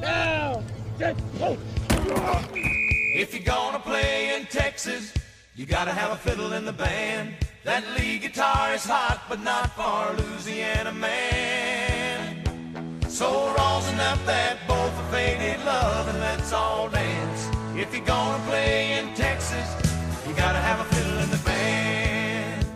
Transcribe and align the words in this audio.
Down. 0.00 0.64
If 3.22 3.34
you're 3.34 3.42
gonna 3.42 3.78
play 3.78 4.34
in 4.34 4.46
Texas, 4.46 5.12
you 5.54 5.66
gotta 5.66 5.92
have 5.92 6.12
a 6.12 6.16
fiddle 6.16 6.52
in 6.54 6.64
the 6.64 6.72
band. 6.72 7.34
That 7.64 7.84
lead 7.98 8.22
guitar 8.22 8.72
is 8.72 8.84
hot, 8.84 9.22
but 9.28 9.42
not 9.42 9.70
for 9.72 10.16
Louisiana 10.16 10.92
man. 10.92 12.44
So 13.08 13.52
rosin 13.58 14.00
up 14.00 14.24
that 14.24 14.56
bowl 14.66 14.88
for 14.88 15.04
faded 15.12 15.62
love 15.66 16.08
and 16.08 16.18
let's 16.20 16.52
all 16.52 16.88
dance. 16.88 17.50
If 17.76 17.94
you're 17.94 18.04
gonna 18.04 18.42
play 18.44 18.98
in 18.98 19.14
Texas, 19.14 19.68
you 20.26 20.34
gotta 20.34 20.60
have 20.60 20.80
a 20.80 20.84
fiddle 20.84 21.18
in 21.18 21.30
the 21.30 21.42
band. 21.44 22.66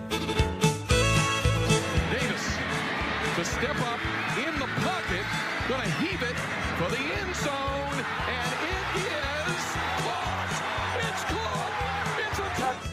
Davis 2.11 2.57
to 3.37 3.45
step 3.45 3.81
up 3.81 4.14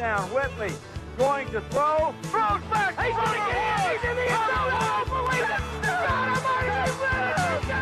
a 0.01 0.15
Touchdown, 0.15 0.33
Whitley. 0.33 0.73
Going 1.17 1.47
to 1.51 1.61
throw. 1.61 2.13
Throws 2.23 2.61
back. 2.71 2.99
He's 2.99 3.15
going 3.15 3.27
to 3.27 3.37
get 3.37 3.85
it. 3.85 3.99
He's 3.99 4.09
in 4.09 4.15
the 4.15 4.23
end 4.23 4.47
zone. 4.49 4.73
Oh, 4.73 5.03
believe 5.07 5.49
it. 5.49 5.61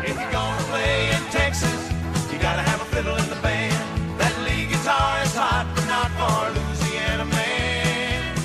If 0.02 0.18
you're 0.18 0.32
gonna 0.32 0.62
play 0.64 1.10
in 1.10 1.22
Texas, 1.30 1.92
you 2.32 2.38
gotta 2.38 2.62
have 2.62 2.80
a 2.80 2.84
fiddle 2.86 3.16
in 3.16 3.28
the 3.28 3.36
band. 3.36 4.18
That 4.18 4.34
lead 4.44 4.70
guitar 4.70 5.22
is 5.22 5.34
hot, 5.34 5.70
but 5.74 5.86
not 5.86 6.10
for 6.18 6.50
Louisiana 6.58 7.26
man. 7.26 8.36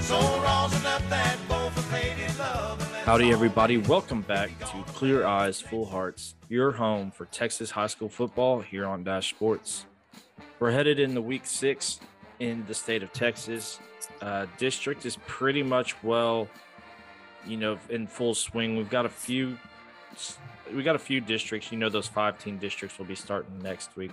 So 0.00 0.18
rosin 0.42 0.84
up 0.86 1.02
that 1.08 1.38
bowl 1.48 1.70
for 1.70 1.82
faded 1.82 2.36
love. 2.38 2.82
Howdy, 3.04 3.30
everybody. 3.30 3.78
Welcome 3.78 4.22
back 4.22 4.50
to 4.58 4.82
Clear 4.92 5.24
Eyes, 5.24 5.60
Full 5.60 5.86
Hearts, 5.86 6.34
your 6.48 6.72
home 6.72 7.12
for 7.12 7.26
Texas 7.26 7.70
high 7.70 7.86
school 7.86 8.08
football 8.08 8.60
here 8.60 8.84
on 8.84 9.04
Dash 9.04 9.30
Sports. 9.30 9.86
We're 10.58 10.72
headed 10.72 10.98
into 10.98 11.22
week 11.22 11.46
six 11.46 12.00
in 12.42 12.64
the 12.66 12.74
state 12.74 13.04
of 13.04 13.12
Texas. 13.12 13.78
Uh, 14.20 14.46
district 14.58 15.06
is 15.06 15.16
pretty 15.28 15.62
much 15.62 16.02
well, 16.02 16.48
you 17.46 17.56
know, 17.56 17.78
in 17.88 18.04
full 18.08 18.34
swing. 18.34 18.76
We've 18.76 18.90
got 18.90 19.06
a 19.06 19.08
few, 19.08 19.56
we 20.74 20.82
got 20.82 20.96
a 20.96 20.98
few 20.98 21.20
districts. 21.20 21.70
You 21.70 21.78
know, 21.78 21.88
those 21.88 22.08
15 22.08 22.58
districts 22.58 22.98
will 22.98 23.06
be 23.06 23.14
starting 23.14 23.60
next 23.62 23.94
week, 23.94 24.10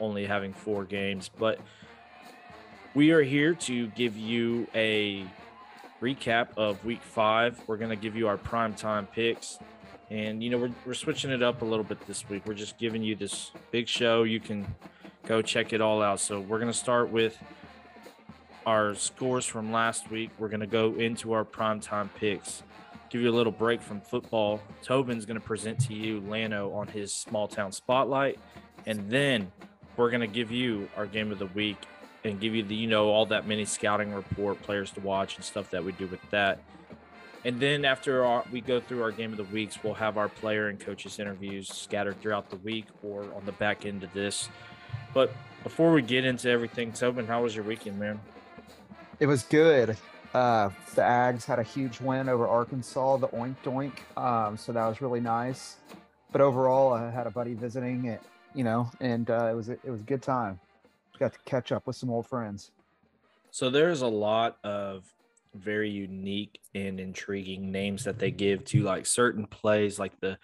only 0.00 0.26
having 0.26 0.52
four 0.52 0.84
games. 0.84 1.30
But 1.38 1.60
we 2.92 3.12
are 3.12 3.22
here 3.22 3.54
to 3.54 3.86
give 3.88 4.16
you 4.16 4.66
a 4.74 5.24
recap 6.02 6.48
of 6.56 6.84
week 6.84 7.02
five. 7.02 7.62
We're 7.68 7.76
going 7.76 7.90
to 7.90 7.96
give 7.96 8.16
you 8.16 8.26
our 8.26 8.36
prime 8.36 8.74
time 8.74 9.06
picks. 9.06 9.60
And, 10.10 10.42
you 10.42 10.50
know, 10.50 10.58
we're, 10.58 10.72
we're 10.84 10.94
switching 10.94 11.30
it 11.30 11.42
up 11.42 11.62
a 11.62 11.64
little 11.64 11.84
bit 11.84 12.04
this 12.08 12.28
week. 12.28 12.46
We're 12.46 12.54
just 12.54 12.78
giving 12.78 13.04
you 13.04 13.14
this 13.14 13.52
big 13.70 13.86
show. 13.86 14.24
You 14.24 14.40
can 14.40 14.66
go 15.26 15.42
check 15.42 15.72
it 15.72 15.80
all 15.80 16.02
out. 16.02 16.20
So 16.20 16.40
we're 16.40 16.58
going 16.58 16.72
to 16.72 16.78
start 16.78 17.10
with 17.10 17.38
our 18.66 18.94
scores 18.94 19.44
from 19.44 19.72
last 19.72 20.10
week. 20.10 20.30
We're 20.38 20.48
going 20.48 20.60
to 20.60 20.66
go 20.66 20.94
into 20.94 21.32
our 21.32 21.44
prime 21.44 21.80
time 21.80 22.10
picks. 22.18 22.62
Give 23.10 23.20
you 23.20 23.30
a 23.30 23.32
little 23.32 23.52
break 23.52 23.82
from 23.82 24.00
football. 24.00 24.60
Tobin's 24.82 25.24
going 25.24 25.38
to 25.38 25.46
present 25.46 25.78
to 25.86 25.94
you 25.94 26.20
Llano 26.20 26.72
on 26.72 26.88
his 26.88 27.12
small 27.12 27.46
town 27.46 27.72
spotlight. 27.72 28.38
And 28.86 29.10
then 29.10 29.52
we're 29.96 30.10
going 30.10 30.20
to 30.20 30.26
give 30.26 30.50
you 30.50 30.88
our 30.96 31.06
game 31.06 31.30
of 31.30 31.38
the 31.38 31.46
week 31.46 31.78
and 32.24 32.40
give 32.40 32.54
you 32.54 32.62
the 32.62 32.74
you 32.74 32.86
know 32.86 33.08
all 33.08 33.26
that 33.26 33.46
mini 33.46 33.64
scouting 33.64 34.12
report 34.12 34.60
players 34.62 34.90
to 34.92 35.00
watch 35.00 35.36
and 35.36 35.44
stuff 35.44 35.70
that 35.70 35.84
we 35.84 35.92
do 35.92 36.06
with 36.06 36.20
that 36.30 36.58
and 37.44 37.60
then 37.60 37.84
after 37.84 38.24
our, 38.24 38.42
we 38.50 38.62
go 38.62 38.80
through 38.80 39.02
our 39.02 39.12
game 39.12 39.30
of 39.30 39.36
the 39.36 39.44
weeks 39.44 39.78
we'll 39.84 39.94
have 39.94 40.16
our 40.16 40.28
player 40.28 40.68
and 40.68 40.80
coaches 40.80 41.18
interviews 41.18 41.68
scattered 41.68 42.20
throughout 42.20 42.48
the 42.50 42.56
week 42.56 42.86
or 43.02 43.24
on 43.34 43.44
the 43.44 43.52
back 43.52 43.84
end 43.84 44.02
of 44.02 44.12
this 44.12 44.48
but 45.14 45.32
before 45.62 45.92
we 45.92 46.02
get 46.02 46.24
into 46.24 46.50
everything 46.50 46.92
tobin 46.92 47.26
how 47.26 47.42
was 47.42 47.54
your 47.54 47.64
weekend 47.64 47.98
man 47.98 48.20
It 49.20 49.26
was 49.26 49.44
good. 49.44 49.96
Uh, 50.34 50.70
the 50.96 51.02
Ags 51.02 51.44
had 51.44 51.60
a 51.60 51.62
huge 51.62 52.00
win 52.00 52.28
over 52.28 52.48
Arkansas, 52.48 53.18
the 53.18 53.28
Oink 53.28 53.54
Doink. 53.64 53.92
Um, 54.20 54.56
so 54.56 54.72
that 54.72 54.84
was 54.88 55.00
really 55.00 55.20
nice. 55.20 55.76
But 56.32 56.40
overall, 56.40 56.92
I 56.92 57.08
had 57.10 57.28
a 57.28 57.30
buddy 57.30 57.54
visiting 57.54 58.06
it, 58.06 58.20
you 58.52 58.64
know, 58.64 58.90
and 59.00 59.30
uh, 59.30 59.48
it 59.52 59.54
was 59.54 59.68
it 59.68 59.86
was 59.86 60.00
a 60.00 60.04
good 60.04 60.20
time. 60.22 60.58
Got 61.20 61.34
to 61.34 61.38
catch 61.44 61.70
up 61.70 61.86
with 61.86 61.94
some 61.94 62.10
old 62.10 62.26
friends. 62.26 62.72
so 63.52 63.70
there's 63.70 64.02
a 64.02 64.08
lot 64.08 64.58
of 64.64 65.04
very 65.54 65.90
unique 65.90 66.58
and 66.74 66.98
intriguing 66.98 67.70
names 67.70 68.02
that 68.02 68.18
they 68.18 68.32
give 68.32 68.64
to 68.64 68.82
like 68.82 69.06
certain 69.06 69.46
plays 69.46 70.00
like 70.00 70.18
the 70.18 70.36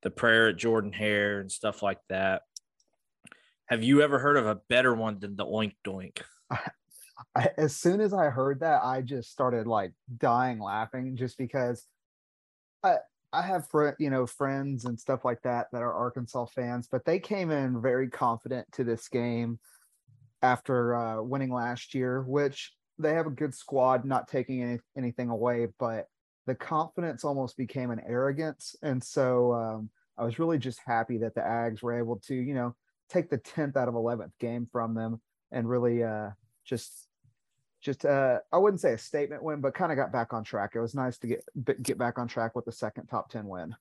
the 0.00 0.10
prayer 0.10 0.48
at 0.48 0.56
Jordan-Hare 0.56 1.40
and 1.40 1.52
stuff 1.52 1.82
like 1.82 2.00
that 2.08 2.42
have 3.66 3.82
you 3.82 4.02
ever 4.02 4.18
heard 4.18 4.36
of 4.36 4.46
a 4.46 4.60
better 4.68 4.94
one 4.94 5.18
than 5.18 5.36
the 5.36 5.44
oink 5.44 5.74
doink? 5.84 6.22
As 7.56 7.76
soon 7.76 8.00
as 8.00 8.12
I 8.12 8.26
heard 8.26 8.60
that, 8.60 8.82
I 8.82 9.02
just 9.02 9.30
started 9.30 9.66
like 9.66 9.92
dying 10.18 10.58
laughing, 10.58 11.16
just 11.16 11.36
because 11.38 11.86
I 12.82 12.96
I 13.32 13.42
have 13.42 13.68
fr- 13.68 13.90
you 13.98 14.10
know 14.10 14.26
friends 14.26 14.84
and 14.84 14.98
stuff 14.98 15.24
like 15.24 15.42
that 15.42 15.66
that 15.72 15.82
are 15.82 15.92
Arkansas 15.92 16.46
fans, 16.46 16.88
but 16.90 17.04
they 17.04 17.18
came 17.18 17.50
in 17.50 17.82
very 17.82 18.08
confident 18.08 18.70
to 18.72 18.84
this 18.84 19.08
game 19.08 19.58
after 20.42 20.94
uh, 20.94 21.22
winning 21.22 21.52
last 21.52 21.94
year, 21.94 22.22
which 22.22 22.72
they 22.98 23.14
have 23.14 23.26
a 23.26 23.30
good 23.30 23.54
squad, 23.54 24.04
not 24.04 24.28
taking 24.28 24.62
any, 24.62 24.78
anything 24.96 25.28
away, 25.28 25.68
but 25.78 26.06
the 26.46 26.54
confidence 26.54 27.24
almost 27.24 27.56
became 27.56 27.90
an 27.90 28.00
arrogance, 28.06 28.76
and 28.82 29.02
so 29.02 29.52
um, 29.52 29.90
I 30.16 30.24
was 30.24 30.38
really 30.38 30.58
just 30.58 30.80
happy 30.86 31.18
that 31.18 31.34
the 31.34 31.40
Ags 31.40 31.82
were 31.82 31.98
able 31.98 32.16
to 32.26 32.34
you 32.34 32.54
know 32.54 32.76
take 33.08 33.30
the 33.30 33.38
tenth 33.38 33.76
out 33.76 33.88
of 33.88 33.94
eleventh 33.94 34.32
game 34.38 34.68
from 34.70 34.94
them 34.94 35.20
and 35.52 35.68
really 35.68 36.02
uh, 36.02 36.30
just 36.64 37.08
just 37.82 38.04
uh 38.04 38.38
I 38.52 38.58
wouldn't 38.58 38.80
say 38.80 38.92
a 38.94 38.98
statement 38.98 39.42
win, 39.42 39.60
but 39.60 39.74
kind 39.74 39.92
of 39.92 39.96
got 39.96 40.12
back 40.12 40.32
on 40.32 40.44
track. 40.44 40.72
It 40.74 40.80
was 40.80 40.94
nice 40.94 41.18
to 41.18 41.26
get 41.26 41.44
get 41.82 41.98
back 41.98 42.18
on 42.18 42.26
track 42.28 42.56
with 42.56 42.64
the 42.64 42.72
second 42.72 43.06
top 43.06 43.30
10 43.30 43.46
win 43.46 43.76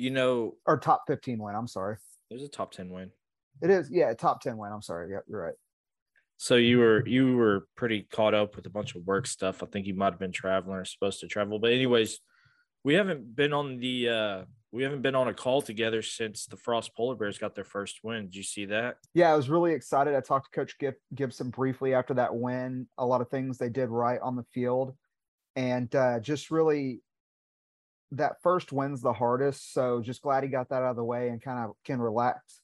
you 0.00 0.10
know 0.10 0.56
or 0.66 0.78
top 0.78 1.02
15 1.06 1.38
win. 1.38 1.54
I'm 1.54 1.68
sorry. 1.68 1.96
there's 2.30 2.42
a 2.42 2.48
top 2.48 2.72
10 2.72 2.88
win 2.88 3.10
It 3.62 3.70
is 3.70 3.90
yeah, 3.90 4.12
top 4.14 4.40
10 4.40 4.56
win. 4.56 4.72
I'm 4.72 4.82
sorry. 4.82 5.10
Yeah, 5.12 5.18
you're 5.28 5.42
right. 5.42 5.54
So 6.38 6.56
you 6.56 6.78
were 6.78 7.06
you 7.06 7.36
were 7.36 7.66
pretty 7.76 8.06
caught 8.10 8.32
up 8.32 8.56
with 8.56 8.64
a 8.64 8.70
bunch 8.70 8.94
of 8.94 9.06
work 9.06 9.26
stuff. 9.26 9.62
I 9.62 9.66
think 9.66 9.86
you 9.86 9.94
might 9.94 10.12
have 10.14 10.18
been 10.18 10.32
traveling 10.32 10.78
or 10.78 10.84
supposed 10.86 11.20
to 11.20 11.28
travel. 11.28 11.58
But 11.58 11.72
anyways, 11.72 12.18
we 12.82 12.94
haven't 12.94 13.36
been 13.36 13.52
on 13.52 13.78
the 13.78 14.08
uh 14.08 14.44
we 14.72 14.84
haven't 14.84 15.02
been 15.02 15.16
on 15.16 15.28
a 15.28 15.34
call 15.34 15.62
together 15.62 16.00
since 16.00 16.46
the 16.46 16.56
Frost 16.56 16.94
Polar 16.94 17.16
Bears 17.16 17.38
got 17.38 17.54
their 17.54 17.64
first 17.64 18.00
win. 18.04 18.26
Did 18.26 18.36
you 18.36 18.42
see 18.42 18.66
that? 18.66 18.98
Yeah, 19.14 19.32
I 19.32 19.36
was 19.36 19.50
really 19.50 19.72
excited. 19.72 20.14
I 20.14 20.20
talked 20.20 20.52
to 20.52 20.60
Coach 20.60 20.78
Gib- 20.78 20.94
Gibson 21.14 21.50
briefly 21.50 21.92
after 21.92 22.14
that 22.14 22.34
win. 22.34 22.86
A 22.96 23.04
lot 23.04 23.20
of 23.20 23.28
things 23.28 23.58
they 23.58 23.68
did 23.68 23.88
right 23.88 24.20
on 24.22 24.36
the 24.36 24.44
field, 24.54 24.94
and 25.56 25.92
uh, 25.94 26.20
just 26.20 26.50
really 26.50 27.00
that 28.12 28.42
first 28.42 28.72
win's 28.72 29.02
the 29.02 29.12
hardest. 29.12 29.72
So 29.72 30.00
just 30.00 30.22
glad 30.22 30.44
he 30.44 30.48
got 30.48 30.68
that 30.68 30.82
out 30.82 30.90
of 30.90 30.96
the 30.96 31.04
way 31.04 31.28
and 31.28 31.42
kind 31.42 31.58
of 31.58 31.74
can 31.84 32.00
relax 32.00 32.60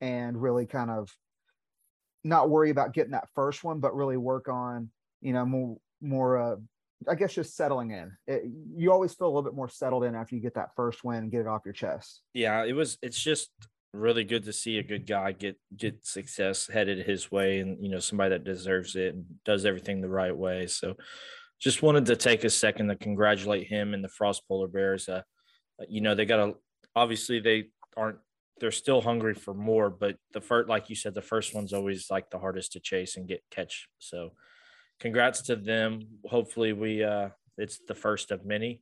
and 0.00 0.40
really 0.40 0.66
kind 0.66 0.90
of 0.90 1.14
not 2.24 2.50
worry 2.50 2.70
about 2.70 2.94
getting 2.94 3.12
that 3.12 3.28
first 3.34 3.62
one, 3.62 3.80
but 3.80 3.94
really 3.94 4.16
work 4.16 4.48
on 4.48 4.88
you 5.20 5.34
know 5.34 5.44
more 5.44 5.76
more. 6.00 6.38
Uh, 6.38 6.56
I 7.08 7.14
guess 7.14 7.34
just 7.34 7.56
settling 7.56 7.90
in. 7.90 8.12
It, 8.26 8.42
you 8.76 8.92
always 8.92 9.14
feel 9.14 9.26
a 9.26 9.28
little 9.28 9.42
bit 9.42 9.54
more 9.54 9.68
settled 9.68 10.04
in 10.04 10.14
after 10.14 10.34
you 10.34 10.40
get 10.40 10.54
that 10.54 10.70
first 10.76 11.04
win 11.04 11.18
and 11.18 11.30
get 11.30 11.40
it 11.40 11.46
off 11.46 11.62
your 11.64 11.74
chest. 11.74 12.22
Yeah, 12.34 12.64
it 12.64 12.72
was 12.72 12.98
it's 13.02 13.22
just 13.22 13.50
really 13.92 14.24
good 14.24 14.44
to 14.44 14.52
see 14.52 14.78
a 14.78 14.82
good 14.82 15.06
guy 15.06 15.32
get 15.32 15.58
get 15.76 16.06
success 16.06 16.66
headed 16.66 17.06
his 17.06 17.30
way 17.30 17.60
and 17.60 17.76
you 17.84 17.90
know 17.90 17.98
somebody 17.98 18.30
that 18.30 18.42
deserves 18.42 18.96
it 18.96 19.14
and 19.14 19.24
does 19.44 19.66
everything 19.66 20.00
the 20.00 20.08
right 20.08 20.36
way. 20.36 20.66
So 20.66 20.96
just 21.60 21.82
wanted 21.82 22.06
to 22.06 22.16
take 22.16 22.44
a 22.44 22.50
second 22.50 22.88
to 22.88 22.96
congratulate 22.96 23.68
him 23.68 23.94
and 23.94 24.02
the 24.02 24.08
Frost 24.08 24.42
Polar 24.48 24.66
Bears. 24.66 25.08
Uh, 25.08 25.22
you 25.88 26.00
know, 26.00 26.14
they 26.14 26.24
got 26.24 26.40
a 26.40 26.54
obviously 26.96 27.40
they 27.40 27.68
aren't 27.96 28.18
they're 28.60 28.70
still 28.70 29.00
hungry 29.00 29.34
for 29.34 29.54
more, 29.54 29.90
but 29.90 30.16
the 30.32 30.40
first 30.40 30.68
like 30.68 30.88
you 30.90 30.96
said, 30.96 31.14
the 31.14 31.22
first 31.22 31.54
one's 31.54 31.72
always 31.72 32.06
like 32.10 32.30
the 32.30 32.38
hardest 32.38 32.72
to 32.72 32.80
chase 32.80 33.16
and 33.16 33.28
get 33.28 33.42
catch. 33.50 33.88
So 33.98 34.32
congrats 35.00 35.42
to 35.42 35.56
them. 35.56 36.00
Hopefully 36.24 36.72
we 36.72 37.02
uh 37.04 37.30
it's 37.58 37.80
the 37.86 37.94
first 37.94 38.30
of 38.30 38.44
many 38.46 38.80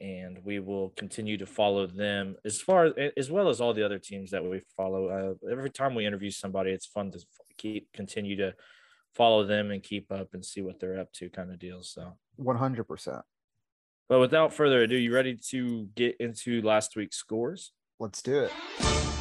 and 0.00 0.38
we 0.44 0.58
will 0.58 0.90
continue 0.96 1.36
to 1.38 1.46
follow 1.46 1.86
them 1.86 2.34
as 2.44 2.60
far 2.60 2.92
as 3.16 3.30
well 3.30 3.48
as 3.48 3.60
all 3.60 3.72
the 3.74 3.84
other 3.84 3.98
teams 3.98 4.30
that 4.32 4.44
we 4.44 4.60
follow. 4.76 5.08
Uh, 5.42 5.50
every 5.50 5.70
time 5.70 5.94
we 5.94 6.04
interview 6.06 6.30
somebody, 6.30 6.72
it's 6.72 6.86
fun 6.86 7.10
to 7.12 7.20
keep 7.58 7.92
continue 7.92 8.36
to 8.36 8.54
follow 9.14 9.44
them 9.46 9.70
and 9.70 9.82
keep 9.82 10.10
up 10.10 10.28
and 10.34 10.44
see 10.44 10.62
what 10.62 10.80
they're 10.80 10.98
up 10.98 11.12
to, 11.12 11.30
kind 11.30 11.50
of 11.52 11.58
deal. 11.60 11.82
So, 11.82 12.16
One 12.36 12.56
hundred 12.56 12.84
percent. 12.84 13.22
but 14.08 14.18
without 14.18 14.52
further 14.52 14.82
ado, 14.82 14.96
you 14.96 15.14
ready 15.14 15.38
to 15.50 15.88
get 15.94 16.16
into 16.18 16.60
last 16.62 16.96
week's 16.96 17.16
scores? 17.16 17.72
Let's 18.00 18.20
do 18.22 18.40
it. 18.40 19.13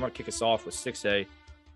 I'm 0.00 0.04
going 0.04 0.12
to 0.12 0.16
kick 0.16 0.28
us 0.28 0.40
off 0.40 0.64
with 0.64 0.74
6A. 0.74 1.26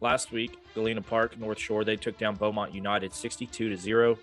Last 0.01 0.33
week, 0.33 0.57
Galena 0.73 1.03
Park, 1.03 1.39
North 1.39 1.59
Shore, 1.59 1.85
they 1.85 1.97
took 1.97 2.17
down 2.17 2.37
Beaumont 2.37 2.75
United 2.75 3.13
62 3.13 3.69
to 3.69 3.77
0. 3.77 4.19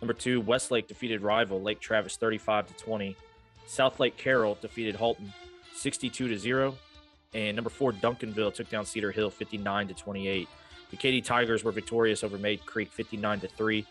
Number 0.00 0.14
two, 0.14 0.40
Westlake 0.40 0.86
defeated 0.86 1.22
rival 1.22 1.60
Lake 1.60 1.80
Travis 1.80 2.16
35 2.16 2.68
to 2.68 2.74
20. 2.74 3.16
Southlake 3.66 4.16
Carroll 4.16 4.56
defeated 4.60 4.94
Haltom 4.94 5.32
62 5.74 6.28
to 6.28 6.38
0. 6.38 6.78
And 7.34 7.56
number 7.56 7.68
four, 7.68 7.92
Duncanville 7.92 8.54
took 8.54 8.70
down 8.70 8.84
Cedar 8.84 9.10
Hill 9.10 9.28
59 9.28 9.88
to 9.88 9.94
28. 9.94 10.48
The 10.92 10.96
Katy 10.96 11.20
Tigers 11.20 11.64
were 11.64 11.72
victorious 11.72 12.22
over 12.22 12.38
Mayde 12.38 12.64
Creek 12.64 12.92
59 12.92 13.40
to 13.40 13.48
3. 13.48 13.84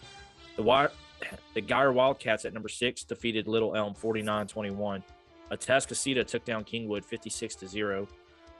The 0.55 0.63
Wi- 0.63 0.87
the 1.53 1.61
Guyer 1.61 1.93
Wildcats 1.93 2.45
at 2.45 2.53
number 2.53 2.69
six 2.69 3.03
defeated 3.03 3.49
Little 3.49 3.75
Elm 3.75 3.95
49 3.95 4.47
21. 4.47 5.03
Atascocita 5.51 6.25
took 6.25 6.45
down 6.45 6.63
Kingwood 6.63 7.03
56 7.03 7.55
to 7.55 7.67
0. 7.67 8.07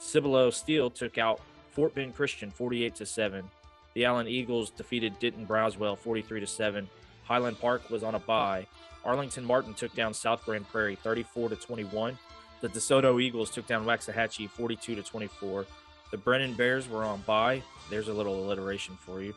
Cibolo 0.01 0.49
Steele 0.49 0.89
took 0.89 1.19
out 1.19 1.39
Fort 1.69 1.93
Bend 1.93 2.15
Christian 2.15 2.49
48 2.49 2.95
to 2.95 3.05
7. 3.05 3.47
The 3.93 4.05
Allen 4.05 4.27
Eagles 4.27 4.71
defeated 4.71 5.19
Denton 5.19 5.45
Braswell 5.45 5.97
43 5.97 6.39
to 6.39 6.47
7. 6.47 6.89
Highland 7.23 7.59
Park 7.59 7.89
was 7.89 8.03
on 8.03 8.15
a 8.15 8.19
bye. 8.19 8.65
Arlington 9.05 9.45
Martin 9.45 9.73
took 9.73 9.93
down 9.93 10.13
South 10.13 10.43
Grand 10.43 10.67
Prairie 10.69 10.95
34 10.95 11.49
to 11.49 11.55
21. 11.55 12.17
The 12.61 12.69
DeSoto 12.69 13.21
Eagles 13.21 13.51
took 13.51 13.67
down 13.67 13.85
Waxahachie 13.85 14.49
42 14.49 14.95
to 14.95 15.03
24. 15.03 15.65
The 16.09 16.17
Brennan 16.17 16.55
Bears 16.55 16.89
were 16.89 17.03
on 17.03 17.21
bye. 17.21 17.61
There's 17.89 18.07
a 18.07 18.13
little 18.13 18.43
alliteration 18.43 18.97
for 18.99 19.21
you. 19.21 19.33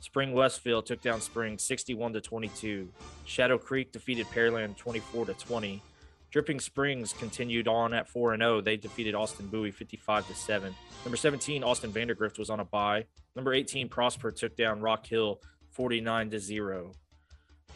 Spring 0.00 0.32
Westfield 0.32 0.84
took 0.84 1.00
down 1.00 1.20
Spring 1.20 1.58
61 1.58 2.12
to 2.12 2.20
22. 2.20 2.88
Shadow 3.24 3.56
Creek 3.56 3.92
defeated 3.92 4.26
Pearland 4.26 4.76
24 4.76 5.26
to 5.26 5.34
20. 5.34 5.80
Dripping 6.30 6.60
Springs 6.60 7.12
continued 7.14 7.68
on 7.68 7.94
at 7.94 8.08
4 8.08 8.34
and 8.34 8.42
0. 8.42 8.60
They 8.60 8.76
defeated 8.76 9.14
Austin 9.14 9.46
Bowie 9.46 9.70
55 9.70 10.26
to 10.28 10.34
7. 10.34 10.74
Number 11.04 11.16
17 11.16 11.64
Austin 11.64 11.90
Vandegrift 11.90 12.38
was 12.38 12.50
on 12.50 12.60
a 12.60 12.64
bye. 12.64 13.06
Number 13.34 13.54
18 13.54 13.88
Prosper 13.88 14.30
took 14.30 14.56
down 14.56 14.80
Rock 14.80 15.06
Hill 15.06 15.40
49 15.70 16.30
to 16.30 16.38
0. 16.38 16.92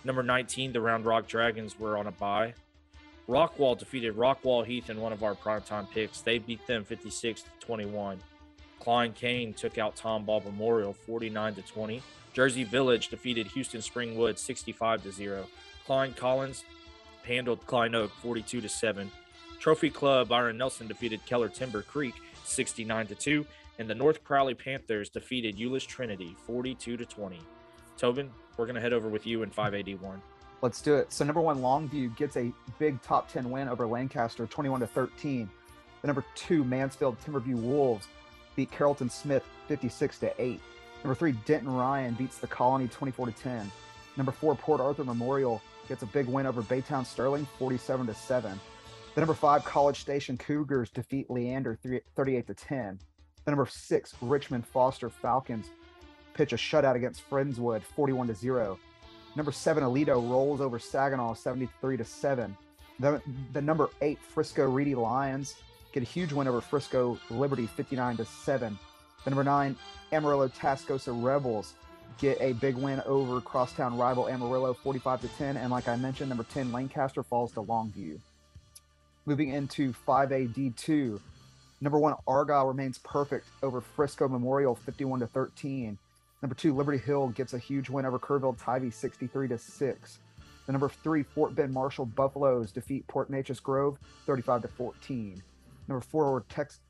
Number 0.05 0.23
19 0.23 0.73
the 0.73 0.81
Round 0.81 1.07
Rock 1.07 1.27
Dragons 1.27 1.79
were 1.79 1.97
on 1.97 2.07
a 2.07 2.13
bye. 2.13 2.55
Rockwall 3.29 3.79
defeated 3.79 4.17
Rockwall 4.17 4.67
Heath 4.67 4.91
in 4.91 5.01
one 5.01 5.13
of 5.13 5.23
our 5.23 5.35
primetime 5.35 5.89
picks. 5.91 6.21
They 6.21 6.39
beat 6.39 6.67
them 6.67 6.85
56 6.85 7.43
to 7.43 7.49
21. 7.61 8.19
Klein 8.81 9.13
Cain 9.13 9.55
took 9.55 9.79
out 9.79 9.97
Tomball 9.97 10.45
Memorial 10.45 10.93
49 10.93 11.55
to 11.55 11.63
20. 11.63 12.03
Jersey 12.33 12.65
Village 12.65 13.09
defeated 13.09 13.47
Houston 13.49 13.81
Springwood 13.81 14.39
65 14.39 15.05
to 15.05 15.13
0. 15.13 15.47
Klein 15.87 16.13
Collins 16.15 16.65
handled 17.25 17.67
Klein 17.67 17.95
Oak 17.95 18.11
42 18.23 18.61
to 18.61 18.69
7. 18.69 19.11
Trophy 19.59 19.91
Club 19.91 20.29
Byron 20.29 20.59
Nelson 20.59 20.89
defeated 20.89 21.25
Keller 21.27 21.49
Timber 21.49 21.83
Creek 21.83 22.15
69 22.45 23.07
to 23.09 23.15
2 23.15 23.47
and 23.79 23.89
the 23.89 23.95
North 23.95 24.23
Crowley 24.23 24.55
Panthers 24.55 25.09
defeated 25.09 25.57
Euless 25.57 25.87
Trinity 25.87 26.37
42 26.47 26.97
to 26.97 27.05
20. 27.05 27.41
Tobin, 27.97 28.31
we're 28.57 28.67
going 28.67 28.75
to 28.75 28.81
head 28.81 28.93
over 28.93 29.09
with 29.09 29.27
you 29.27 29.43
in 29.43 29.51
581. 29.51 30.21
Let's 30.61 30.81
do 30.81 30.95
it. 30.95 31.13
So 31.13 31.25
number 31.25 31.41
one, 31.41 31.59
Longview 31.59 32.17
gets 32.17 32.37
a 32.37 32.53
big 32.79 33.01
top 33.03 33.31
10 33.31 33.51
win 33.51 33.69
over 33.69 33.87
Lancaster, 33.87 34.47
21 34.47 34.81
to 34.81 34.87
13. 34.87 35.51
The 36.01 36.07
number 36.07 36.25
two, 36.35 36.65
Mansfield 36.65 37.17
Timberview 37.21 37.57
Wolves 37.57 38.07
beat 38.55 38.71
Carrollton 38.71 39.11
Smith 39.11 39.45
56 39.69 40.19
to 40.21 40.33
8. 40.41 40.61
Number 41.03 41.15
three, 41.15 41.33
Denton 41.45 41.73
Ryan 41.73 42.15
beats 42.15 42.39
the 42.39 42.47
Colony 42.47 42.89
24 42.89 43.27
to 43.27 43.33
10. 43.33 43.71
Number 44.17 44.31
four, 44.31 44.55
Port 44.55 44.81
Arthur 44.81 45.05
Memorial 45.05 45.61
gets 45.89 46.03
a 46.03 46.07
big 46.07 46.27
win 46.27 46.47
over 46.47 46.63
Baytown 46.63 47.05
Sterling 47.05 47.47
47 47.59 48.07
to 48.07 48.15
7. 48.15 48.61
The 49.15 49.21
number 49.21 49.35
five, 49.35 49.65
College 49.65 50.01
Station 50.01 50.39
Cougars 50.39 50.91
defeat 50.91 51.31
Leander 51.31 51.79
38 52.17 52.47
to 52.47 52.55
10. 52.55 52.99
The 53.45 53.51
number 53.51 53.67
six, 53.67 54.15
Richmond 54.23 54.67
Foster 54.67 55.11
Falcons 55.11 55.67
pitch 56.35 56.53
a 56.53 56.57
shutout 56.57 56.95
against 56.95 57.29
Friendswood 57.29 57.83
41 57.83 58.29
to 58.29 58.35
0. 58.35 58.79
Number 59.37 59.53
seven, 59.53 59.83
Aledo 59.83 60.15
rolls 60.31 60.61
over 60.61 60.79
Saginaw 60.79 61.35
73 61.35 61.97
to 61.99 62.05
7. 62.05 62.57
The, 63.01 63.21
the 63.53 63.61
number 63.61 63.91
eight, 64.01 64.19
Frisco 64.21 64.69
Reedy 64.69 64.95
Lions 64.95 65.57
get 65.93 66.03
a 66.03 66.07
huge 66.07 66.33
win 66.33 66.49
over 66.49 66.61
Frisco 66.61 67.19
Liberty 67.31 67.67
59 67.67 68.19
to 68.19 68.25
7. 68.25 68.79
The 69.25 69.31
number 69.31 69.45
nine, 69.45 69.77
Amarillo 70.13 70.49
Tascosa 70.49 71.13
Rebels 71.23 71.75
get 72.19 72.41
a 72.41 72.53
big 72.55 72.77
win 72.77 73.01
over 73.07 73.41
crosstown 73.41 73.97
rival 73.97 74.29
Amarillo 74.29 74.75
45 74.75 75.21
to 75.23 75.29
10. 75.29 75.57
And 75.57 75.71
like 75.71 75.89
I 75.89 75.97
mentioned, 75.97 76.29
number 76.29 76.45
10, 76.45 76.73
Lancaster 76.73 77.23
falls 77.23 77.53
to 77.53 77.63
Longview. 77.63 78.19
Moving 79.27 79.51
into 79.51 79.93
5A 80.07 80.53
D2, 80.55 81.21
number 81.81 81.99
one, 81.99 82.15
Argyle 82.27 82.67
remains 82.67 82.99
perfect 82.99 83.47
over 83.63 83.81
Frisco 83.81 84.29
Memorial 84.29 84.75
51 84.75 85.21
to 85.21 85.27
13. 85.27 85.97
Number 86.43 86.55
two, 86.57 86.75
Liberty 86.75 86.99
Hill 86.99 87.29
gets 87.29 87.55
a 87.55 87.59
huge 87.59 87.89
win 87.89 88.05
over 88.05 88.19
Kerrville 88.19 88.59
Tivy 88.59 88.91
63 88.91 89.49
to 89.49 89.59
6. 89.59 90.19
The 90.67 90.73
number 90.73 90.89
three, 90.89 91.23
Fort 91.23 91.55
Bend 91.55 91.73
Marshall 91.73 92.07
Buffaloes 92.07 92.73
defeat 92.73 93.07
Port 93.07 93.31
Neches 93.31 93.63
Grove 93.63 93.99
35 94.27 94.63
to 94.63 94.69
14. 94.69 95.43
Number 95.89 96.01
four, 96.01 96.45
Tex 96.49 96.81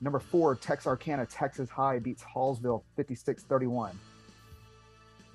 number 0.00 0.20
four, 0.20 0.54
Texarkana 0.54 1.26
Texas 1.26 1.68
High 1.68 1.98
beats 1.98 2.22
Hallsville 2.22 2.82
56-31. 2.96 3.92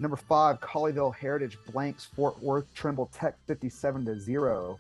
Number 0.03 0.17
five, 0.17 0.59
Colleyville 0.59 1.15
Heritage 1.15 1.57
blanks 1.71 2.03
Fort 2.03 2.38
Worth 2.44 2.65
Trimble 2.73 3.09
Tech 3.13 3.38
57 3.47 4.03
to 4.03 4.19
0. 4.19 4.77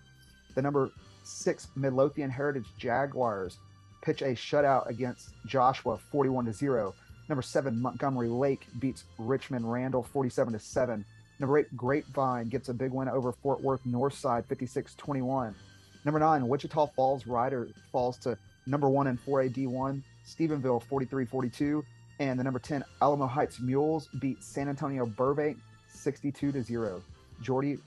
The 0.53 0.61
number 0.61 0.91
six, 1.23 1.69
Midlothian 1.77 2.29
Heritage 2.29 2.65
Jaguars 2.77 3.57
pitch 4.01 4.21
a 4.21 4.35
shutout 4.35 4.89
against 4.89 5.29
Joshua 5.45 5.97
41 5.97 6.47
to 6.47 6.51
0. 6.51 6.93
Number 7.29 7.41
seven, 7.41 7.81
Montgomery 7.81 8.27
Lake 8.27 8.67
beats 8.79 9.05
Richmond 9.17 9.71
Randle 9.71 10.03
47 10.03 10.51
to 10.51 10.59
7. 10.59 11.05
Number 11.39 11.57
eight, 11.57 11.77
Grapevine 11.77 12.49
gets 12.49 12.67
a 12.67 12.73
big 12.73 12.91
win 12.91 13.07
over 13.07 13.31
Fort 13.31 13.61
Worth 13.61 13.85
Northside 13.85 14.45
56 14.47 14.93
21. 14.95 15.55
Number 16.03 16.19
nine, 16.19 16.49
Wichita 16.49 16.87
Falls 16.97 17.25
Rider 17.27 17.69
falls 17.93 18.17
to 18.17 18.37
number 18.65 18.89
one 18.89 19.07
in 19.07 19.17
4A 19.17 19.55
D1, 19.55 20.01
Stephenville 20.27 20.83
43 20.83 21.23
42. 21.23 21.85
And 22.19 22.39
the 22.39 22.43
number 22.43 22.59
10, 22.59 22.83
Alamo 23.01 23.27
Heights 23.27 23.59
Mules 23.59 24.07
beat 24.19 24.43
San 24.43 24.69
Antonio 24.69 25.05
Burbank 25.05 25.57
62 25.89 26.51
to 26.51 26.61
0. 26.61 27.01
Jordy, 27.41 27.77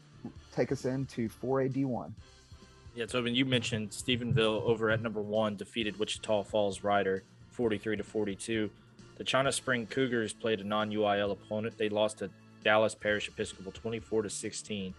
take 0.52 0.72
us 0.72 0.84
into 0.84 1.28
4A 1.28 1.72
D1. 1.72 2.12
Yeah, 2.94 3.06
Tobin, 3.06 3.34
you 3.34 3.44
mentioned 3.44 3.90
Stephenville 3.90 4.62
over 4.62 4.90
at 4.90 5.02
number 5.02 5.20
one 5.20 5.54
defeated 5.54 5.98
Wichita 5.98 6.42
Falls 6.44 6.82
Rider 6.82 7.24
43 7.50 7.98
to 7.98 8.02
42. 8.02 8.70
The 9.18 9.24
China 9.24 9.52
Spring 9.52 9.86
Cougars 9.86 10.32
played 10.32 10.60
a 10.60 10.64
non-UIL 10.64 11.32
opponent. 11.32 11.78
They 11.78 11.88
lost 11.88 12.18
to 12.18 12.30
Dallas 12.64 12.94
Parish 12.94 13.28
Episcopal 13.28 13.72
24 13.72 14.22
to 14.22 14.30
16. 14.30 14.94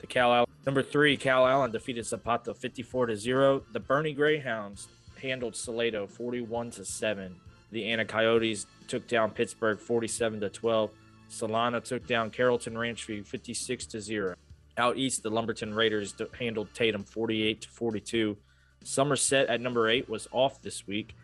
The 0.00 0.06
Calallen, 0.06 0.46
number 0.66 0.82
three, 0.82 1.16
Calallen 1.16 1.72
defeated 1.72 2.06
Zapata 2.06 2.54
54 2.54 3.06
to 3.06 3.16
0. 3.16 3.62
The 3.72 3.80
Boerne 3.80 4.14
Greyhounds 4.14 4.88
handled 5.20 5.56
Salado 5.56 6.06
41 6.06 6.72
to 6.72 6.84
7. 6.84 7.36
The 7.74 7.86
Anna 7.86 8.04
Coyotes 8.04 8.66
took 8.86 9.08
down 9.08 9.32
Pittsburg 9.32 9.80
47 9.80 10.40
to 10.42 10.48
12. 10.48 10.90
Solana 11.28 11.82
took 11.82 12.06
down 12.06 12.30
Carrollton 12.30 12.74
Ranchview 12.74 13.26
56 13.26 13.86
to 13.86 14.00
0. 14.00 14.36
Out 14.78 14.96
east, 14.96 15.24
the 15.24 15.30
Lumberton 15.30 15.74
Raiders 15.74 16.14
handled 16.38 16.68
Tatum 16.72 17.02
48 17.02 17.62
to 17.62 17.68
42. 17.68 18.36
Somerset 18.84 19.48
at 19.48 19.60
number 19.60 19.88
eight 19.88 20.08
was 20.08 20.28
off 20.30 20.62
this 20.62 20.86
week. 20.86 21.16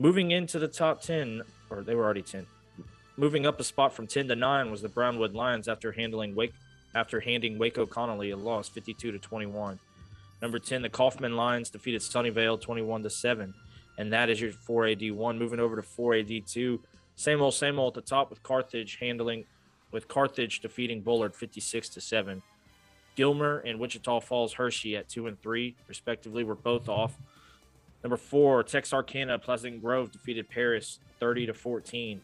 Moving 0.00 0.32
into 0.32 0.58
the 0.58 0.66
top 0.66 1.02
10, 1.02 1.42
or 1.70 1.84
they 1.84 1.94
were 1.94 2.02
already 2.02 2.22
10. 2.22 2.48
Moving 3.16 3.46
up 3.46 3.60
a 3.60 3.64
spot 3.64 3.94
from 3.94 4.08
10 4.08 4.26
to 4.26 4.34
9 4.34 4.72
was 4.72 4.82
the 4.82 4.88
Brownwood 4.88 5.34
Lions 5.34 5.68
after 5.68 5.92
handling 5.92 6.34
Wake 6.34 6.52
after 6.96 7.20
handing 7.20 7.58
Waco 7.58 7.86
Connally 7.86 8.32
a 8.32 8.36
loss 8.36 8.68
52 8.68 9.12
to 9.12 9.18
21. 9.20 9.78
Number 10.42 10.58
10, 10.58 10.82
the 10.82 10.88
Kaufman 10.88 11.36
Lions 11.36 11.70
defeated 11.70 12.00
Sunnyvale 12.00 12.60
21 12.60 13.04
to 13.04 13.10
7. 13.10 13.54
And 13.98 14.12
that 14.12 14.28
is 14.28 14.40
your 14.40 14.52
4AD1. 14.52 15.38
Moving 15.38 15.60
over 15.60 15.76
to 15.76 15.82
4AD2. 15.82 16.78
Same 17.14 17.40
old, 17.40 17.54
same 17.54 17.78
old 17.78 17.96
at 17.96 18.04
the 18.04 18.08
top 18.08 18.30
with 18.30 18.42
Carthage 18.42 18.98
handling 19.00 19.44
with 19.90 20.08
Carthage 20.08 20.60
defeating 20.60 21.00
Bullard 21.00 21.34
56 21.34 21.88
to 21.90 22.00
7. 22.00 22.42
Gilmer 23.14 23.58
and 23.60 23.80
Wichita 23.80 24.20
Falls 24.20 24.54
Hirschi 24.54 24.98
at 24.98 25.08
2 25.08 25.26
and 25.26 25.40
3, 25.40 25.74
respectively, 25.88 26.44
were 26.44 26.54
both 26.54 26.88
off. 26.88 27.16
Number 28.04 28.18
four, 28.18 28.62
Texarkana 28.62 29.38
Pleasant 29.38 29.82
Grove 29.82 30.12
defeated 30.12 30.48
Paris 30.48 31.00
30 31.18 31.46
to 31.46 31.54
14. 31.54 32.20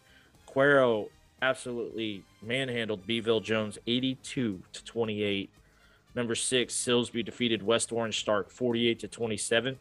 Cuero 0.46 1.08
absolutely 1.40 2.22
manhandled 2.42 3.06
Beeville 3.06 3.40
Jones 3.40 3.78
82 3.86 4.60
to 4.72 4.84
28. 4.84 5.50
Number 6.14 6.34
six, 6.34 6.74
Silsbee 6.74 7.24
defeated 7.24 7.62
West 7.62 7.90
Orange 7.90 8.20
Stark 8.20 8.50
48 8.50 8.98
to 9.00 9.08
27. 9.08 9.78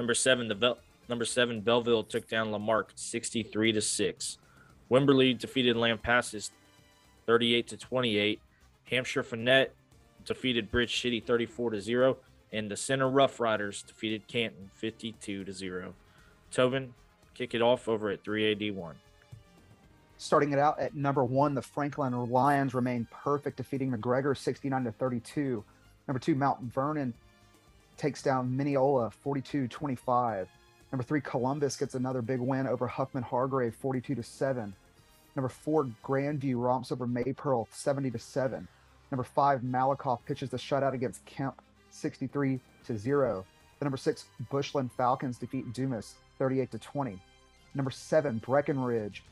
Number 0.00 0.14
seven, 0.14 0.48
the 0.48 0.76
number 1.10 1.26
seven 1.26 1.60
Bellville 1.60 2.04
took 2.04 2.26
down 2.26 2.50
La 2.50 2.56
Marque 2.56 2.92
63 2.94 3.72
to 3.72 3.82
six. 3.82 4.38
Wimberley 4.90 5.38
defeated 5.38 5.76
Lampasas 5.76 6.52
38 7.26 7.68
to 7.68 7.76
28. 7.76 8.40
Hamshire-Fannett 8.90 9.74
defeated 10.24 10.70
Bridge 10.70 11.02
City 11.02 11.20
34 11.20 11.72
to 11.72 11.80
0 11.82 12.16
and 12.50 12.70
the 12.70 12.78
Center 12.78 13.10
Rough 13.10 13.40
Riders 13.40 13.82
defeated 13.82 14.26
Canton 14.26 14.70
52 14.72 15.44
to 15.44 15.52
0. 15.52 15.92
Tobin, 16.50 16.94
kick 17.34 17.54
it 17.54 17.60
off 17.60 17.86
over 17.86 18.08
at 18.08 18.24
3AD1. 18.24 18.94
Starting 20.16 20.52
it 20.54 20.58
out 20.58 20.80
at 20.80 20.94
number 20.94 21.24
one, 21.24 21.52
the 21.52 21.60
Franklin 21.60 22.14
Lions 22.30 22.72
remain 22.72 23.06
perfect, 23.10 23.58
defeating 23.58 23.92
McGregor 23.92 24.34
69 24.34 24.84
to 24.84 24.92
32. 24.92 25.62
Number 26.08 26.18
two, 26.18 26.34
Mount 26.34 26.62
Vernon 26.62 27.12
takes 28.00 28.22
down 28.22 28.56
Mineola 28.56 29.10
42 29.10 29.68
25. 29.68 30.48
Number 30.90 31.04
three, 31.04 31.20
Columbus 31.20 31.76
gets 31.76 31.94
another 31.94 32.22
big 32.22 32.40
win 32.40 32.66
over 32.66 32.86
Huffman 32.86 33.22
Hargrave 33.22 33.74
42 33.74 34.14
to 34.14 34.22
7. 34.22 34.74
Number 35.36 35.48
four, 35.48 35.88
Grandview 36.02 36.54
romps 36.56 36.90
over 36.90 37.06
Maypearl 37.06 37.66
70 37.70 38.10
to 38.10 38.18
7. 38.18 38.66
Number 39.10 39.22
five, 39.22 39.60
Malakoff 39.60 40.20
pitches 40.24 40.48
the 40.48 40.56
shutout 40.56 40.94
against 40.94 41.24
Kemp 41.26 41.60
63 41.90 42.58
to 42.86 42.96
0. 42.96 43.44
The 43.78 43.84
number 43.84 43.98
six, 43.98 44.24
Bushland 44.50 44.90
Falcons 44.96 45.38
defeat 45.38 45.72
Dumas 45.72 46.14
38 46.38 46.70
to 46.72 46.78
20. 46.78 47.20
Number 47.74 47.90
seven, 47.90 48.38
Breckenridge 48.38 49.22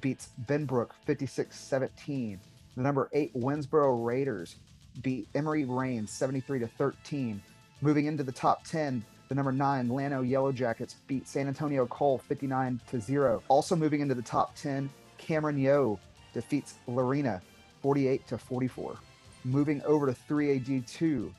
beats 0.00 0.30
Benbrook 0.46 0.90
56 1.06 1.56
17. 1.56 2.40
The 2.76 2.82
number 2.82 3.08
eight, 3.12 3.32
Winnsboro 3.34 4.04
Raiders 4.04 4.56
beat 5.02 5.28
Emory 5.34 5.64
Rains 5.64 6.10
73 6.10 6.58
to 6.58 6.66
13. 6.66 7.40
Moving 7.82 8.04
into 8.04 8.22
the 8.22 8.32
top 8.32 8.64
10, 8.64 9.02
the 9.28 9.34
number 9.34 9.52
nine, 9.52 9.88
Llano 9.88 10.20
Yellow 10.20 10.52
Jackets 10.52 10.96
beat 11.06 11.26
San 11.26 11.48
Antonio 11.48 11.86
Cole 11.86 12.18
59 12.18 12.78
to 12.90 13.00
0. 13.00 13.42
Also 13.48 13.74
moving 13.74 14.00
into 14.00 14.14
the 14.14 14.20
top 14.20 14.54
10, 14.56 14.90
Cameron 15.16 15.56
Yoe 15.56 15.98
defeats 16.34 16.74
Lorena 16.86 17.40
48 17.80 18.26
to 18.26 18.36
44. 18.36 18.96
Moving 19.44 19.80
over 19.84 20.06
to 20.06 20.12
3AD2, 20.12 21.32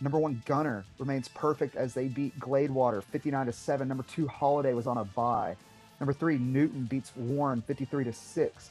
number 0.00 0.18
one 0.20 0.40
Gunter 0.46 0.84
remains 1.00 1.26
perfect 1.26 1.74
as 1.74 1.92
they 1.92 2.06
beat 2.06 2.38
Gladewater 2.38 3.02
59 3.02 3.46
to 3.46 3.52
7. 3.52 3.88
Number 3.88 4.04
two 4.04 4.28
Holliday 4.28 4.74
was 4.74 4.86
on 4.86 4.98
a 4.98 5.04
bye. 5.04 5.56
Number 5.98 6.12
three 6.12 6.38
Newton 6.38 6.84
beats 6.84 7.12
Warren 7.16 7.62
53 7.62 8.04
to 8.04 8.12
6. 8.12 8.70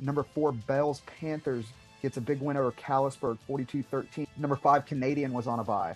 Number 0.00 0.22
four 0.22 0.52
Bells 0.52 1.02
Panthers 1.20 1.66
gets 2.00 2.16
a 2.16 2.20
big 2.20 2.40
win 2.40 2.56
over 2.56 2.72
Callisburg 2.72 3.36
42 3.46 3.82
13. 3.82 4.26
Number 4.38 4.56
five 4.56 4.86
Canadian 4.86 5.34
was 5.34 5.46
on 5.46 5.58
a 5.60 5.64
bye. 5.64 5.94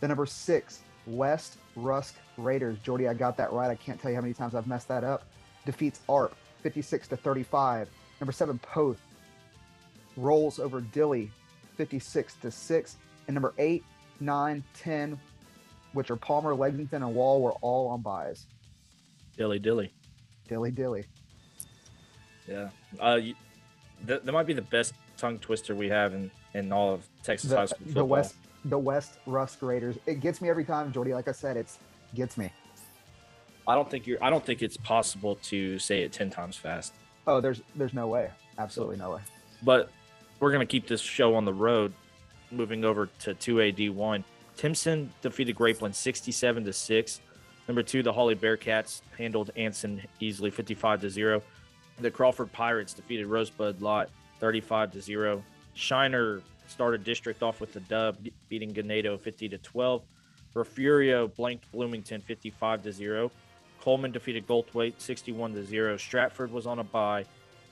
The 0.00 0.08
number 0.08 0.26
six 0.26 0.80
West 1.06 1.58
Rusk 1.76 2.14
Raiders. 2.36 2.78
Jordy, 2.82 3.08
I 3.08 3.14
got 3.14 3.36
that 3.36 3.52
right. 3.52 3.70
I 3.70 3.74
can't 3.74 4.00
tell 4.00 4.10
you 4.10 4.16
how 4.16 4.22
many 4.22 4.34
times 4.34 4.54
I've 4.54 4.66
messed 4.66 4.88
that 4.88 5.04
up. 5.04 5.24
Defeats 5.64 6.00
ARP 6.08 6.34
56 6.62 7.08
to 7.08 7.16
35. 7.16 7.88
Number 8.20 8.32
seven 8.32 8.58
Poth 8.58 9.00
rolls 10.16 10.58
over 10.58 10.80
Dilley 10.80 11.30
56 11.76 12.34
to 12.42 12.50
6. 12.50 12.96
And 13.26 13.34
number 13.34 13.54
8, 13.58 13.84
9, 14.20 14.64
10, 14.74 15.20
which 15.92 16.10
are 16.10 16.16
Palmer, 16.16 16.54
Lexington, 16.54 17.02
and 17.02 17.14
Wall, 17.14 17.40
were 17.42 17.52
all 17.60 17.88
on 17.88 18.00
buys. 18.02 18.46
Dilly 19.36 19.58
dilly. 19.58 19.92
Dilly 20.48 20.70
dilly. 20.70 21.04
Yeah. 22.48 22.70
Uh, 23.00 23.18
you, 23.22 23.34
that, 24.04 24.24
that 24.24 24.32
might 24.32 24.46
be 24.46 24.54
the 24.54 24.62
best 24.62 24.94
tongue 25.16 25.38
twister 25.38 25.74
we 25.74 25.88
have 25.88 26.14
in, 26.14 26.30
in 26.54 26.72
all 26.72 26.94
of 26.94 27.06
Texas 27.22 27.52
high 27.52 27.62
The, 27.62 27.68
school 27.68 27.92
the. 27.92 28.04
West 28.04 28.34
the 28.64 28.78
West 28.78 29.18
Rusk 29.26 29.62
Raiders. 29.62 29.96
It 30.06 30.20
gets 30.20 30.40
me 30.40 30.48
every 30.48 30.64
time, 30.64 30.92
Jordy. 30.92 31.14
Like 31.14 31.28
I 31.28 31.32
said, 31.32 31.56
it's 31.56 31.78
gets 32.14 32.36
me. 32.36 32.50
I 33.66 33.74
don't 33.74 33.90
think 33.90 34.06
you're. 34.06 34.22
I 34.22 34.30
don't 34.30 34.44
think 34.44 34.62
it's 34.62 34.76
possible 34.76 35.36
to 35.44 35.78
say 35.78 36.02
it 36.02 36.12
ten 36.12 36.30
times 36.30 36.56
fast. 36.56 36.94
Oh, 37.26 37.40
there's 37.40 37.62
there's 37.76 37.94
no 37.94 38.06
way. 38.08 38.30
Absolutely 38.58 38.96
no 38.96 39.10
way. 39.10 39.20
But 39.62 39.90
we're 40.40 40.52
gonna 40.52 40.66
keep 40.66 40.86
this 40.86 41.00
show 41.00 41.34
on 41.34 41.44
the 41.44 41.52
road. 41.52 41.92
Moving 42.50 42.84
over 42.84 43.10
to 43.20 43.34
two 43.34 43.60
AD 43.60 43.90
one, 43.90 44.24
Timpson 44.56 45.12
defeated 45.20 45.54
Grapeland 45.54 45.94
sixty 45.94 46.32
seven 46.32 46.64
to 46.64 46.72
six. 46.72 47.20
Number 47.68 47.82
two, 47.82 48.02
the 48.02 48.10
Hawley 48.10 48.34
Bearcats 48.34 49.02
handled 49.18 49.50
Anson 49.54 50.00
easily 50.20 50.50
fifty 50.50 50.74
five 50.74 51.02
to 51.02 51.10
zero. 51.10 51.42
The 52.00 52.10
Crawford 52.10 52.50
Pirates 52.52 52.94
defeated 52.94 53.26
Rosebud 53.26 53.82
Lott 53.82 54.08
thirty 54.40 54.62
five 54.62 54.92
to 54.92 55.02
zero. 55.02 55.44
Shiner 55.74 56.40
started 56.68 57.04
district 57.04 57.42
off 57.42 57.60
with 57.60 57.72
the 57.72 57.80
dub, 57.80 58.16
beating 58.48 58.72
Ganado 58.72 59.18
fifty 59.18 59.48
to 59.48 59.58
twelve. 59.58 60.02
Refugio 60.54 61.28
blanked 61.28 61.70
Bloomington 61.72 62.20
55 62.20 62.82
to 62.82 62.92
0. 62.92 63.30
Coleman 63.80 64.10
defeated 64.12 64.46
Goldthwaite 64.46 64.94
61 64.98 65.54
to 65.54 65.64
0. 65.64 65.96
Stratford 65.96 66.50
was 66.50 66.66
on 66.66 66.78
a 66.78 66.84
bye. 66.84 67.24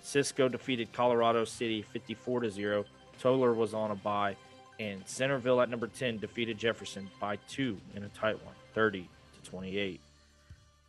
Cisco 0.03 0.49
defeated 0.49 0.93
Colorado 0.93 1.45
City 1.45 1.83
54 1.83 2.41
to 2.41 2.51
0. 2.51 2.85
Tolar 3.21 3.55
was 3.55 3.75
on 3.75 3.91
a 3.91 3.97
bye. 3.97 4.37
And 4.79 5.03
Centerville 5.07 5.61
at 5.61 5.71
number 5.71 5.89
10 5.89 6.19
defeated 6.19 6.59
Jefferson 6.59 7.09
by 7.19 7.37
two 7.49 7.79
in 7.95 8.05
a 8.05 8.09
tight 8.09 8.43
one, 8.45 8.55
30 8.75 9.09
to 9.43 9.51
28. 9.51 10.01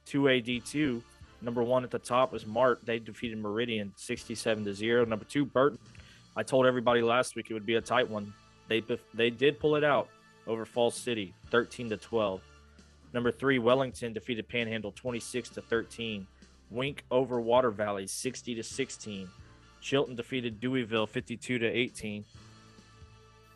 2AD2, 0.05 1.01
number 1.41 1.63
one 1.63 1.83
at 1.83 1.91
the 1.91 1.99
top 1.99 2.31
was 2.31 2.45
Mart. 2.45 2.85
They 2.85 2.99
defeated 2.99 3.37
Meridian 3.39 3.93
67 3.95 4.65
to 4.65 4.73
0. 4.73 5.05
Number 5.05 5.25
two, 5.25 5.45
Burton. 5.45 5.79
I 6.37 6.43
told 6.43 6.67
everybody 6.67 7.01
last 7.01 7.35
week 7.35 7.47
it 7.49 7.55
would 7.55 7.65
be 7.65 7.75
a 7.75 7.81
tight 7.81 8.07
one. 8.07 8.31
They 8.67 8.83
they 9.15 9.31
did 9.31 9.59
pull 9.59 9.75
it 9.75 9.83
out 9.83 10.07
over 10.45 10.65
Falls 10.65 10.95
City, 10.95 11.33
13 11.49 11.89
to 11.89 11.97
12. 11.97 12.41
Number 13.11 13.31
three, 13.31 13.57
Wellington 13.57 14.13
defeated 14.13 14.47
Panhandle 14.47 14.91
26 14.91 15.49
to 15.49 15.61
13. 15.63 16.27
Wink 16.69 17.03
over 17.09 17.41
Water 17.41 17.71
Valley 17.71 18.05
60 18.05 18.53
to 18.55 18.63
16. 18.63 19.27
Chilton 19.81 20.15
defeated 20.15 20.59
Deweyville 20.61 21.07
52 21.09 21.57
to 21.57 21.65
18. 21.65 22.23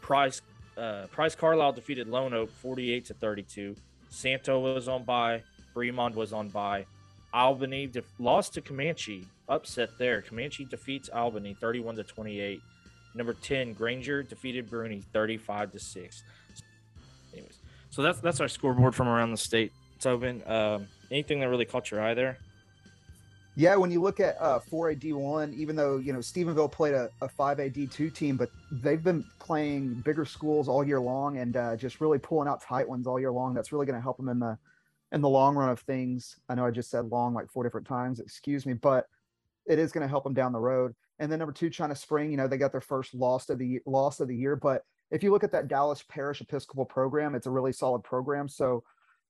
Price 0.01 0.41
uh, 0.75 1.05
Price 1.11 1.35
Carlisle 1.35 1.73
defeated 1.73 2.07
Lone 2.07 2.33
Oak 2.33 2.50
48 2.50 3.05
to 3.05 3.13
32. 3.13 3.75
Santo 4.09 4.59
was 4.59 4.88
on 4.88 5.03
by. 5.03 5.43
Fremont 5.73 6.15
was 6.15 6.33
on 6.33 6.50
by. 6.50 6.85
Albany 7.33 7.91
lost 8.17 8.55
to 8.55 8.61
Comanche. 8.61 9.27
Upset 9.47 9.89
there. 10.00 10.21
Comanche 10.21 10.65
defeats 10.65 11.09
Albany 11.09 11.53
31 11.53 11.97
to 11.97 12.03
28. 12.03 12.61
Number 13.13 13.33
10, 13.33 13.73
Granger 13.73 14.23
defeated 14.23 14.69
Bruni 14.69 15.01
35 15.13 15.73
to 15.73 15.79
6. 15.79 16.23
Anyways, 17.33 17.57
so 17.89 18.01
that's 18.01 18.19
that's 18.19 18.39
our 18.39 18.47
scoreboard 18.47 18.95
from 18.95 19.07
around 19.07 19.31
the 19.31 19.37
state. 19.37 19.73
Tobin, 19.99 20.41
um, 20.47 20.87
anything 21.11 21.39
that 21.41 21.49
really 21.49 21.65
caught 21.65 21.91
your 21.91 22.01
eye 22.01 22.13
there? 22.13 22.37
Yeah, 23.55 23.75
when 23.75 23.91
you 23.91 24.01
look 24.01 24.21
at 24.21 24.37
uh, 24.39 24.59
4AD1, 24.71 25.53
even 25.55 25.75
though, 25.75 25.97
you 25.97 26.13
know, 26.13 26.19
Stephenville 26.19 26.71
played 26.71 26.93
a, 26.93 27.09
a 27.21 27.27
5AD2 27.27 28.13
team, 28.13 28.37
but 28.37 28.49
they've 28.71 29.03
been 29.03 29.25
playing 29.39 29.95
bigger 30.05 30.23
schools 30.23 30.69
all 30.69 30.85
year 30.85 31.01
long 31.01 31.37
and 31.37 31.57
uh, 31.57 31.75
just 31.75 31.99
really 31.99 32.17
pulling 32.17 32.47
out 32.47 32.61
tight 32.61 32.87
ones 32.87 33.07
all 33.07 33.19
year 33.19 33.31
long. 33.31 33.53
That's 33.53 33.73
really 33.73 33.85
going 33.85 33.97
to 33.97 34.01
help 34.01 34.17
them 34.17 34.29
in 34.29 34.39
the 34.39 34.57
in 35.11 35.19
the 35.19 35.27
long 35.27 35.55
run 35.55 35.69
of 35.69 35.81
things. 35.81 36.39
I 36.47 36.55
know 36.55 36.65
I 36.65 36.71
just 36.71 36.89
said 36.89 37.11
long 37.11 37.33
like 37.33 37.51
four 37.51 37.63
different 37.63 37.85
times, 37.85 38.21
excuse 38.21 38.65
me, 38.65 38.73
but 38.73 39.07
it 39.65 39.77
is 39.77 39.91
going 39.91 40.03
to 40.03 40.07
help 40.07 40.23
them 40.23 40.33
down 40.33 40.53
the 40.53 40.59
road. 40.59 40.95
And 41.21 41.31
then 41.31 41.39
number 41.39 41.53
two, 41.53 41.69
China 41.69 41.95
Spring, 41.95 42.31
you 42.31 42.37
know, 42.37 42.47
they 42.47 42.57
got 42.57 42.71
their 42.71 42.81
first 42.81 43.13
loss 43.13 43.49
of 43.49 43.59
the 43.59 43.79
loss 43.85 44.19
of 44.19 44.27
the 44.27 44.35
year, 44.35 44.55
but 44.55 44.83
if 45.11 45.21
you 45.21 45.31
look 45.31 45.43
at 45.43 45.51
that 45.51 45.67
Dallas 45.67 46.03
Parish 46.09 46.41
Episcopal 46.41 46.85
program, 46.85 47.35
it's 47.35 47.45
a 47.45 47.51
really 47.51 47.73
solid 47.73 48.03
program. 48.03 48.47
So 48.49 48.83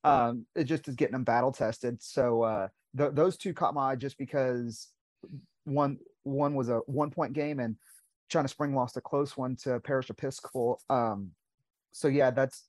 um, 0.04 0.46
it 0.56 0.64
just 0.64 0.88
is 0.88 0.96
getting 0.96 1.14
them 1.14 1.24
battle 1.24 1.52
tested. 1.52 2.02
So 2.02 2.44
uh, 2.44 2.68
th- 2.98 3.12
those 3.14 3.36
two 3.36 3.54
caught 3.54 3.74
my 3.74 3.92
eye 3.92 3.96
just 3.96 4.18
because 4.18 4.88
one 5.66 5.98
one 6.24 6.56
was 6.56 6.70
a 6.70 6.78
one 6.86 7.12
point 7.12 7.34
game 7.34 7.60
and 7.60 7.76
China 8.30 8.48
Spring 8.48 8.74
lost 8.74 8.96
a 8.98 9.02
close 9.02 9.36
one 9.36 9.56
to 9.58 9.80
Parish 9.82 10.10
Episcopal. 10.10 10.80
Um, 10.90 11.32
so 11.92 12.08
yeah, 12.08 12.32
that's 12.32 12.64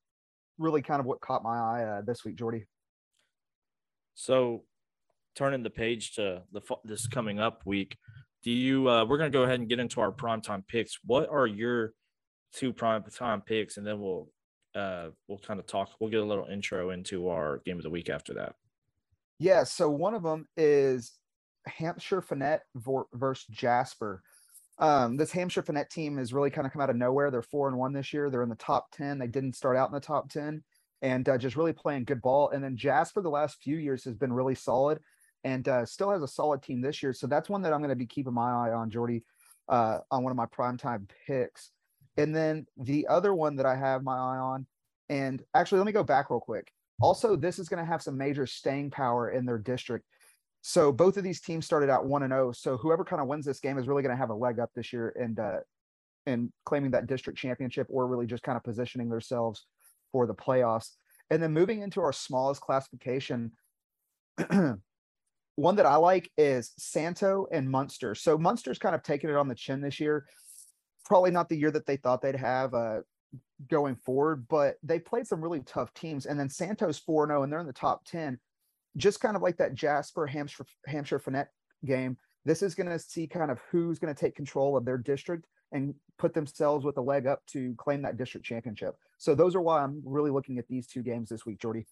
really 0.59 0.83
kind 0.83 1.00
of 1.00 1.07
what 1.07 1.21
caught 1.21 1.45
my 1.45 1.57
eye 1.57 1.85
uh, 1.85 2.00
this 2.02 2.25
week, 2.25 2.37
Jordy. 2.37 2.64
So, 4.14 4.64
turning 5.35 5.62
the 5.62 5.71
page 5.71 6.14
to 6.14 6.43
the 6.52 6.61
this 6.85 7.07
coming 7.07 7.38
up 7.38 7.62
week, 7.64 7.97
do 8.43 8.51
you? 8.51 8.89
Uh, 8.89 9.05
we're 9.05 9.19
gonna 9.19 9.31
go 9.31 9.43
ahead 9.43 9.61
and 9.61 9.69
get 9.69 9.79
into 9.79 10.01
our 10.01 10.13
primetime 10.13 10.67
picks. 10.67 10.99
What 11.05 11.29
are 11.29 11.47
your 11.47 11.93
two 12.53 12.73
primetime 12.73 13.45
picks, 13.45 13.77
and 13.77 13.87
then 13.87 14.01
we'll 14.01 14.29
uh, 14.75 15.09
we'll 15.29 15.39
kind 15.39 15.61
of 15.61 15.67
talk. 15.67 15.91
We'll 16.01 16.11
get 16.11 16.21
a 16.21 16.25
little 16.25 16.47
intro 16.47 16.91
into 16.91 17.29
our 17.29 17.59
game 17.65 17.77
of 17.77 17.83
the 17.83 17.91
week 17.91 18.11
after 18.11 18.35
that. 18.35 18.55
Yeah, 19.39 19.65
so 19.65 19.91
one 19.91 20.15
of 20.15 20.23
them 20.23 20.47
is 20.57 21.13
Hamshire-Fannett 21.67 22.61
versus 23.13 23.47
Jasper. 23.51 24.23
Um, 24.79 25.17
this 25.17 25.33
Hamshire-Fannett 25.33 25.91
team 25.91 26.17
has 26.19 26.33
really 26.33 26.51
kind 26.51 26.67
of 26.67 26.73
come 26.73 26.83
out 26.83 26.91
of 26.91 26.97
nowhere. 26.97 27.31
They're 27.31 27.43
four 27.43 27.69
and 27.69 27.77
one 27.77 27.93
this 27.93 28.13
year. 28.13 28.31
They're 28.31 28.43
in 28.43 28.49
the 28.49 28.55
top 28.57 28.91
ten. 28.93 29.19
They 29.19 29.27
didn't 29.27 29.57
start 29.57 29.77
out 29.77 29.89
in 29.89 29.95
the 29.95 30.01
top 30.01 30.31
ten, 30.31 30.63
and 31.03 31.29
uh, 31.29 31.39
just 31.39 31.57
really 31.57 31.73
playing 31.73 32.05
good 32.05 32.23
ball. 32.23 32.51
And 32.51 32.63
then 32.63 32.77
Jasper, 32.77 33.21
the 33.21 33.31
last 33.31 33.63
few 33.63 33.77
years, 33.77 34.05
has 34.05 34.15
been 34.15 34.33
really 34.33 34.55
solid, 34.55 35.01
and 35.45 35.67
uh, 35.69 35.85
still 35.85 36.11
has 36.11 36.23
a 36.23 36.29
solid 36.29 36.63
team 36.63 36.81
this 36.81 37.03
year. 37.03 37.13
So 37.13 37.27
that's 37.27 37.49
one 37.49 37.63
that 37.63 37.73
I'm 37.73 37.81
going 37.81 37.91
to 37.91 37.97
be 37.97 38.07
keeping 38.07 38.35
my 38.35 38.51
eye 38.51 38.73
on, 38.73 38.91
Jordy, 38.91 39.25
uh, 39.69 39.99
on 40.11 40.23
one 40.23 40.31
of 40.31 40.37
my 40.37 40.47
primetime 40.47 41.09
picks. 41.27 41.71
And 42.17 42.35
then 42.35 42.67
the 42.77 43.07
other 43.09 43.35
one 43.35 43.57
that 43.57 43.67
I 43.67 43.75
have 43.75 44.03
my 44.03 44.17
eye 44.17 44.39
on, 44.39 44.67
and 45.09 45.43
actually, 45.55 45.79
let 45.79 45.87
me 45.87 45.93
go 45.93 46.05
back 46.05 46.31
real 46.31 46.41
quick. 46.41 46.73
Also, 47.01 47.37
this 47.37 47.59
is 47.59 47.69
going 47.69 47.83
to 47.83 47.91
have 47.91 48.03
some 48.03 48.17
major 48.17 48.47
staying 48.47 48.91
power 48.91 49.31
in 49.31 49.45
their 49.45 49.59
district. 49.59 50.07
So 50.63 50.93
both 50.93 51.17
of 51.17 51.25
these 51.25 51.41
teams 51.41 51.67
started 51.67 51.91
out 51.91 52.07
one 52.07 52.23
and 52.23 52.31
zero. 52.31 52.53
So 52.53 52.77
whoever 52.77 53.05
kind 53.05 53.21
of 53.21 53.27
wins 53.27 53.45
this 53.45 53.59
game 53.59 53.79
is 53.79 53.89
really 53.89 54.03
going 54.03 54.15
to 54.15 54.21
have 54.21 54.31
a 54.31 54.35
leg 54.35 54.61
up 54.61 54.71
this 54.75 54.93
year 54.93 55.13
and 55.19 55.39
uh, 55.39 55.59
and 56.25 56.53
claiming 56.65 56.93
that 56.93 57.09
district 57.09 57.39
championship, 57.39 57.89
or 57.91 58.07
really 58.07 58.27
just 58.27 58.45
kind 58.45 58.57
of 58.57 58.63
positioning 58.63 59.09
themselves 59.09 59.67
for 60.13 60.27
the 60.27 60.35
playoffs. 60.35 60.91
And 61.31 61.43
then 61.43 61.53
moving 61.53 61.83
into 61.83 62.01
our 62.01 62.13
smallest 62.13 62.61
classification, 62.61 63.53
one 65.57 65.77
that 65.77 65.87
I 65.87 65.97
like 65.97 66.31
is 66.37 66.73
Santo 66.79 67.47
and 67.53 67.69
Muenster. 67.69 68.17
So 68.17 68.39
Muenster's 68.39 68.79
kind 68.79 68.95
of 68.95 69.03
taking 69.03 69.31
it 69.31 69.37
on 69.37 69.49
the 69.49 69.55
chin 69.55 69.81
this 69.81 70.01
year. 70.01 70.27
Probably 71.05 71.31
not 71.31 71.49
the 71.49 71.57
year 71.57 71.71
that 71.71 71.87
they 71.87 71.97
thought 71.97 72.23
they'd 72.23 72.37
have 72.37 72.75
uh, 72.75 73.01
going 73.69 73.97
forward, 73.97 74.47
but 74.49 74.77
they 74.83 74.99
played 74.99 75.27
some 75.27 75.43
really 75.43 75.61
tough 75.61 75.93
teams. 75.95 76.27
And 76.27 76.39
then 76.39 76.49
Santo's 76.49 76.99
4 76.99 77.27
0 77.27 77.43
and 77.43 77.53
they're 77.53 77.61
in 77.61 77.67
the 77.67 77.73
top 77.73 78.05
10. 78.07 78.39
Just 78.97 79.21
kind 79.21 79.37
of 79.37 79.43
like 79.43 79.57
that 79.59 79.75
Jasper 79.75 80.27
Hamshire 80.27 80.67
Hampshire 80.87 81.19
Finnett 81.19 81.49
game. 81.85 82.17
This 82.45 82.63
is 82.63 82.75
going 82.75 82.89
to 82.89 82.99
see 82.99 83.27
kind 83.27 83.51
of 83.51 83.61
who's 83.71 83.99
going 83.99 84.15
to 84.15 84.21
take 84.21 84.35
control 84.35 84.77
of 84.77 84.85
their 84.85 84.99
district 84.99 85.47
and 85.71 85.95
put 86.19 86.35
themselves 86.35 86.85
with 86.85 86.99
a 86.99 87.01
leg 87.01 87.27
up 87.27 87.41
to 87.47 87.75
claim 87.79 88.03
that 88.03 88.17
district 88.17 88.47
championship. 88.47 88.95
So 89.19 89.35
those 89.35 89.55
are 89.55 89.61
why 89.61 89.83
I'm 89.83 90.03
really 90.05 90.31
looking 90.31 90.59
at 90.59 90.69
these 90.69 90.87
two 90.87 91.03
games 91.03 91.29
this 91.29 91.47
week, 91.47 91.61
Jordy 91.61 91.87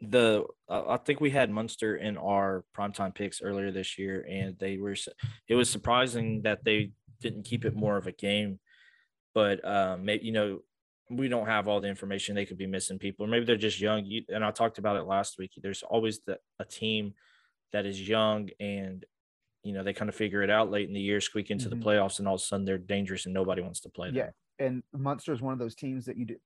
the 0.00 0.44
I 0.68 0.98
think 0.98 1.20
we 1.20 1.30
had 1.30 1.50
Muenster 1.50 1.98
in 2.00 2.16
our 2.16 2.64
primetime 2.76 3.14
picks 3.14 3.40
earlier 3.40 3.70
this 3.70 3.98
year, 3.98 4.26
and 4.28 4.58
they 4.58 4.78
were. 4.78 4.96
It 5.48 5.54
was 5.54 5.70
surprising 5.70 6.42
that 6.42 6.64
they 6.64 6.92
didn't 7.20 7.44
keep 7.44 7.64
it 7.64 7.74
more 7.74 7.96
of 7.96 8.06
a 8.06 8.12
game, 8.12 8.58
but 9.34 9.66
um, 9.66 10.04
maybe 10.04 10.26
you 10.26 10.32
know 10.32 10.60
we 11.08 11.28
don't 11.28 11.46
have 11.46 11.66
all 11.66 11.80
the 11.80 11.88
information. 11.88 12.34
They 12.34 12.44
could 12.44 12.58
be 12.58 12.66
missing 12.66 12.98
people, 12.98 13.24
or 13.24 13.28
maybe 13.28 13.46
they're 13.46 13.56
just 13.56 13.80
young. 13.80 14.04
You, 14.04 14.22
and 14.28 14.44
I 14.44 14.50
talked 14.50 14.78
about 14.78 14.96
it 14.96 15.04
last 15.04 15.38
week. 15.38 15.52
There's 15.56 15.82
always 15.82 16.20
the, 16.26 16.38
a 16.58 16.64
team 16.64 17.14
that 17.72 17.86
is 17.86 18.08
young 18.08 18.48
and 18.60 19.04
you 19.62 19.72
know 19.72 19.82
they 19.82 19.92
kind 19.92 20.08
of 20.08 20.14
figure 20.14 20.42
it 20.42 20.50
out 20.50 20.70
late 20.70 20.88
in 20.88 20.94
the 20.94 21.00
year, 21.00 21.20
squeak 21.20 21.50
into 21.50 21.68
mm-hmm. 21.68 21.80
the 21.80 21.84
playoffs, 21.84 22.18
and 22.18 22.28
all 22.28 22.34
of 22.34 22.40
a 22.40 22.44
sudden 22.44 22.64
they're 22.64 22.78
dangerous 22.78 23.24
and 23.24 23.34
nobody 23.34 23.62
wants 23.62 23.80
to 23.80 23.88
play 23.88 24.08
them. 24.08 24.16
Yeah, 24.16 24.30
and 24.64 24.82
Muenster 24.94 25.32
is 25.32 25.40
one 25.40 25.52
of 25.52 25.58
those 25.58 25.74
teams 25.74 26.04
that 26.04 26.16
you 26.16 26.26
do. 26.26 26.36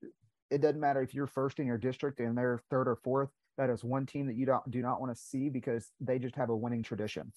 It 0.50 0.62
doesn't 0.62 0.80
matter 0.80 1.02
if 1.02 1.14
you're 1.14 1.26
first 1.26 1.58
in 1.58 1.66
your 1.66 1.78
district 1.78 2.20
and 2.20 2.36
they're 2.36 2.60
third 2.70 2.88
or 2.88 2.96
fourth 2.96 3.30
that 3.60 3.68
is 3.68 3.84
one 3.84 4.06
team 4.06 4.26
that 4.26 4.36
you 4.36 4.46
don't 4.46 4.68
do 4.70 4.80
not 4.80 5.02
want 5.02 5.14
to 5.14 5.20
see 5.20 5.50
because 5.50 5.92
they 6.00 6.18
just 6.18 6.34
have 6.34 6.48
a 6.48 6.56
winning 6.56 6.82
tradition. 6.82 7.30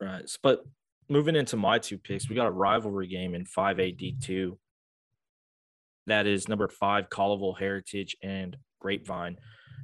Right. 0.00 0.24
But 0.42 0.64
moving 1.10 1.36
into 1.36 1.58
my 1.58 1.78
two 1.78 1.98
picks, 1.98 2.26
we 2.26 2.34
got 2.34 2.46
a 2.46 2.50
rivalry 2.50 3.06
game 3.06 3.34
in 3.34 3.44
5AD2. 3.44 4.56
That 6.06 6.26
is 6.26 6.48
number 6.48 6.68
five, 6.68 7.10
Colleyville 7.10 7.58
Heritage 7.58 8.16
and 8.22 8.56
Grapevine. 8.80 9.36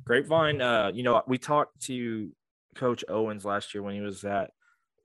Grapevine, 0.07 0.63
uh, 0.63 0.91
you 0.95 1.03
know, 1.03 1.23
we 1.27 1.37
talked 1.37 1.83
to 1.83 2.31
Coach 2.75 3.05
Owens 3.07 3.45
last 3.45 3.75
year 3.75 3.83
when 3.83 3.95
he 3.95 4.01
was 4.01 4.25
at 4.25 4.53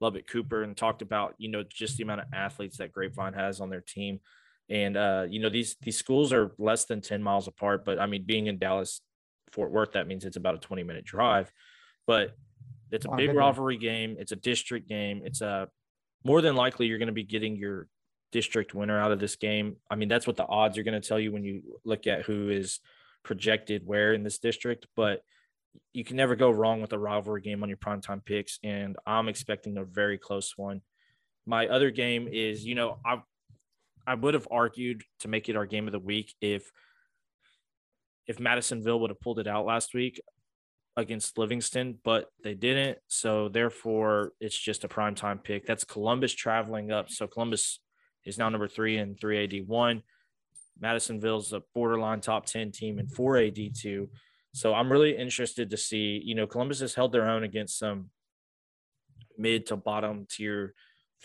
Lubbock 0.00 0.26
Cooper 0.26 0.62
and 0.62 0.74
talked 0.74 1.02
about, 1.02 1.34
you 1.36 1.50
know, 1.50 1.62
just 1.62 1.98
the 1.98 2.04
amount 2.04 2.22
of 2.22 2.28
athletes 2.32 2.78
that 2.78 2.90
Grapevine 2.90 3.34
has 3.34 3.60
on 3.60 3.68
their 3.68 3.82
team. 3.82 4.20
And 4.70 4.96
uh, 4.96 5.26
you 5.28 5.40
know, 5.40 5.50
these 5.50 5.76
these 5.82 5.96
schools 5.96 6.32
are 6.32 6.52
less 6.58 6.86
than 6.86 7.00
10 7.02 7.22
miles 7.22 7.46
apart, 7.46 7.84
but 7.84 8.00
I 8.00 8.06
mean, 8.06 8.24
being 8.26 8.46
in 8.46 8.58
Dallas, 8.58 9.00
Fort 9.52 9.70
Worth, 9.70 9.92
that 9.92 10.06
means 10.06 10.24
it's 10.24 10.36
about 10.36 10.54
a 10.54 10.58
20 10.58 10.82
minute 10.82 11.04
drive. 11.04 11.52
But 12.06 12.36
it's 12.90 13.04
a 13.04 13.10
oh, 13.10 13.16
big 13.16 13.34
rivalry 13.34 13.76
game. 13.76 14.16
It's 14.18 14.32
a 14.32 14.36
district 14.36 14.88
game. 14.88 15.22
It's 15.24 15.40
a 15.40 15.68
more 16.24 16.40
than 16.40 16.56
likely 16.56 16.86
you're 16.86 16.98
going 16.98 17.06
to 17.08 17.12
be 17.12 17.24
getting 17.24 17.56
your 17.56 17.88
district 18.32 18.74
winner 18.74 18.98
out 19.00 19.12
of 19.12 19.20
this 19.20 19.36
game. 19.36 19.76
I 19.90 19.96
mean, 19.96 20.08
that's 20.08 20.26
what 20.26 20.36
the 20.36 20.46
odds 20.46 20.78
are 20.78 20.82
going 20.82 21.00
to 21.00 21.06
tell 21.06 21.18
you 21.18 21.32
when 21.32 21.44
you 21.44 21.62
look 21.84 22.06
at 22.06 22.22
who 22.22 22.48
is 22.50 22.80
projected 23.22 23.86
where 23.86 24.12
in 24.12 24.22
this 24.22 24.38
district. 24.38 24.86
But 24.94 25.22
you 25.92 26.04
can 26.04 26.16
never 26.16 26.36
go 26.36 26.50
wrong 26.50 26.80
with 26.80 26.92
a 26.92 26.98
rivalry 26.98 27.42
game 27.42 27.62
on 27.62 27.68
your 27.68 27.78
primetime 27.78 28.24
picks. 28.24 28.58
And 28.62 28.96
I'm 29.06 29.28
expecting 29.28 29.76
a 29.78 29.84
very 29.84 30.18
close 30.18 30.54
one. 30.56 30.82
My 31.44 31.68
other 31.68 31.90
game 31.90 32.28
is, 32.30 32.64
you 32.64 32.74
know, 32.74 32.98
I 33.04 33.22
I 34.06 34.14
would 34.14 34.34
have 34.34 34.46
argued 34.50 35.02
to 35.20 35.28
make 35.28 35.48
it 35.48 35.56
our 35.56 35.66
game 35.66 35.86
of 35.86 35.92
the 35.92 35.98
week 35.98 36.34
if 36.40 36.70
if 38.26 38.40
Madisonville 38.40 39.00
would 39.00 39.10
have 39.10 39.20
pulled 39.20 39.38
it 39.38 39.46
out 39.46 39.66
last 39.66 39.94
week 39.94 40.20
against 40.96 41.38
Livingston, 41.38 41.98
but 42.04 42.28
they 42.42 42.54
didn't. 42.54 42.98
So 43.08 43.48
therefore, 43.48 44.32
it's 44.40 44.58
just 44.58 44.84
a 44.84 44.88
prime 44.88 45.14
time 45.14 45.38
pick. 45.38 45.66
That's 45.66 45.84
Columbus 45.84 46.32
traveling 46.32 46.90
up. 46.90 47.10
So 47.10 47.26
Columbus 47.26 47.80
is 48.24 48.38
now 48.38 48.48
number 48.48 48.68
three 48.68 48.98
in 48.98 49.14
3AD1. 49.14 50.02
Madisonville's 50.78 51.52
a 51.52 51.62
borderline 51.74 52.20
top 52.20 52.46
10 52.46 52.72
team 52.72 52.98
in 52.98 53.06
4AD2. 53.06 54.08
So 54.52 54.74
I'm 54.74 54.90
really 54.90 55.16
interested 55.16 55.70
to 55.70 55.76
see, 55.76 56.20
you 56.24 56.34
know, 56.34 56.46
Columbus 56.46 56.80
has 56.80 56.94
held 56.94 57.12
their 57.12 57.28
own 57.28 57.44
against 57.44 57.78
some 57.78 58.10
mid 59.38 59.66
to 59.66 59.76
bottom 59.76 60.26
tier 60.28 60.74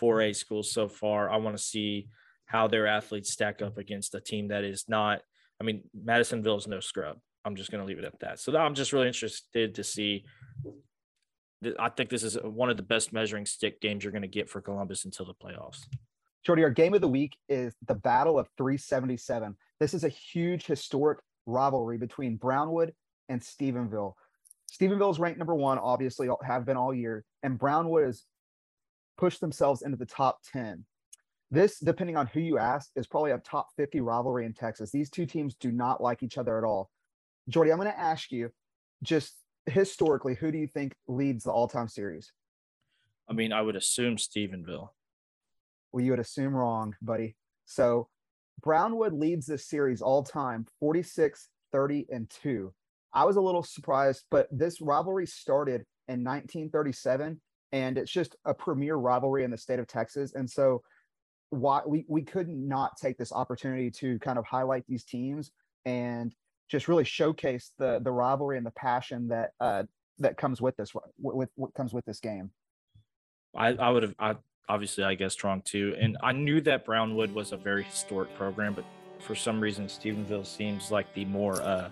4A 0.02 0.36
schools 0.36 0.72
so 0.74 0.88
far. 0.88 1.30
I 1.30 1.38
want 1.38 1.58
to 1.58 1.64
see 1.64 2.08
how 2.46 2.68
their 2.68 2.88
athletes 2.88 3.32
stack 3.32 3.62
up 3.62 3.78
against 3.78 4.16
a 4.16 4.20
team 4.20 4.50
that 4.50 4.66
is 4.66 4.86
not 4.90 5.22
I 5.62 5.63
mean, 5.63 5.84
Madisonville 5.93 6.58
is 6.58 6.67
no 6.67 6.80
scrub. 6.80 7.17
I'm 7.45 7.56
just 7.56 7.69
going 7.69 7.82
to 7.82 7.88
leave 7.88 8.00
it 8.00 8.04
at 8.04 8.19
that. 8.21 8.39
So 8.39 8.58
I'm 8.58 8.74
just 8.74 8.93
really 8.93 9.06
interested 9.06 9.76
to 9.76 9.84
see. 9.84 10.26
I 11.80 11.89
think 11.89 12.10
this 12.10 12.24
is 12.24 12.36
one 12.41 12.71
of 12.71 12.78
the 12.78 12.84
best 12.84 13.13
measuring 13.13 13.45
stick 13.45 13.80
games 13.80 14.04
you're 14.04 14.12
going 14.12 14.24
to 14.24 14.28
get 14.28 14.50
for 14.50 14.60
Columbus 14.60 15.06
until 15.06 15.28
the 15.28 15.36
playoffs. 15.36 15.86
Jordy, 16.43 16.63
our 16.63 16.71
game 16.71 16.95
of 16.95 17.02
the 17.02 17.08
week 17.08 17.38
is 17.47 17.76
the 17.88 17.93
Battle 17.93 18.39
of 18.39 18.47
377. 18.58 19.56
This 19.80 19.93
is 19.93 20.04
a 20.04 20.10
huge 20.10 20.65
historic 20.65 21.19
rivalry 21.45 22.00
between 22.00 22.38
Brownwood 22.38 22.93
and 23.30 23.39
Stephenville. 23.39 24.13
Stephenville 24.71 25.12
is 25.12 25.19
ranked 25.19 25.38
number 25.38 25.54
one, 25.54 25.78
obviously, 25.78 26.28
have 26.43 26.65
been 26.65 26.78
all 26.78 26.91
year, 26.91 27.24
and 27.43 27.60
Brownwood 27.60 28.06
has 28.06 28.24
pushed 29.19 29.41
themselves 29.41 29.84
into 29.84 29.97
the 29.97 30.08
top 30.08 30.39
10. 30.52 30.84
This, 31.52 31.80
depending 31.80 32.16
on 32.16 32.28
who 32.28 32.40
you 32.40 32.58
ask, 32.58 32.90
is 32.96 33.08
probably 33.08 33.32
a 33.32 33.38
top 33.40 33.68
50 33.76 34.00
rivalry 34.00 34.46
in 34.46 34.54
Texas. 34.54 34.90
These 34.90 35.10
two 35.10 35.26
teams 35.26 35.56
do 35.56 35.72
not 35.72 36.02
like 36.02 36.24
each 36.24 36.38
other 36.38 36.58
at 36.58 36.64
all. 36.64 36.90
Jordy, 37.50 37.72
I'm 37.72 37.78
going 37.78 37.92
to 37.92 38.00
ask 38.00 38.32
you 38.32 38.50
just 39.04 39.36
historically, 39.66 40.34
who 40.36 40.52
do 40.52 40.58
you 40.58 40.68
think 40.68 40.94
leads 41.08 41.44
the 41.44 41.52
all 41.52 41.68
time 41.68 41.90
series? 41.90 42.32
I 43.30 43.34
mean, 43.34 43.52
I 43.52 43.62
would 43.62 43.76
assume 43.76 44.16
Stephenville. 44.16 44.90
Well, 45.92 46.04
you 46.04 46.12
would 46.12 46.20
assume 46.20 46.56
wrong, 46.56 46.96
buddy. 47.02 47.36
So 47.66 48.08
Brownwood 48.62 49.14
leads 49.14 49.46
this 49.46 49.68
series 49.68 50.02
all 50.02 50.24
time 50.24 50.66
46, 50.80 51.50
30, 51.74 52.08
and 52.12 52.30
2. 52.30 52.74
I 53.14 53.26
was 53.26 53.36
a 53.36 53.42
little 53.42 53.64
surprised, 53.64 54.24
but 54.32 54.48
this 54.52 54.80
rivalry 54.80 55.26
started 55.26 55.84
in 56.08 56.24
1937, 56.24 57.42
and 57.74 57.98
it's 57.98 58.12
just 58.12 58.38
a 58.46 58.54
premier 58.54 58.96
rivalry 58.96 59.44
in 59.44 59.52
the 59.52 59.58
state 59.58 59.80
of 59.80 59.88
Texas. 59.88 60.34
And 60.34 60.50
so 60.50 60.82
why 61.52 61.82
we, 61.86 62.06
we 62.08 62.22
could 62.22 62.48
not 62.48 62.98
take 62.98 63.18
this 63.18 63.32
opportunity 63.32 63.92
to 63.92 64.18
kind 64.20 64.40
of 64.40 64.46
highlight 64.46 64.86
these 64.88 65.04
teams 65.04 65.52
and 65.86 66.34
just 66.70 66.88
really 66.88 67.04
showcase 67.04 67.72
the 67.78 68.00
the 68.04 68.12
rivalry 68.12 68.58
and 68.58 68.66
the 68.66 68.72
passion 68.72 69.28
that 69.28 69.52
uh 69.60 69.84
that 70.18 70.38
comes 70.38 70.62
with 70.62 70.76
this 70.78 70.94
with 71.20 71.50
what 71.56 71.74
comes 71.74 71.94
with 71.94 72.06
this 72.06 72.20
game 72.22 72.50
i 73.56 73.68
i 73.74 73.90
would 73.90 74.04
have 74.04 74.16
i 74.20 74.34
obviously 74.70 75.04
i 75.04 75.14
guess 75.14 75.34
strong 75.34 75.62
too 75.64 75.94
and 76.00 76.18
i 76.24 76.32
knew 76.32 76.62
that 76.62 76.86
brownwood 76.86 77.34
was 77.34 77.52
a 77.52 77.58
very 77.58 77.84
historic 77.84 78.34
program 78.36 78.74
but 78.74 78.86
for 79.20 79.36
some 79.36 79.60
reason 79.60 79.88
stephenville 79.88 80.46
seems 80.46 80.90
like 80.90 81.14
the 81.14 81.26
more 81.26 81.62
uh 81.62 81.90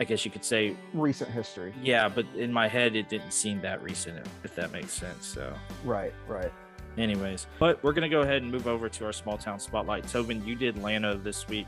I 0.00 0.04
guess 0.04 0.24
you 0.24 0.32
could 0.32 0.44
say 0.44 0.74
recent 0.94 1.30
history. 1.30 1.72
Yeah, 1.80 2.08
but 2.08 2.26
in 2.34 2.52
my 2.52 2.66
head, 2.66 2.96
it 2.96 3.08
didn't 3.08 3.30
seem 3.30 3.60
that 3.60 3.80
recent, 3.84 4.26
if 4.42 4.52
that 4.56 4.72
makes 4.72 4.92
sense. 4.92 5.24
So 5.24 5.54
right, 5.84 6.12
right. 6.26 6.50
Anyways, 6.98 7.46
but 7.58 7.82
we're 7.82 7.92
gonna 7.92 8.08
go 8.08 8.20
ahead 8.20 8.42
and 8.42 8.50
move 8.50 8.66
over 8.66 8.88
to 8.88 9.06
our 9.06 9.12
small 9.12 9.38
town 9.38 9.58
spotlight. 9.58 10.06
Tobin, 10.06 10.44
you 10.46 10.54
did 10.54 10.76
Llano 10.76 11.16
this 11.16 11.48
week. 11.48 11.66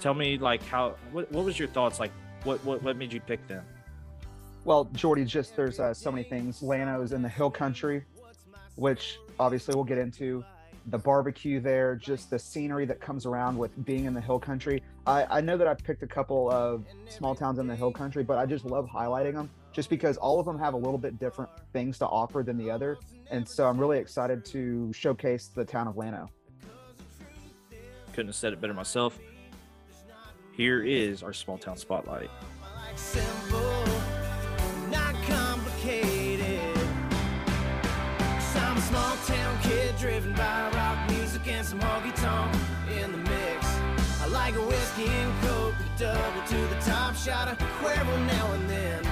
Tell 0.00 0.14
me, 0.14 0.38
like, 0.38 0.62
how 0.64 0.96
what, 1.12 1.30
what 1.32 1.44
was 1.44 1.58
your 1.58 1.68
thoughts? 1.68 1.98
Like, 1.98 2.12
what 2.44 2.62
what 2.64 2.82
what 2.82 2.96
made 2.96 3.12
you 3.12 3.20
pick 3.20 3.46
them? 3.48 3.64
Well, 4.64 4.84
Jordy, 4.92 5.24
just 5.24 5.56
there's 5.56 5.80
uh, 5.80 5.94
so 5.94 6.12
many 6.12 6.24
things. 6.24 6.62
Llano's 6.62 7.12
in 7.12 7.22
the 7.22 7.28
hill 7.28 7.50
country, 7.50 8.04
which 8.76 9.18
obviously 9.38 9.74
we'll 9.74 9.84
get 9.84 9.98
into. 9.98 10.44
The 10.86 10.98
barbecue 10.98 11.60
there, 11.60 11.94
just 11.94 12.30
the 12.30 12.38
scenery 12.38 12.86
that 12.86 13.00
comes 13.00 13.26
around 13.26 13.56
with 13.56 13.84
being 13.84 14.06
in 14.06 14.14
the 14.14 14.20
hill 14.20 14.38
country. 14.38 14.82
I, 15.06 15.38
I 15.38 15.40
know 15.40 15.56
that 15.56 15.66
I've 15.66 15.78
picked 15.78 16.02
a 16.02 16.06
couple 16.06 16.50
of 16.50 16.84
small 17.08 17.34
towns 17.34 17.58
in 17.58 17.66
the 17.66 17.76
hill 17.76 17.92
country, 17.92 18.24
but 18.24 18.38
I 18.38 18.46
just 18.46 18.64
love 18.64 18.88
highlighting 18.88 19.34
them 19.34 19.50
just 19.72 19.90
because 19.90 20.16
all 20.16 20.40
of 20.40 20.46
them 20.46 20.58
have 20.58 20.74
a 20.74 20.76
little 20.76 20.98
bit 20.98 21.18
different 21.18 21.50
things 21.72 21.98
to 21.98 22.06
offer 22.06 22.42
than 22.42 22.56
the 22.56 22.70
other. 22.70 22.98
And 23.30 23.48
so 23.48 23.68
I'm 23.68 23.78
really 23.78 23.98
excited 23.98 24.44
to 24.46 24.92
showcase 24.92 25.46
the 25.46 25.64
town 25.64 25.86
of 25.86 25.96
Llano. 25.96 26.28
Couldn't 28.12 28.26
have 28.26 28.34
said 28.34 28.52
it 28.52 28.60
better 28.60 28.74
myself. 28.74 29.18
Here 30.52 30.82
is 30.82 31.22
our 31.22 31.32
small 31.32 31.56
town 31.58 31.76
spotlight. 31.76 32.30
Small 38.88 39.16
town 39.24 39.62
kid 39.62 39.96
driven 39.98 40.32
by 40.32 40.68
rock 40.74 41.10
music 41.10 41.46
and 41.46 41.64
some 41.64 41.78
honky 41.78 42.12
tonk 42.16 42.52
in 43.00 43.12
the 43.12 43.18
mix. 43.18 43.66
I 44.20 44.26
like 44.32 44.56
a 44.56 44.62
whiskey 44.62 45.06
and 45.06 45.42
coke, 45.42 45.74
double 45.96 46.42
to 46.48 46.56
the 46.56 46.80
top, 46.80 47.14
shot 47.14 47.46
a 47.46 47.54
Cuervo 47.54 48.26
now 48.26 48.52
and 48.52 48.68
then. 48.68 49.09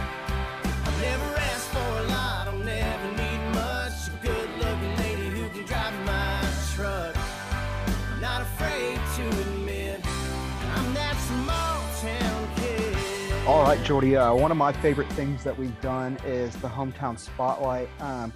All 13.48 13.62
right, 13.62 13.82
Jordy. 13.82 14.14
Uh, 14.14 14.34
one 14.34 14.50
of 14.50 14.58
my 14.58 14.72
favorite 14.74 15.10
things 15.14 15.42
that 15.42 15.58
we've 15.58 15.80
done 15.80 16.18
is 16.26 16.54
the 16.56 16.68
hometown 16.68 17.18
spotlight. 17.18 17.88
Um, 17.98 18.30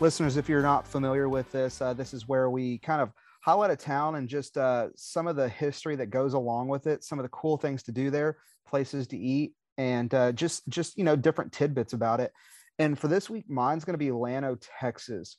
listeners, 0.00 0.38
if 0.38 0.48
you're 0.48 0.62
not 0.62 0.88
familiar 0.88 1.28
with 1.28 1.52
this, 1.52 1.82
uh, 1.82 1.92
this 1.92 2.14
is 2.14 2.26
where 2.26 2.48
we 2.48 2.78
kind 2.78 3.02
of 3.02 3.12
highlight 3.42 3.70
a 3.72 3.76
town 3.76 4.14
and 4.14 4.26
just 4.26 4.56
uh, 4.56 4.88
some 4.96 5.26
of 5.26 5.36
the 5.36 5.50
history 5.50 5.96
that 5.96 6.06
goes 6.06 6.32
along 6.32 6.68
with 6.68 6.86
it, 6.86 7.04
some 7.04 7.18
of 7.18 7.24
the 7.24 7.28
cool 7.28 7.58
things 7.58 7.82
to 7.82 7.92
do 7.92 8.08
there, 8.08 8.38
places 8.66 9.06
to 9.08 9.18
eat, 9.18 9.52
and 9.76 10.14
uh, 10.14 10.32
just 10.32 10.66
just 10.70 10.96
you 10.96 11.04
know 11.04 11.14
different 11.14 11.52
tidbits 11.52 11.92
about 11.92 12.20
it. 12.20 12.32
And 12.78 12.98
for 12.98 13.08
this 13.08 13.28
week, 13.28 13.44
mine's 13.50 13.84
going 13.84 13.92
to 13.92 13.98
be 13.98 14.12
Llano, 14.12 14.56
Texas. 14.80 15.36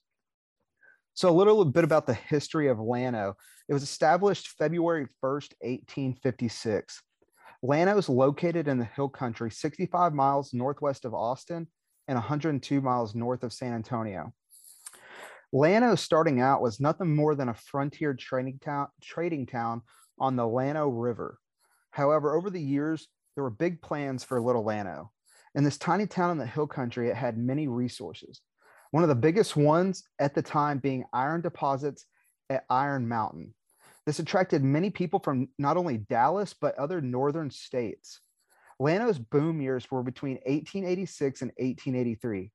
So 1.16 1.30
a 1.30 1.32
little 1.32 1.66
bit 1.66 1.84
about 1.84 2.06
the 2.06 2.14
history 2.14 2.68
of 2.68 2.78
Llano. 2.78 3.34
It 3.70 3.74
was 3.74 3.82
established 3.82 4.50
February 4.50 5.08
1st, 5.24 5.54
1856. 5.62 7.02
Llano 7.66 7.98
is 7.98 8.10
located 8.10 8.68
in 8.68 8.78
the 8.78 8.86
hill 8.86 9.10
country, 9.10 9.50
65 9.50 10.14
miles 10.14 10.54
northwest 10.54 11.04
of 11.04 11.16
Austin 11.16 11.68
and 12.08 12.16
102 12.16 12.80
miles 12.80 13.16
north 13.16 13.44
of 13.44 13.52
San 13.52 13.74
Antonio. 13.74 14.34
Llano 15.52 15.96
starting 15.96 16.42
out, 16.42 16.62
was 16.62 16.80
nothing 16.80 17.16
more 17.16 17.34
than 17.34 17.50
a 17.50 17.56
frontier 17.56 18.14
trading 18.14 18.60
town, 18.64 18.88
trading 19.02 19.48
town 19.48 19.82
on 20.20 20.36
the 20.36 20.46
Llano 20.46 20.90
River. 20.90 21.40
However, 21.90 22.36
over 22.36 22.50
the 22.50 22.62
years, 22.62 23.08
there 23.34 23.44
were 23.44 23.50
big 23.50 23.82
plans 23.82 24.24
for 24.24 24.40
Little 24.40 24.64
Llano. 24.64 25.12
In 25.56 25.64
this 25.64 25.78
tiny 25.78 26.06
town 26.06 26.32
in 26.32 26.38
the 26.38 26.46
hill 26.46 26.68
country, 26.68 27.10
it 27.10 27.16
had 27.16 27.38
many 27.38 27.68
resources. 27.68 28.42
One 28.92 29.04
of 29.04 29.10
the 29.10 29.16
biggest 29.16 29.56
ones 29.56 30.04
at 30.20 30.36
the 30.36 30.42
time 30.42 30.78
being 30.78 31.06
iron 31.14 31.42
deposits 31.42 32.06
at 32.50 32.66
Iron 32.70 33.08
Mountain. 33.08 33.56
This 34.06 34.20
attracted 34.20 34.64
many 34.64 34.90
people 34.92 35.20
from 35.20 35.50
not 35.58 35.78
only 35.78 35.98
Dallas, 35.98 36.54
but 36.54 36.78
other 36.78 37.02
northern 37.02 37.50
states. 37.50 38.20
Llano's 38.80 39.18
boom 39.18 39.62
years 39.62 39.90
were 39.90 40.04
between 40.04 40.36
1886 40.46 41.42
and 41.42 41.52
1883. 41.58 42.52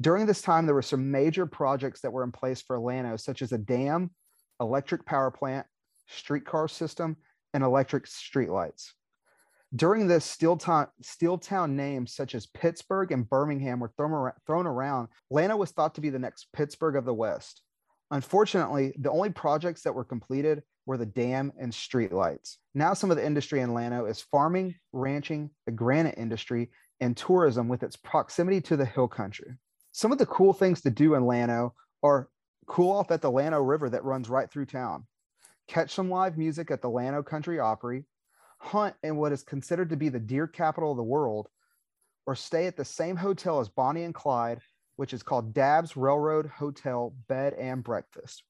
During 0.00 0.26
this 0.26 0.42
time, 0.42 0.66
there 0.66 0.74
were 0.74 0.82
some 0.82 1.10
major 1.10 1.46
projects 1.46 2.00
that 2.00 2.12
were 2.12 2.24
in 2.24 2.32
place 2.32 2.60
for 2.60 2.78
Llano, 2.78 3.16
such 3.16 3.40
as 3.40 3.52
a 3.52 3.58
dam, 3.58 4.10
electric 4.60 5.06
power 5.06 5.30
plant, 5.30 5.66
streetcar 6.08 6.68
system, 6.68 7.16
and 7.54 7.62
electric 7.62 8.06
streetlights. 8.06 8.90
During 9.74 10.06
this, 10.06 10.24
steel 10.24 10.56
town, 10.56 10.88
steel 11.00 11.38
town 11.38 11.76
names 11.76 12.14
such 12.14 12.34
as 12.34 12.46
Pittsburgh 12.46 13.10
and 13.12 13.28
Birmingham 13.28 13.80
were 13.80 13.92
thrown, 13.96 14.32
thrown 14.46 14.66
around. 14.66 15.08
Was 15.30 15.70
thought 15.70 15.94
to 15.94 16.02
be 16.02 16.10
the 16.10 16.18
next 16.18 16.48
Pittsburgh 16.52 16.96
of 16.96 17.06
the 17.06 17.14
West. 17.14 17.62
Unfortunately, 18.10 18.92
the 18.98 19.10
only 19.10 19.30
projects 19.30 19.82
that 19.82 19.94
were 19.94 20.04
completed 20.04 20.62
were 20.86 20.96
the 20.96 21.06
dam 21.06 21.52
and 21.58 21.72
streetlights. 21.72 22.56
Now, 22.74 22.94
some 22.94 23.10
of 23.10 23.16
the 23.16 23.24
industry 23.24 23.60
in 23.60 23.74
Llano 23.74 24.06
is 24.06 24.20
farming, 24.20 24.74
ranching, 24.92 25.50
the 25.66 25.72
granite 25.72 26.18
industry, 26.18 26.70
and 27.00 27.16
tourism 27.16 27.68
with 27.68 27.82
its 27.82 27.96
proximity 27.96 28.60
to 28.62 28.76
the 28.76 28.84
hill 28.84 29.08
country. 29.08 29.54
Some 29.92 30.12
of 30.12 30.18
the 30.18 30.26
cool 30.26 30.52
things 30.52 30.80
to 30.82 30.90
do 30.90 31.14
in 31.14 31.26
Llano 31.26 31.74
are 32.02 32.28
cool 32.66 32.92
off 32.92 33.10
at 33.10 33.20
the 33.20 33.30
Llano 33.30 33.60
River 33.60 33.90
that 33.90 34.04
runs 34.04 34.28
right 34.28 34.50
through 34.50 34.66
town, 34.66 35.06
catch 35.68 35.94
some 35.94 36.10
live 36.10 36.38
music 36.38 36.70
at 36.70 36.80
the 36.80 36.90
Llano 36.90 37.22
Country 37.22 37.58
Opry, 37.58 38.04
hunt 38.58 38.94
in 39.02 39.16
what 39.16 39.32
is 39.32 39.42
considered 39.42 39.90
to 39.90 39.96
be 39.96 40.08
the 40.08 40.20
deer 40.20 40.46
capital 40.46 40.92
of 40.92 40.96
the 40.96 41.02
world, 41.02 41.48
or 42.26 42.36
stay 42.36 42.66
at 42.66 42.76
the 42.76 42.84
same 42.84 43.16
hotel 43.16 43.60
as 43.60 43.68
Bonnie 43.68 44.04
and 44.04 44.14
Clyde, 44.14 44.60
which 44.96 45.12
is 45.12 45.22
called 45.22 45.52
Dabbs 45.52 45.96
Railroad 45.96 46.46
Hotel 46.46 47.14
Bed 47.28 47.54
and 47.54 47.82
Breakfast. 47.82 48.44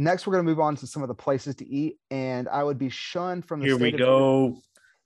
Next, 0.00 0.26
we're 0.26 0.32
going 0.32 0.46
to 0.46 0.50
move 0.50 0.60
on 0.60 0.76
to 0.76 0.86
some 0.86 1.02
of 1.02 1.08
the 1.08 1.14
places 1.14 1.56
to 1.56 1.68
eat, 1.68 1.98
and 2.10 2.48
I 2.48 2.64
would 2.64 2.78
be 2.78 2.88
shunned 2.88 3.44
from 3.44 3.60
the 3.60 3.66
Here 3.66 3.76
we 3.76 3.90
go. 3.90 4.56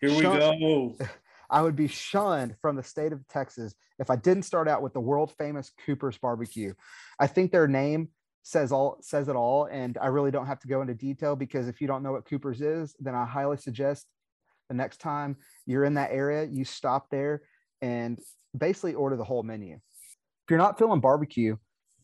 Here 0.00 0.14
we 0.14 0.22
go. 0.22 0.96
I 1.50 1.62
would 1.62 1.74
be 1.74 1.88
shunned 1.88 2.54
from 2.62 2.76
the 2.76 2.83
state 2.85 3.12
of 3.12 3.26
Texas 3.26 3.74
if 3.98 4.09
I 4.09 4.14
didn't 4.14 4.44
start 4.44 4.68
out 4.68 4.83
with 4.83 4.92
the 4.92 5.00
world 5.00 5.33
famous 5.37 5.72
Cooper's 5.85 6.16
Barbecue. 6.16 6.74
I 7.18 7.26
think 7.26 7.50
their 7.50 7.66
name 7.66 8.11
says 8.44 8.70
all 8.70 8.98
says 9.00 9.26
it 9.26 9.35
all, 9.35 9.64
and 9.64 9.98
I 10.00 10.07
really 10.07 10.30
don't 10.30 10.46
have 10.46 10.61
to 10.61 10.68
go 10.68 10.80
into 10.80 10.94
detail 10.94 11.35
because 11.35 11.66
if 11.66 11.80
you 11.80 11.88
don't 11.88 12.04
know 12.04 12.12
what 12.12 12.26
Cooper's 12.26 12.61
is, 12.61 12.94
then 13.00 13.16
I 13.16 13.24
highly 13.24 13.57
suggest 13.57 14.07
the 14.68 14.76
next 14.76 15.00
time 15.00 15.38
you're 15.66 15.85
in 15.85 15.94
that 15.94 16.12
area, 16.12 16.44
you 16.44 16.64
stop 16.64 17.11
there 17.11 17.42
and 17.83 18.20
basically 18.57 18.94
order 18.94 19.16
the 19.16 19.24
whole 19.24 19.42
menu. 19.42 19.74
If 19.74 20.50
you're 20.50 20.59
not 20.59 20.78
feeling 20.78 21.00
barbecue, 21.00 21.57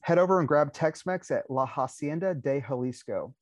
head 0.03 0.19
over 0.19 0.39
and 0.39 0.49
grab 0.49 0.73
Tex-Mex 0.73 1.31
at 1.31 1.51
La 1.51 1.67
Hacienda 1.67 2.35
de 2.35 2.61
Jalisco. 2.61 3.35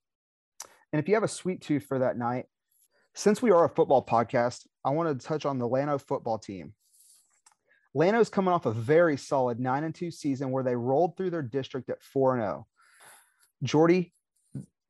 And 0.92 1.00
if 1.00 1.08
you 1.08 1.14
have 1.14 1.24
a 1.24 1.28
sweet 1.28 1.60
tooth 1.60 1.84
for 1.84 1.98
that 1.98 2.18
night, 2.18 2.46
since 3.14 3.42
we 3.42 3.50
are 3.50 3.64
a 3.64 3.68
football 3.68 4.04
podcast, 4.04 4.66
I 4.84 4.90
wanted 4.90 5.20
to 5.20 5.26
touch 5.26 5.44
on 5.44 5.58
the 5.58 5.68
Llano 5.68 5.98
football 5.98 6.38
team. 6.38 6.74
Llano's 7.94 8.28
coming 8.28 8.52
off 8.52 8.66
a 8.66 8.72
very 8.72 9.16
solid 9.16 9.58
9 9.58 9.84
and 9.84 9.94
2 9.94 10.10
season 10.10 10.50
where 10.50 10.62
they 10.62 10.76
rolled 10.76 11.16
through 11.16 11.30
their 11.30 11.42
district 11.42 11.90
at 11.90 12.02
4 12.02 12.34
and 12.34 12.42
0. 12.42 12.66
Jordy, 13.62 14.12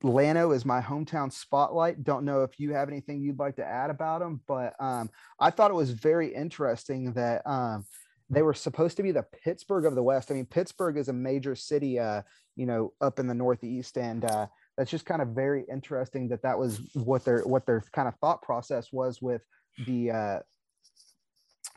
Llano 0.03 0.53
is 0.53 0.65
my 0.65 0.81
hometown 0.81 1.33
spotlight. 1.33 2.05
Don't 2.05 2.25
know 2.25 2.43
if 2.43 2.61
you 2.61 2.73
have 2.75 2.89
anything 2.89 3.21
you'd 3.21 3.39
like 3.39 3.57
to 3.57 3.65
add 3.65 3.91
about 3.91 4.21
them, 4.21 4.41
but 4.47 4.75
um, 4.79 5.11
I 5.41 5.51
thought 5.51 5.71
it 5.71 5.75
was 5.75 5.91
very 5.91 6.35
interesting 6.35 7.13
that 7.15 7.43
um, 7.47 7.85
they 8.31 8.43
were 8.43 8.55
supposed 8.55 8.97
to 8.99 9.03
be 9.03 9.11
the 9.11 9.25
Pittsburgh 9.45 9.87
of 9.87 9.95
the 9.95 10.03
West. 10.03 10.31
I 10.31 10.35
mean, 10.35 10.47
Pittsburgh 10.47 10.97
is 10.97 11.09
a 11.09 11.13
major 11.13 11.55
city, 11.55 11.99
uh, 11.99 12.23
you 12.57 12.67
know, 12.67 12.93
up 13.01 13.19
in 13.19 13.27
the 13.27 13.35
Northeast, 13.35 13.97
and 13.97 14.25
uh, 14.25 14.47
that's 14.77 14.91
just 14.91 15.07
kind 15.07 15.23
of 15.23 15.29
very 15.29 15.65
interesting 15.71 16.29
that 16.29 16.43
that 16.43 16.59
was 16.59 16.81
what 16.95 17.25
their 17.25 17.41
what 17.43 17.65
their 17.67 17.83
kind 17.93 18.07
of 18.07 18.15
thought 18.17 18.43
process 18.43 18.93
was 18.93 19.23
with 19.23 19.43
the 19.87 20.11
uh, 20.11 20.39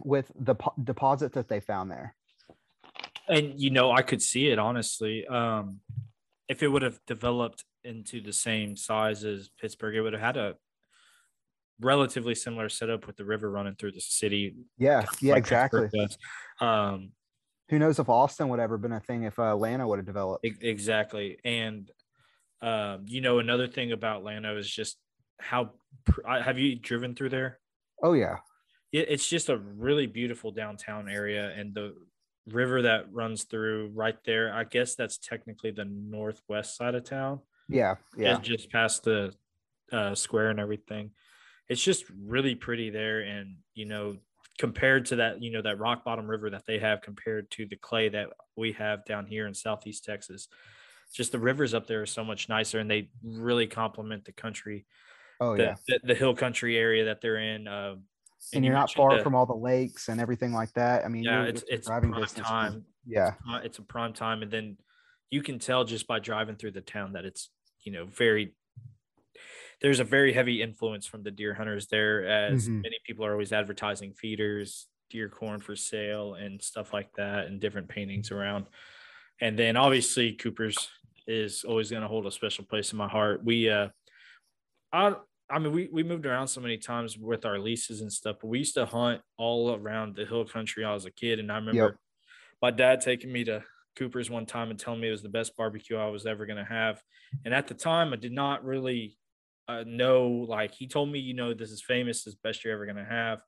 with 0.03 0.31
the 0.39 0.55
po- 0.55 0.73
deposit 0.83 1.33
that 1.33 1.47
they 1.47 1.59
found 1.59 1.89
there. 1.89 2.15
And 3.29 3.59
you 3.59 3.69
know, 3.69 3.91
I 3.91 4.01
could 4.01 4.21
see 4.21 4.47
it 4.49 4.59
honestly. 4.59 5.25
Um, 5.27 5.79
if 6.49 6.61
it 6.61 6.67
would 6.67 6.81
have 6.81 6.99
developed 7.07 7.63
into 7.85 8.19
the 8.19 8.33
same 8.33 8.75
size 8.75 9.23
as 9.23 9.49
Pittsburgh, 9.59 9.95
it 9.95 10.01
would 10.01 10.13
have 10.13 10.21
had 10.21 10.37
a 10.37 10.55
relatively 11.81 12.35
similar 12.35 12.69
setup 12.69 13.07
with 13.07 13.17
the 13.17 13.25
river 13.25 13.49
running 13.49 13.75
through 13.75 13.91
the 13.91 14.01
city. 14.01 14.55
Yeah, 14.77 15.05
yeah, 15.21 15.33
like 15.33 15.39
exactly. 15.39 15.89
Um, 16.59 17.11
Who 17.69 17.79
knows 17.79 17.99
if 17.99 18.09
Austin 18.09 18.49
would 18.49 18.59
ever 18.59 18.77
been 18.77 18.93
a 18.93 18.99
thing 18.99 19.23
if 19.23 19.37
uh, 19.39 19.53
Atlanta 19.53 19.87
would 19.87 19.99
have 19.99 20.05
developed? 20.05 20.45
Exactly. 20.45 21.37
And 21.43 21.91
um, 22.61 23.05
you 23.07 23.21
know, 23.21 23.39
another 23.39 23.67
thing 23.67 23.91
about 23.91 24.23
Llano 24.23 24.57
is 24.57 24.69
just 24.69 24.97
how 25.39 25.71
have 26.25 26.59
you 26.59 26.75
driven 26.75 27.15
through 27.15 27.29
there? 27.29 27.59
Oh 28.03 28.13
yeah, 28.13 28.37
Yeah, 28.91 29.03
it's 29.07 29.27
just 29.27 29.49
a 29.49 29.57
really 29.57 30.05
beautiful 30.05 30.51
downtown 30.51 31.09
area, 31.09 31.51
and 31.55 31.73
the 31.73 31.95
river 32.47 32.83
that 32.83 33.11
runs 33.11 33.43
through 33.43 33.91
right 33.93 34.17
there. 34.25 34.53
I 34.53 34.63
guess 34.63 34.95
that's 34.95 35.17
technically 35.17 35.71
the 35.71 35.85
northwest 35.85 36.75
side 36.77 36.95
of 36.95 37.03
town. 37.03 37.39
yeah, 37.67 37.95
yeah. 38.15 38.33
just, 38.33 38.43
just 38.43 38.71
past 38.71 39.03
the 39.03 39.33
uh, 39.91 40.15
square 40.15 40.49
and 40.49 40.59
everything. 40.59 41.11
It's 41.71 41.81
just 41.81 42.03
really 42.27 42.53
pretty 42.53 42.89
there, 42.89 43.21
and 43.21 43.55
you 43.75 43.85
know, 43.85 44.17
compared 44.59 45.05
to 45.05 45.15
that, 45.15 45.41
you 45.41 45.51
know, 45.51 45.61
that 45.61 45.79
rock 45.79 46.03
bottom 46.03 46.27
river 46.29 46.49
that 46.49 46.65
they 46.65 46.79
have 46.79 47.01
compared 47.01 47.49
to 47.51 47.65
the 47.65 47.77
clay 47.77 48.09
that 48.09 48.27
we 48.57 48.73
have 48.73 49.05
down 49.05 49.25
here 49.25 49.47
in 49.47 49.53
Southeast 49.53 50.03
Texas, 50.03 50.49
just 51.13 51.31
the 51.31 51.39
rivers 51.39 51.73
up 51.73 51.87
there 51.87 52.01
are 52.01 52.05
so 52.05 52.25
much 52.25 52.49
nicer, 52.49 52.79
and 52.79 52.91
they 52.91 53.09
really 53.23 53.67
complement 53.67 54.25
the 54.25 54.33
country, 54.33 54.85
Oh 55.39 55.55
the, 55.55 55.63
yeah. 55.63 55.75
the, 55.87 55.99
the 56.03 56.13
hill 56.15 56.35
country 56.35 56.75
area 56.77 57.05
that 57.05 57.21
they're 57.21 57.37
in. 57.37 57.69
Uh, 57.69 57.95
And 58.53 58.65
you 58.65 58.71
you're 58.71 58.77
not 58.77 58.91
far 58.91 59.15
the- 59.17 59.23
from 59.23 59.33
all 59.33 59.45
the 59.45 59.55
lakes 59.55 60.09
and 60.09 60.19
everything 60.19 60.51
like 60.51 60.73
that. 60.73 61.05
I 61.05 61.07
mean, 61.07 61.23
yeah, 61.23 61.37
you're- 61.37 61.49
it's 61.51 61.63
it's 61.69 61.87
prime 61.87 62.11
distance 62.11 62.47
time. 62.49 62.85
Yeah, 63.05 63.35
it's 63.63 63.79
a 63.79 63.81
prime 63.83 64.11
time 64.11 64.43
and 64.43 64.51
then 64.51 64.77
you 65.29 65.41
can 65.41 65.57
tell 65.57 65.85
just 65.85 66.05
by 66.05 66.19
driving 66.19 66.57
through 66.57 66.71
the 66.71 66.81
town 66.81 67.13
that 67.13 67.23
it's 67.23 67.49
you 67.85 67.93
know 67.93 68.03
very 68.05 68.55
there's 69.81 69.99
a 69.99 70.03
very 70.03 70.33
heavy 70.33 70.61
influence 70.61 71.05
from 71.07 71.23
the 71.23 71.31
deer 71.31 71.53
hunters 71.53 71.87
there 71.87 72.25
as 72.25 72.67
Mhm. 72.67 72.81
many 72.83 72.97
people 73.05 73.25
are 73.25 73.31
always 73.31 73.53
advertising 73.53 74.13
feeders 74.13 74.87
deer 75.09 75.29
corn 75.29 75.59
for 75.59 75.75
sale 75.75 76.35
and 76.35 76.61
stuff 76.61 76.93
like 76.93 77.13
that 77.15 77.47
and 77.47 77.59
different 77.59 77.89
paintings 77.89 78.31
around 78.31 78.67
and 79.41 79.57
then 79.59 79.77
obviously 79.77 80.33
cooper's 80.33 80.89
is 81.27 81.63
always 81.63 81.89
going 81.91 82.01
to 82.01 82.07
hold 82.07 82.25
a 82.27 82.31
special 82.31 82.65
place 82.65 82.91
in 82.93 82.97
my 82.97 83.07
heart 83.07 83.43
we 83.43 83.69
uh 83.69 83.89
i 84.91 85.15
I 85.53 85.59
mean, 85.59 85.73
we, 85.73 85.89
we 85.91 86.01
moved 86.03 86.25
around 86.25 86.47
so 86.47 86.61
many 86.61 86.77
times 86.77 87.17
with 87.17 87.43
our 87.45 87.59
leases 87.59 87.99
and 87.99 88.09
stuff, 88.13 88.37
but 88.39 88.47
we 88.47 88.59
used 88.59 88.75
to 88.75 88.85
hunt 88.85 89.21
all 89.37 89.75
around 89.75 90.15
the 90.15 90.25
hill 90.25 90.45
country. 90.45 90.85
I 90.85 90.93
was 90.93 91.03
a 91.03 91.11
kid, 91.11 91.39
and 91.39 91.51
I 91.51 91.57
remember 91.57 91.99
my 92.61 92.71
dad 92.71 93.01
taking 93.01 93.31
me 93.33 93.43
to 93.45 93.63
Cooper's 93.97 94.29
one 94.29 94.45
time 94.45 94.69
and 94.71 94.79
telling 94.79 95.01
me 95.01 95.09
it 95.09 95.11
was 95.11 95.23
the 95.23 95.29
best 95.29 95.57
barbecue 95.57 95.97
I 95.97 96.07
was 96.09 96.25
ever 96.25 96.45
going 96.45 96.57
to 96.57 96.65
have. 96.65 97.01
And 97.45 97.53
at 97.53 97.67
the 97.67 97.73
time, 97.73 98.13
I 98.13 98.17
did 98.17 98.31
not 98.31 98.63
really 98.63 99.17
uh, 99.67 99.83
know. 99.85 100.27
Like 100.27 100.73
he 100.73 100.87
told 100.87 101.09
me, 101.11 101.19
you 101.19 101.33
know, 101.33 101.53
this 101.53 101.71
is 101.71 101.81
famous, 101.81 102.23
this 102.23 102.33
is 102.33 102.39
best 102.41 102.63
you're 102.63 102.73
ever 102.73 102.85
going 102.85 102.97
to 102.97 103.05
have, 103.05 103.41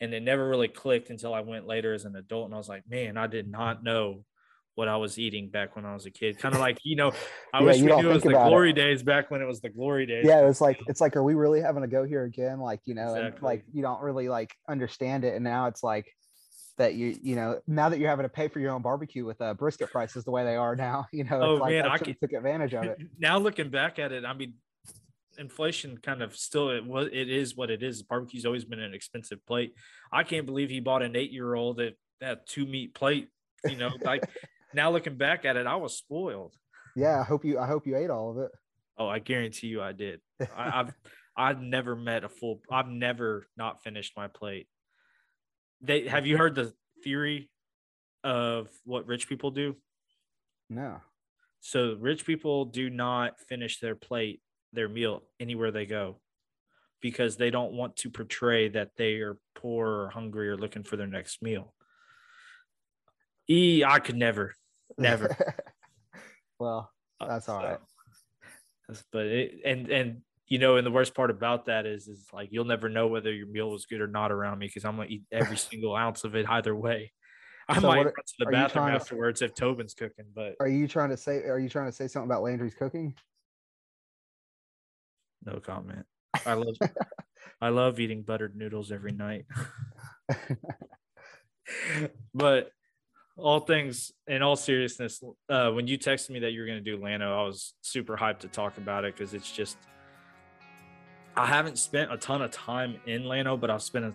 and 0.00 0.12
it 0.14 0.22
never 0.22 0.48
really 0.48 0.68
clicked 0.68 1.10
until 1.10 1.34
I 1.34 1.40
went 1.40 1.66
later 1.66 1.94
as 1.94 2.04
an 2.04 2.16
adult, 2.16 2.46
and 2.46 2.54
I 2.54 2.58
was 2.58 2.68
like, 2.68 2.84
man, 2.88 3.16
I 3.16 3.26
did 3.26 3.48
not 3.50 3.82
know 3.82 4.24
what 4.74 4.88
I 4.88 4.96
was 4.96 5.18
eating 5.18 5.48
back 5.48 5.74
when 5.74 5.86
I 5.86 5.94
was 5.94 6.04
a 6.04 6.10
kid. 6.10 6.38
Kind 6.38 6.54
of 6.54 6.60
like, 6.60 6.78
you 6.84 6.96
know, 6.96 7.12
I 7.54 7.60
Yeah, 7.60 7.66
wish 7.66 7.80
we 7.80 7.86
knew 7.96 8.10
it 8.10 8.14
was 8.14 8.22
the 8.22 8.28
about 8.28 8.46
it. 8.46 8.50
glory 8.50 8.72
days 8.72 9.02
back 9.02 9.30
when 9.30 9.40
it 9.40 9.46
was 9.46 9.60
the 9.60 9.70
glory 9.70 10.04
days. 10.06 10.26
yeah, 10.26 10.42
it 10.42 10.46
was 10.46 10.60
like 10.60 10.78
it's 10.86 11.00
like, 11.00 11.16
are 11.16 11.24
we 11.24 11.34
really 11.34 11.60
having 11.60 11.82
to 11.82 11.88
go 11.88 12.04
here 12.04 12.24
again? 12.24 12.60
Like, 12.60 12.80
you 12.84 12.94
know, 12.94 13.14
and 13.14 13.40
like 13.42 13.64
you 13.72 13.82
don't 13.82 14.02
really 14.02 14.28
like 14.28 14.54
understand 14.68 15.24
it. 15.24 15.34
And 15.34 15.42
now 15.42 15.66
it's 15.66 15.82
like 15.82 16.12
that 16.76 16.94
you, 16.94 17.18
you 17.22 17.36
know, 17.36 17.58
now 17.66 17.88
that 17.88 17.98
you're 17.98 18.10
having 18.10 18.24
to 18.24 18.28
pay 18.28 18.48
for 18.48 18.60
your 18.60 18.72
own 18.72 18.82
barbecue 18.82 19.24
with 19.24 19.40
uh, 19.40 19.54
brisket 19.54 19.90
prices 19.90 20.24
the 20.24 20.30
way 20.30 20.44
they 20.44 20.56
are 20.56 20.76
now, 20.76 21.06
you 21.12 21.24
know, 21.24 21.40
Oh, 21.40 21.58
like 21.58 21.72
man, 21.72 21.86
I, 21.86 21.94
I 21.94 21.96
should 21.96 22.20
took 22.20 22.32
advantage 22.32 22.74
of 22.74 22.84
it. 22.84 22.98
now 23.18 23.38
looking 23.38 23.70
back 23.70 23.98
at 23.98 24.12
it, 24.12 24.26
I 24.26 24.34
mean, 24.34 24.54
inflation 25.36 25.98
kind 25.98 26.22
of 26.22 26.36
still 26.36 26.70
it 26.70 26.84
was 26.84 27.08
it 27.12 27.28
is 27.28 27.56
what 27.56 27.70
it 27.70 27.82
is. 27.82 28.02
Barbecue's 28.02 28.46
always 28.46 28.64
been 28.64 28.80
an 28.80 28.94
expensive 28.94 29.44
plate. 29.46 29.74
I 30.12 30.22
can't 30.22 30.46
believe 30.46 30.70
he 30.70 30.80
bought 30.80 31.02
an 31.02 31.16
eight 31.16 31.32
year 31.32 31.54
old 31.54 31.78
that 31.78 31.94
that 32.20 32.46
two 32.46 32.66
meat 32.66 32.94
plate. 32.94 33.28
You 33.64 33.76
know, 33.76 33.90
like 34.04 34.28
now 34.74 34.90
looking 34.90 35.16
back 35.16 35.44
at 35.44 35.56
it, 35.56 35.66
I 35.66 35.76
was 35.76 35.96
spoiled. 35.96 36.54
Yeah, 36.94 37.20
I 37.20 37.24
hope 37.24 37.44
you, 37.44 37.58
I 37.58 37.66
hope 37.66 37.86
you 37.86 37.96
ate 37.96 38.10
all 38.10 38.30
of 38.30 38.38
it. 38.38 38.50
Oh, 38.98 39.06
I 39.06 39.18
guarantee 39.18 39.66
you, 39.66 39.82
I 39.82 39.92
did. 39.92 40.20
I, 40.56 40.80
I've 40.80 40.94
I've 41.36 41.60
never 41.60 41.94
met 41.94 42.24
a 42.24 42.28
full. 42.28 42.60
I've 42.70 42.88
never 42.88 43.46
not 43.56 43.82
finished 43.82 44.14
my 44.16 44.28
plate. 44.28 44.68
They 45.82 46.08
have 46.08 46.26
you 46.26 46.38
heard 46.38 46.54
the 46.54 46.72
theory 47.04 47.50
of 48.24 48.68
what 48.84 49.06
rich 49.06 49.28
people 49.28 49.50
do? 49.50 49.76
No. 50.70 51.00
So 51.60 51.96
rich 51.98 52.24
people 52.24 52.64
do 52.64 52.90
not 52.90 53.40
finish 53.40 53.80
their 53.80 53.94
plate, 53.94 54.40
their 54.72 54.88
meal 54.88 55.22
anywhere 55.40 55.70
they 55.70 55.86
go 55.86 56.16
because 57.00 57.36
they 57.36 57.50
don't 57.50 57.72
want 57.72 57.96
to 57.96 58.10
portray 58.10 58.68
that 58.68 58.90
they 58.96 59.14
are 59.16 59.38
poor 59.54 59.86
or 59.88 60.08
hungry 60.10 60.48
or 60.48 60.56
looking 60.56 60.82
for 60.82 60.96
their 60.96 61.06
next 61.06 61.42
meal. 61.42 61.72
E 63.48 63.84
I 63.84 63.98
could 64.00 64.16
never, 64.16 64.54
never. 64.98 65.36
well, 66.58 66.90
That's 67.20 67.48
all 67.48 67.60
so, 67.60 67.66
right. 67.68 67.78
But 69.12 69.26
it, 69.26 69.60
and 69.64 69.88
and 69.88 70.20
you 70.46 70.58
know, 70.58 70.76
and 70.76 70.86
the 70.86 70.90
worst 70.92 71.14
part 71.14 71.30
about 71.30 71.66
that 71.66 71.86
is 71.86 72.08
is 72.08 72.26
like 72.32 72.48
you'll 72.52 72.64
never 72.64 72.88
know 72.88 73.06
whether 73.08 73.32
your 73.32 73.46
meal 73.48 73.70
was 73.70 73.86
good 73.86 74.00
or 74.00 74.06
not 74.06 74.30
around 74.32 74.58
me 74.58 74.66
because 74.66 74.84
I'm 74.84 74.96
gonna 74.96 75.08
eat 75.08 75.24
every 75.32 75.56
single 75.56 75.94
ounce 75.94 76.24
of 76.24 76.34
it 76.34 76.46
either 76.48 76.74
way. 76.74 77.12
I 77.68 77.80
So 77.80 77.88
might 77.88 77.96
what- 77.98 78.06
run 78.06 78.14
to 78.14 78.34
the 78.38 78.46
bathroom 78.46 78.84
trying 78.84 78.92
to- 78.94 79.00
afterwards 79.00 79.42
if 79.42 79.54
Tobin's 79.54 79.94
cooking, 79.94 80.26
but 80.34 80.54
are 80.60 80.68
you 80.68 80.86
trying 80.88 81.10
to 81.10 81.16
say, 81.16 81.38
are 81.44 81.58
you 81.58 81.68
trying 81.68 81.86
to 81.86 81.92
say 81.92 82.06
something 82.06 82.28
about 82.28 82.42
Landry's 82.42 82.74
cooking? 82.74 83.14
No 85.46 85.60
comment. 85.60 86.04
I 86.44 86.54
love 86.54 86.76
I 87.60 87.68
love 87.70 88.00
eating 88.00 88.22
buttered 88.22 88.56
noodles 88.56 88.92
every 88.92 89.12
night. 89.12 89.46
but 92.34 92.70
all 93.38 93.60
things 93.60 94.12
in 94.26 94.42
all 94.42 94.56
seriousness, 94.56 95.22
uh, 95.48 95.70
when 95.70 95.86
you 95.86 95.98
texted 95.98 96.30
me 96.30 96.40
that 96.40 96.52
you 96.52 96.60
were 96.60 96.66
going 96.66 96.82
to 96.82 96.84
do 96.84 96.96
Llano, 97.02 97.38
I 97.38 97.44
was 97.44 97.74
super 97.82 98.16
hyped 98.16 98.40
to 98.40 98.48
talk 98.48 98.78
about 98.78 99.04
it 99.04 99.14
because 99.14 99.34
it's 99.34 99.50
just 99.50 99.76
I 101.36 101.46
haven't 101.46 101.78
spent 101.78 102.12
a 102.12 102.16
ton 102.16 102.42
of 102.42 102.50
time 102.50 102.96
in 103.06 103.24
Llano, 103.24 103.56
but 103.56 103.70
I've 103.70 103.82
spent 103.82 104.06
a, 104.06 104.14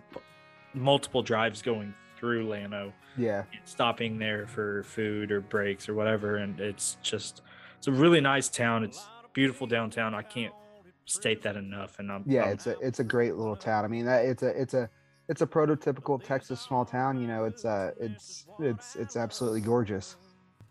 multiple 0.74 1.22
drives 1.22 1.62
going 1.62 1.94
through 2.16 2.48
Llano 2.48 2.92
yeah. 3.16 3.44
stopping 3.64 4.18
there 4.18 4.46
for 4.46 4.82
food 4.84 5.30
or 5.30 5.40
breaks 5.40 5.88
or 5.88 5.94
whatever, 5.94 6.36
and 6.36 6.60
it's 6.60 6.96
just 7.02 7.42
it's 7.78 7.86
a 7.86 7.92
really 7.92 8.20
nice 8.20 8.48
town. 8.48 8.84
It's 8.84 9.04
beautiful 9.32 9.66
downtown. 9.66 10.14
I 10.14 10.22
can't 10.22 10.52
state 11.12 11.42
that 11.42 11.56
enough, 11.56 11.98
and 11.98 12.10
I'm 12.10 12.24
yeah 12.26 12.42
I'm- 12.44 12.52
it's 12.52 12.66
a 12.66 12.78
it's 12.80 13.00
a 13.00 13.04
great 13.04 13.36
little 13.36 13.56
town 13.56 13.84
i 13.84 13.88
mean 13.88 14.04
that 14.06 14.24
it's 14.24 14.42
a 14.42 14.48
it's 14.60 14.74
a 14.74 14.88
it's 15.28 15.42
a 15.42 15.46
prototypical 15.46 16.22
texas 16.22 16.60
small 16.60 16.84
town 16.84 17.20
you 17.20 17.26
know 17.26 17.44
it's 17.44 17.64
uh 17.64 17.92
it's 18.00 18.46
it's 18.58 18.96
it's 18.96 19.16
absolutely 19.16 19.60
gorgeous 19.60 20.16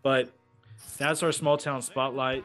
But 0.02 0.30
that's 0.98 1.22
our 1.22 1.32
small 1.32 1.56
town 1.56 1.80
spotlight. 1.82 2.44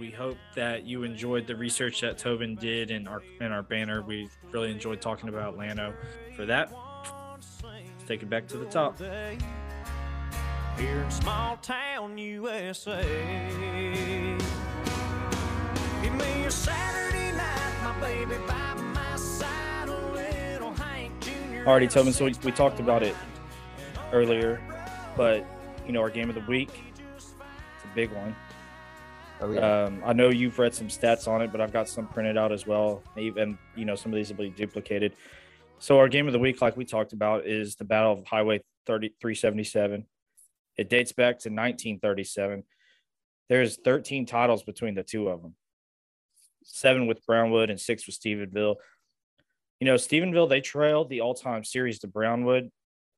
We 0.00 0.10
hope 0.10 0.36
that 0.54 0.84
you 0.84 1.02
enjoyed 1.02 1.46
the 1.46 1.56
research 1.56 2.00
that 2.02 2.18
Tobin 2.18 2.54
did 2.56 2.90
in 2.90 3.08
our 3.08 3.22
in 3.40 3.52
our 3.52 3.62
banner. 3.62 4.02
We 4.02 4.28
really 4.52 4.70
enjoyed 4.70 5.00
talking 5.00 5.28
about 5.28 5.56
Llano. 5.56 5.92
For 6.36 6.44
that, 6.46 6.72
let's 7.32 7.62
take 8.06 8.22
it 8.22 8.30
back 8.30 8.46
to 8.48 8.58
the 8.58 8.66
top. 8.66 8.98
Here 8.98 9.36
in 11.02 11.10
small 11.10 11.56
town 11.56 12.16
USA. 12.18 13.04
Alrighty, 21.68 21.90
Tobin. 21.90 22.12
So 22.12 22.24
we, 22.24 22.34
we 22.44 22.52
talked 22.52 22.80
about 22.80 23.02
it 23.02 23.14
earlier, 24.12 24.60
but 25.16 25.44
you 25.86 25.92
know 25.92 26.00
our 26.00 26.10
game 26.10 26.28
of 26.28 26.34
the 26.34 26.44
week. 26.48 26.70
It's 27.16 27.34
a 27.84 27.94
big 27.94 28.10
one. 28.12 28.34
oh 29.40 29.52
yeah 29.52 29.84
Um, 29.84 30.02
I 30.04 30.12
know 30.12 30.30
you've 30.30 30.58
read 30.58 30.74
some 30.74 30.88
stats 30.88 31.28
on 31.28 31.42
it, 31.42 31.52
but 31.52 31.60
I've 31.60 31.72
got 31.72 31.88
some 31.88 32.06
printed 32.06 32.36
out 32.36 32.52
as 32.52 32.66
well. 32.66 33.02
Even 33.16 33.58
you 33.76 33.84
know 33.84 33.94
some 33.96 34.12
of 34.12 34.16
these 34.16 34.30
will 34.30 34.36
be 34.36 34.50
duplicated. 34.50 35.14
So 35.78 35.98
our 35.98 36.08
game 36.08 36.26
of 36.26 36.32
the 36.32 36.38
week, 36.38 36.60
like 36.60 36.76
we 36.76 36.84
talked 36.84 37.12
about, 37.12 37.46
is 37.46 37.76
the 37.76 37.84
Battle 37.84 38.12
of 38.12 38.24
Highway 38.26 38.62
3377. 38.86 40.06
It 40.76 40.88
dates 40.88 41.12
back 41.12 41.38
to 41.40 41.48
1937. 41.50 42.64
There's 43.48 43.76
13 43.76 44.26
titles 44.26 44.62
between 44.62 44.94
the 44.94 45.02
two 45.02 45.28
of 45.28 45.42
them. 45.42 45.54
Seven 46.68 47.06
with 47.06 47.24
Brownwood 47.26 47.70
and 47.70 47.80
six 47.80 48.06
with 48.06 48.18
Stephenville. 48.18 48.76
You 49.80 49.86
know, 49.86 49.94
Stephenville 49.94 50.48
they 50.48 50.60
trailed 50.60 51.08
the 51.08 51.20
all-time 51.20 51.64
series 51.64 52.00
to 52.00 52.08
Brownwood. 52.08 52.70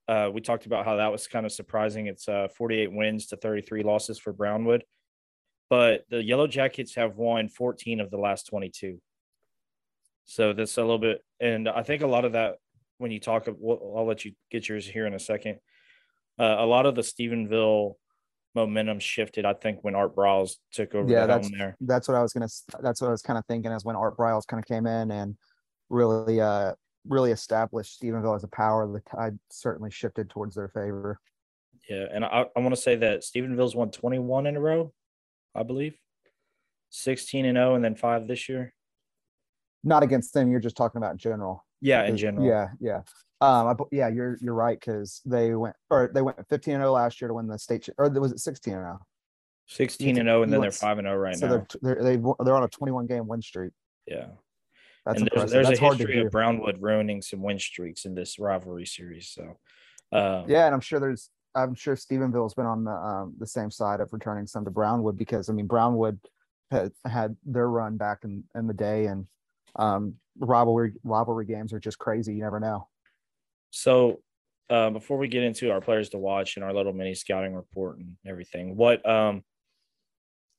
Uh, 0.09 0.31
we 0.33 0.41
talked 0.41 0.67
about 0.67 0.85
how 0.85 0.97
that 0.97 1.13
was 1.13 1.27
kind 1.27 1.47
of 1.47 1.53
surprising. 1.53 2.07
It's 2.07 2.29
uh, 2.29 2.49
48 2.57 2.93
wins 2.93 3.27
to 3.29 3.37
33 3.37 3.83
losses 3.83 4.19
for 4.19 4.33
Brownwood 4.33 4.85
but 5.71 6.05
the 6.11 6.23
Yellow 6.23 6.49
Jackets 6.49 6.97
have 6.97 7.17
won 7.17 7.49
14 7.49 8.01
of 8.01 8.11
the 8.11 8.19
last 8.19 8.49
22. 8.49 9.01
So 10.25 10.53
that's 10.53 10.77
a 10.77 10.83
little 10.83 10.99
bit, 10.99 11.25
and 11.41 11.69
I 11.69 11.83
think 11.83 12.03
a 12.03 12.07
lot 12.07 12.25
of 12.25 12.33
that 12.33 12.57
when 12.99 13.11
you 13.11 13.19
talk, 13.19 13.49
I'll 13.49 14.07
let 14.07 14.25
you 14.25 14.33
get 14.51 14.69
yours 14.69 14.87
here 14.87 15.07
in 15.07 15.15
a 15.15 15.19
second. 15.19 15.59
Uh, 16.39 16.57
a 16.59 16.67
lot 16.67 16.87
of 16.87 16.95
the 16.95 17.01
Stephenville 17.01 17.95
momentum 18.55 18.99
shifted, 18.99 19.45
I 19.45 19.55
think, 19.55 19.83
when 19.83 19.95
Art 19.95 20.15
Briles 20.17 20.57
took 20.73 20.95
over 20.95 21.11
Yeah, 21.11 21.23
the 21.23 21.27
that's- 21.29 21.51
there. 21.57 21.77
that's 21.81 22.09
what 22.09 22.17
i 22.17 22.23
was 22.23 22.33
gonna 22.33 22.49
that's 22.81 23.01
what 23.01 23.09
i 23.09 23.11
was 23.11 23.23
kind 23.23 23.39
of 23.39 23.45
thinking 23.47 23.71
as 23.73 23.85
when 23.85 23.97
art 23.97 24.17
Briles 24.17 24.47
kind 24.47 24.61
of 24.63 24.67
came 24.67 24.87
in 24.87 25.11
and 25.11 25.37
really 25.89 26.41
uh 26.41 26.75
really 27.09 27.31
established 27.33 28.01
stephenville 28.03 28.37
as 28.37 28.45
a 28.45 28.49
power 28.49 28.87
the 28.93 29.01
tide 29.01 29.39
certainly 29.51 29.91
shifted 29.91 30.29
towards 30.29 30.55
their 30.55 30.69
favor 30.69 31.19
Yeah, 31.89 32.07
and 32.13 32.25
I, 32.25 32.47
I 32.57 32.61
want 32.61 32.75
to 32.75 32.81
say 32.81 32.97
that 32.97 33.21
Stephenville's 33.25 33.75
won 33.75 33.91
21 33.91 34.47
in 34.47 34.57
a 34.57 34.61
row, 34.61 34.93
I 35.55 35.63
believe, 35.63 35.97
16 36.91 37.47
and 37.47 37.57
0, 37.57 37.75
and 37.77 37.85
then 37.85 37.95
five 37.95 38.27
this 38.29 38.49
year. 38.49 38.75
not 39.85 40.03
against 40.03 40.35
them 40.35 40.51
you're 40.51 40.61
just 40.61 40.77
talking 40.77 40.99
about 40.99 41.13
in 41.13 41.19
general 41.19 41.65
Yeah, 41.81 42.05
in 42.05 42.17
general. 42.17 42.47
Yeah, 42.47 42.69
yeah. 42.81 43.01
Um, 43.42 43.68
I, 43.68 43.74
yeah, 43.90 44.09
you're 44.09 44.37
you're 44.42 44.55
right 44.55 44.79
because 44.79 45.22
they 45.24 45.55
went 45.55 45.74
or 45.88 46.11
they 46.12 46.20
went 46.20 46.37
15 46.48 46.74
and 46.74 46.83
0 46.83 46.92
last 46.92 47.20
year 47.20 47.29
to 47.29 47.35
win 47.35 47.46
the 47.46 47.59
state, 47.59 47.88
or 47.96 48.09
was 48.11 48.33
it 48.33 48.40
16 48.40 48.74
and 48.74 48.83
0? 48.83 48.98
16 49.68 50.18
and 50.18 50.26
0, 50.26 50.42
and 50.42 50.53
then 50.53 50.61
they're 50.61 50.68
s- 50.68 50.79
five 50.79 50.98
and 50.98 51.07
0 51.07 51.16
right 51.16 51.37
so 51.37 51.46
now. 51.46 51.66
they're, 51.81 51.94
they're 52.03 52.22
they're 52.44 52.57
on 52.57 52.64
a 52.64 52.68
21 52.68 53.07
game 53.07 53.26
win 53.26 53.40
streak. 53.40 53.72
Yeah. 54.07 54.26
That's 55.07 55.20
and 55.20 55.31
there's, 55.33 55.50
there's 55.50 55.68
That's 55.68 55.81
a 55.81 55.83
history 55.83 56.20
of 56.20 56.31
Brownwood 56.31 56.76
ruining 56.81 57.22
some 57.22 57.42
win 57.42 57.59
streaks 57.59 58.05
in 58.05 58.14
this 58.14 58.38
rivalry 58.38 58.85
series. 58.85 59.29
So, 59.31 59.59
um, 60.12 60.44
Yeah, 60.46 60.66
and 60.66 60.74
I'm 60.74 60.81
sure 60.81 61.00
there's 61.00 61.31
I'm 61.55 61.74
sure 61.74 61.96
Stephenville's 61.96 62.55
been 62.55 62.66
on 62.66 62.85
the 62.85 62.92
um 62.92 63.35
the 63.38 63.46
same 63.46 63.70
side 63.70 64.00
of 64.00 64.12
returning 64.12 64.46
some 64.46 64.66
to 64.66 64.70
Brownwood 64.70 65.16
because 65.16 65.48
I 65.48 65.55
mean 65.55 65.66
Brownwood 65.66 66.20
had 66.70 66.92
had 67.07 67.37
their 67.46 67.68
run 67.68 67.96
back 67.96 68.18
in 68.24 68.44
in 68.55 68.66
the 68.66 68.74
day 68.74 69.07
and 69.07 69.26
um 69.76 70.16
rivalry 70.38 70.92
rivalry 71.03 71.46
games 71.46 71.72
are 71.72 71.81
just 71.81 71.98
crazy. 71.98 72.35
You 72.35 72.42
never 72.42 72.61
know. 72.61 72.88
So, 73.71 74.21
uh, 74.69 74.91
before 74.91 75.19
we 75.19 75.29
get 75.29 75.43
into 75.43 75.71
our 75.73 75.81
players 75.81 76.11
to 76.11 76.19
watch 76.19 76.57
and 76.57 76.65
our 76.65 76.73
little 76.73 76.93
mini 76.93 77.15
scouting 77.15 77.55
report 77.55 77.99
and 77.99 78.17
everything, 78.27 78.77
what 78.77 79.07
um, 79.09 79.43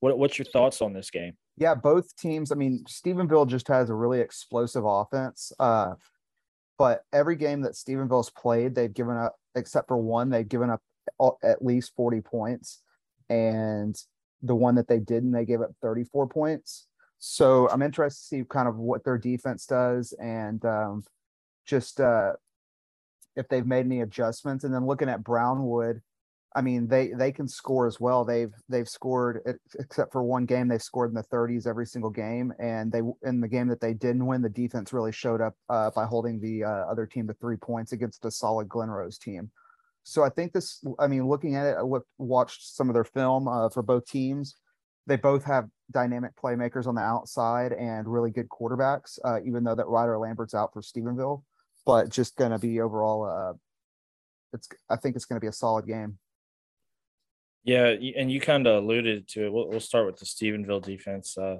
what 0.01 0.17
what's 0.17 0.37
your 0.37 0.45
thoughts 0.45 0.81
on 0.81 0.93
this 0.93 1.09
game? 1.09 1.33
Yeah, 1.57 1.75
both 1.75 2.15
teams. 2.17 2.51
I 2.51 2.55
mean, 2.55 2.83
Stephenville 2.89 3.47
just 3.47 3.67
has 3.67 3.89
a 3.89 3.93
really 3.93 4.19
explosive 4.19 4.83
offense. 4.85 5.51
Uh, 5.59 5.93
but 6.77 7.03
every 7.13 7.35
game 7.35 7.61
that 7.61 7.73
Stephenville's 7.73 8.31
played, 8.31 8.73
they've 8.73 8.93
given 8.93 9.15
up, 9.15 9.35
except 9.53 9.87
for 9.87 9.97
one, 9.97 10.29
they've 10.29 10.47
given 10.47 10.71
up 10.71 10.81
at 11.43 11.63
least 11.63 11.93
40 11.95 12.21
points. 12.21 12.81
And 13.29 13.95
the 14.41 14.55
one 14.55 14.75
that 14.75 14.87
they 14.87 14.99
didn't, 14.99 15.31
they 15.31 15.45
gave 15.45 15.61
up 15.61 15.71
34 15.81 16.27
points. 16.27 16.87
So 17.19 17.69
I'm 17.69 17.83
interested 17.83 18.19
to 18.19 18.25
see 18.25 18.43
kind 18.49 18.67
of 18.67 18.77
what 18.77 19.03
their 19.03 19.19
defense 19.19 19.67
does 19.67 20.13
and 20.13 20.65
um, 20.65 21.03
just 21.67 22.01
uh, 22.01 22.33
if 23.35 23.47
they've 23.47 23.65
made 23.65 23.85
any 23.85 24.01
adjustments. 24.01 24.63
And 24.63 24.73
then 24.73 24.85
looking 24.85 25.09
at 25.09 25.23
Brownwood, 25.23 26.01
I 26.53 26.61
mean, 26.61 26.87
they 26.87 27.11
they 27.17 27.31
can 27.31 27.47
score 27.47 27.87
as 27.87 27.99
well. 27.99 28.25
They've 28.25 28.51
they've 28.67 28.87
scored 28.87 29.41
except 29.79 30.11
for 30.11 30.21
one 30.21 30.45
game. 30.45 30.67
They've 30.67 30.81
scored 30.81 31.09
in 31.09 31.15
the 31.15 31.23
30s 31.23 31.65
every 31.65 31.85
single 31.85 32.09
game, 32.09 32.51
and 32.59 32.91
they 32.91 33.01
in 33.23 33.39
the 33.39 33.47
game 33.47 33.69
that 33.69 33.79
they 33.79 33.93
didn't 33.93 34.25
win, 34.25 34.41
the 34.41 34.49
defense 34.49 34.91
really 34.91 35.13
showed 35.13 35.39
up 35.39 35.55
uh, 35.69 35.91
by 35.91 36.05
holding 36.05 36.41
the 36.41 36.65
uh, 36.65 36.91
other 36.91 37.05
team 37.05 37.27
to 37.27 37.33
three 37.35 37.55
points 37.55 37.93
against 37.93 38.25
a 38.25 38.31
solid 38.31 38.67
Glen 38.67 38.89
Rose 38.89 39.17
team. 39.17 39.49
So 40.03 40.23
I 40.23 40.29
think 40.29 40.51
this. 40.51 40.83
I 40.99 41.07
mean, 41.07 41.27
looking 41.27 41.55
at 41.55 41.67
it, 41.67 41.75
I 41.77 41.83
look, 41.83 42.05
watched 42.17 42.75
some 42.75 42.89
of 42.89 42.95
their 42.95 43.05
film 43.05 43.47
uh, 43.47 43.69
for 43.69 43.81
both 43.81 44.05
teams. 44.05 44.57
They 45.07 45.15
both 45.15 45.45
have 45.45 45.69
dynamic 45.91 46.31
playmakers 46.41 46.85
on 46.85 46.95
the 46.95 47.01
outside 47.01 47.71
and 47.73 48.07
really 48.07 48.29
good 48.29 48.49
quarterbacks. 48.49 49.19
Uh, 49.23 49.39
even 49.45 49.63
though 49.63 49.75
that 49.75 49.87
Ryder 49.87 50.17
Lambert's 50.17 50.53
out 50.53 50.73
for 50.73 50.81
Stephenville, 50.81 51.43
but 51.85 52.09
just 52.09 52.35
going 52.35 52.51
to 52.51 52.59
be 52.59 52.81
overall. 52.81 53.25
Uh, 53.25 53.53
it's. 54.53 54.67
I 54.89 54.95
think 54.97 55.15
it's 55.15 55.25
going 55.25 55.37
to 55.37 55.43
be 55.43 55.49
a 55.49 55.53
solid 55.53 55.87
game. 55.87 56.17
Yeah, 57.63 57.93
and 58.17 58.31
you 58.31 58.41
kind 58.41 58.65
of 58.65 58.83
alluded 58.83 59.27
to 59.29 59.45
it. 59.45 59.53
We'll, 59.53 59.69
we'll 59.69 59.79
start 59.79 60.07
with 60.07 60.17
the 60.17 60.25
Stephenville 60.25 60.83
defense. 60.83 61.37
Uh, 61.37 61.57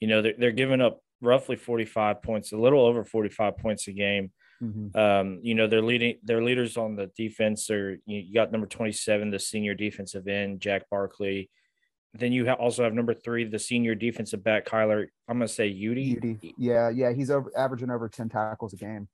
you 0.00 0.08
know, 0.08 0.22
they're, 0.22 0.34
they're 0.38 0.52
giving 0.52 0.80
up 0.80 1.00
roughly 1.20 1.56
45 1.56 2.22
points, 2.22 2.52
a 2.52 2.56
little 2.56 2.84
over 2.84 3.04
45 3.04 3.58
points 3.58 3.86
a 3.88 3.92
game. 3.92 4.32
Mm-hmm. 4.62 4.98
Um, 4.98 5.40
you 5.42 5.54
know, 5.54 5.66
they're 5.66 5.82
leading 5.82 6.16
their 6.22 6.42
leaders 6.42 6.76
on 6.76 6.96
the 6.96 7.10
defense 7.16 7.68
are 7.70 7.98
you, 8.06 8.32
got 8.32 8.52
number 8.52 8.66
27, 8.66 9.30
the 9.30 9.38
senior 9.38 9.74
defensive 9.74 10.26
end, 10.28 10.60
Jack 10.60 10.88
Barkley. 10.90 11.50
Then 12.14 12.32
you 12.32 12.46
ha- 12.46 12.54
also 12.54 12.84
have 12.84 12.94
number 12.94 13.12
three, 13.12 13.44
the 13.44 13.58
senior 13.58 13.94
defensive 13.94 14.44
back, 14.44 14.66
Kyler. 14.66 15.08
I'm 15.28 15.38
gonna 15.38 15.48
say 15.48 15.68
Udy. 15.68 16.16
Udy. 16.16 16.54
Yeah, 16.56 16.88
yeah, 16.88 17.12
he's 17.12 17.30
over 17.30 17.50
averaging 17.56 17.90
over 17.90 18.08
10 18.08 18.28
tackles 18.28 18.72
a 18.72 18.76
game. 18.76 19.08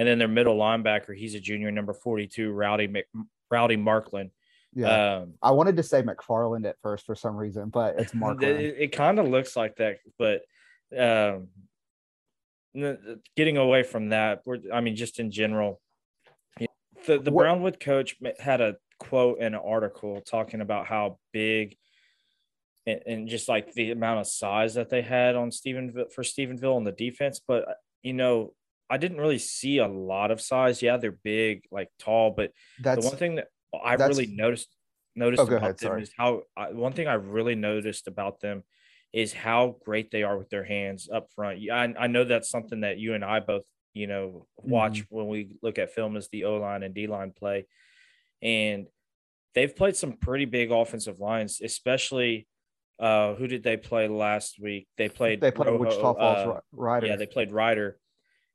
And 0.00 0.08
then 0.08 0.18
their 0.18 0.28
middle 0.28 0.56
linebacker, 0.56 1.14
he's 1.14 1.34
a 1.34 1.40
junior, 1.40 1.70
number 1.70 1.92
42, 1.92 2.50
Rowdy 2.50 3.04
Rowdy 3.50 3.76
Markland. 3.76 4.30
Yeah, 4.72 5.18
um, 5.18 5.34
I 5.42 5.50
wanted 5.50 5.76
to 5.76 5.82
say 5.82 6.00
McFarland 6.00 6.66
at 6.66 6.76
first 6.80 7.04
for 7.04 7.14
some 7.14 7.36
reason, 7.36 7.68
but 7.68 8.00
it's 8.00 8.14
Mark. 8.14 8.42
It, 8.42 8.76
it 8.78 8.92
kind 8.92 9.18
of 9.18 9.28
looks 9.28 9.56
like 9.56 9.76
that, 9.76 9.98
but 10.18 10.40
um, 10.98 11.48
getting 13.36 13.58
away 13.58 13.82
from 13.82 14.08
that, 14.08 14.40
I 14.72 14.80
mean, 14.80 14.96
just 14.96 15.20
in 15.20 15.30
general, 15.30 15.82
the 16.58 17.18
the 17.18 17.30
what? 17.30 17.42
Brownwood 17.42 17.78
coach 17.78 18.16
had 18.38 18.62
a 18.62 18.76
quote 18.98 19.40
in 19.40 19.52
an 19.54 19.60
article 19.62 20.22
talking 20.22 20.62
about 20.62 20.86
how 20.86 21.18
big 21.34 21.76
and, 22.86 23.02
and, 23.06 23.28
just 23.28 23.50
like 23.50 23.74
the 23.74 23.90
amount 23.90 24.20
of 24.20 24.26
size 24.26 24.72
that 24.76 24.88
they 24.88 25.02
had 25.02 25.36
on 25.36 25.50
Stephenville 25.50 26.10
for 26.10 26.22
Stephenville 26.22 26.76
on 26.76 26.84
the 26.84 26.92
defense, 26.92 27.38
but 27.46 27.66
you 28.02 28.14
know. 28.14 28.54
I 28.90 28.96
didn't 28.96 29.18
really 29.18 29.38
see 29.38 29.78
a 29.78 29.86
lot 29.88 30.30
of 30.30 30.40
size. 30.40 30.82
Yeah, 30.82 30.96
they're 30.96 31.12
big, 31.12 31.64
like 31.70 31.88
tall, 31.98 32.32
but 32.32 32.50
That's, 32.80 33.02
the 33.02 33.08
one 33.08 33.16
thing 33.16 33.34
that 33.36 33.46
I 33.72 33.94
really 33.94 34.26
noticed 34.26 34.68
noticed 35.14 35.40
oh, 35.40 35.46
about 35.46 35.56
ahead, 35.56 35.78
them 35.78 35.88
sorry. 35.88 36.02
is 36.02 36.12
how 36.16 36.42
I, 36.56 36.72
one 36.72 36.92
thing 36.92 37.06
I 37.06 37.14
really 37.14 37.54
noticed 37.54 38.08
about 38.08 38.40
them 38.40 38.64
is 39.12 39.32
how 39.32 39.76
great 39.84 40.10
they 40.10 40.22
are 40.22 40.36
with 40.38 40.50
their 40.50 40.64
hands 40.64 41.08
up 41.12 41.28
front. 41.34 41.60
I, 41.70 41.94
I 41.98 42.06
know 42.06 42.24
that's 42.24 42.50
something 42.50 42.80
that 42.80 42.98
you 42.98 43.14
and 43.14 43.24
I 43.24 43.40
both, 43.40 43.64
you 43.94 44.06
know, 44.06 44.46
watch 44.56 45.00
mm-hmm. 45.00 45.16
when 45.16 45.28
we 45.28 45.56
look 45.62 45.78
at 45.78 45.92
film 45.92 46.16
as 46.16 46.28
the 46.28 46.44
O 46.44 46.56
line 46.56 46.82
and 46.82 46.94
D 46.94 47.06
line 47.06 47.32
play. 47.36 47.66
And 48.42 48.86
they've 49.54 49.74
played 49.74 49.96
some 49.96 50.12
pretty 50.12 50.44
big 50.44 50.70
offensive 50.70 51.18
lines, 51.18 51.60
especially 51.62 52.46
uh, 52.98 53.34
who 53.34 53.46
did 53.46 53.62
they 53.62 53.76
play 53.76 54.08
last 54.08 54.60
week? 54.60 54.86
They 54.96 55.08
played 55.08 55.40
they 55.40 55.50
played 55.50 55.68
Rojo, 55.68 55.78
Wichita 55.78 56.14
Falls 56.14 56.56
uh, 56.56 56.60
Rider. 56.72 57.06
Yeah, 57.06 57.16
they 57.16 57.26
played 57.26 57.50
Rider. 57.52 57.98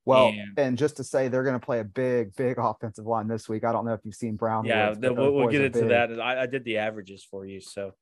Well, 0.06 0.28
and, 0.28 0.58
and, 0.58 0.78
just 0.78 0.98
to 0.98 1.04
say, 1.04 1.28
they're 1.28 1.44
going 1.44 1.60
to 1.60 1.66
play 1.66 1.80
a 1.80 1.84
big, 1.84 2.36
big 2.36 2.60
offensive 2.60 3.08
line 3.08 3.28
this 3.28 3.50
week. 3.50 3.64
I 3.64 3.72
don't 3.72 3.86
know 3.86 3.94
if 3.94 4.02
you've 4.04 4.14
seen 4.14 4.36
Brown. 4.36 4.66
Yeah, 4.66 4.94
the, 4.94 5.12
we'll, 5.12 5.32
we'll 5.32 5.48
get 5.48 5.62
into 5.62 5.86
that. 5.86 6.20
I, 6.22 6.44
I, 6.44 6.46
did 6.46 6.64
the 6.64 6.78
averages 6.78 7.24
for 7.24 7.44
you, 7.46 7.60
so. 7.60 7.94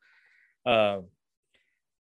Um, 0.65 1.05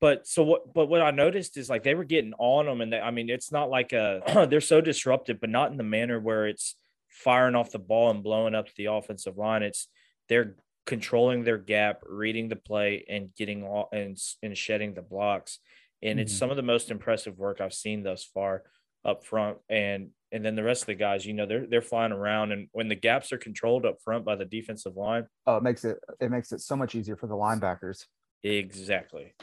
but 0.01 0.29
so 0.29 0.45
what? 0.45 0.73
But 0.73 0.89
what 0.89 1.03
I 1.03 1.11
noticed 1.11 1.57
is 1.57 1.69
like 1.69 1.83
they 1.83 1.95
were 1.95 2.05
getting 2.05 2.33
on 2.39 2.67
them, 2.67 2.81
and 2.81 2.93
they, 2.93 3.01
I 3.01 3.11
mean, 3.11 3.29
it's 3.29 3.51
not 3.51 3.69
like 3.69 3.93
a 3.93 4.47
they're 4.51 4.61
so 4.61 4.81
disruptive, 4.81 5.41
but 5.41 5.51
not 5.51 5.73
in 5.73 5.77
the 5.77 5.83
manner 5.83 6.21
where 6.21 6.47
it's 6.47 6.77
firing 7.09 7.57
off 7.57 7.73
the 7.73 7.79
ball 7.81 8.11
and 8.11 8.23
blowing 8.23 8.55
up 8.55 8.73
the 8.77 8.87
offensive 8.87 9.37
line. 9.37 9.63
It's 9.63 9.89
they're 10.29 10.55
controlling 10.87 11.43
their 11.43 11.59
gap, 11.59 12.03
reading 12.07 12.49
the 12.49 12.57
play, 12.57 13.05
and 13.09 13.35
getting 13.37 13.65
all 13.65 13.89
and 13.93 14.17
and 14.43 14.57
shedding 14.57 14.95
the 14.95 15.03
blocks. 15.03 15.59
And 16.01 16.13
mm-hmm. 16.13 16.21
it's 16.21 16.37
some 16.37 16.51
of 16.51 16.57
the 16.57 16.63
most 16.63 16.91
impressive 16.91 17.39
work 17.39 17.61
I've 17.61 17.75
seen 17.75 18.03
thus 18.05 18.25
far 18.25 18.63
up 19.05 19.25
front 19.25 19.59
and 19.69 20.11
and 20.33 20.45
then 20.45 20.55
the 20.55 20.63
rest 20.63 20.83
of 20.83 20.87
the 20.87 20.95
guys 20.95 21.25
you 21.25 21.33
know 21.33 21.47
they're 21.47 21.67
they're 21.67 21.83
flying 21.83 22.13
around 22.13 22.53
and 22.53 22.69
when 22.73 22.89
the 22.89 22.95
gaps 22.95 23.33
are 23.33 23.39
controlled 23.39 23.85
up 23.87 23.97
front 24.03 24.25
by 24.25 24.37
the 24.37 24.45
defensive 24.45 24.97
line 24.97 25.27
oh 25.47 25.57
it 25.57 25.63
makes 25.63 25.85
it 25.85 25.99
it 26.21 26.31
makes 26.31 26.53
it 26.53 26.61
so 26.61 26.77
much 26.77 26.95
easier 26.95 27.17
for 27.17 27.27
the 27.27 27.35
linebackers. 27.35 28.07
Exactly. 28.43 29.35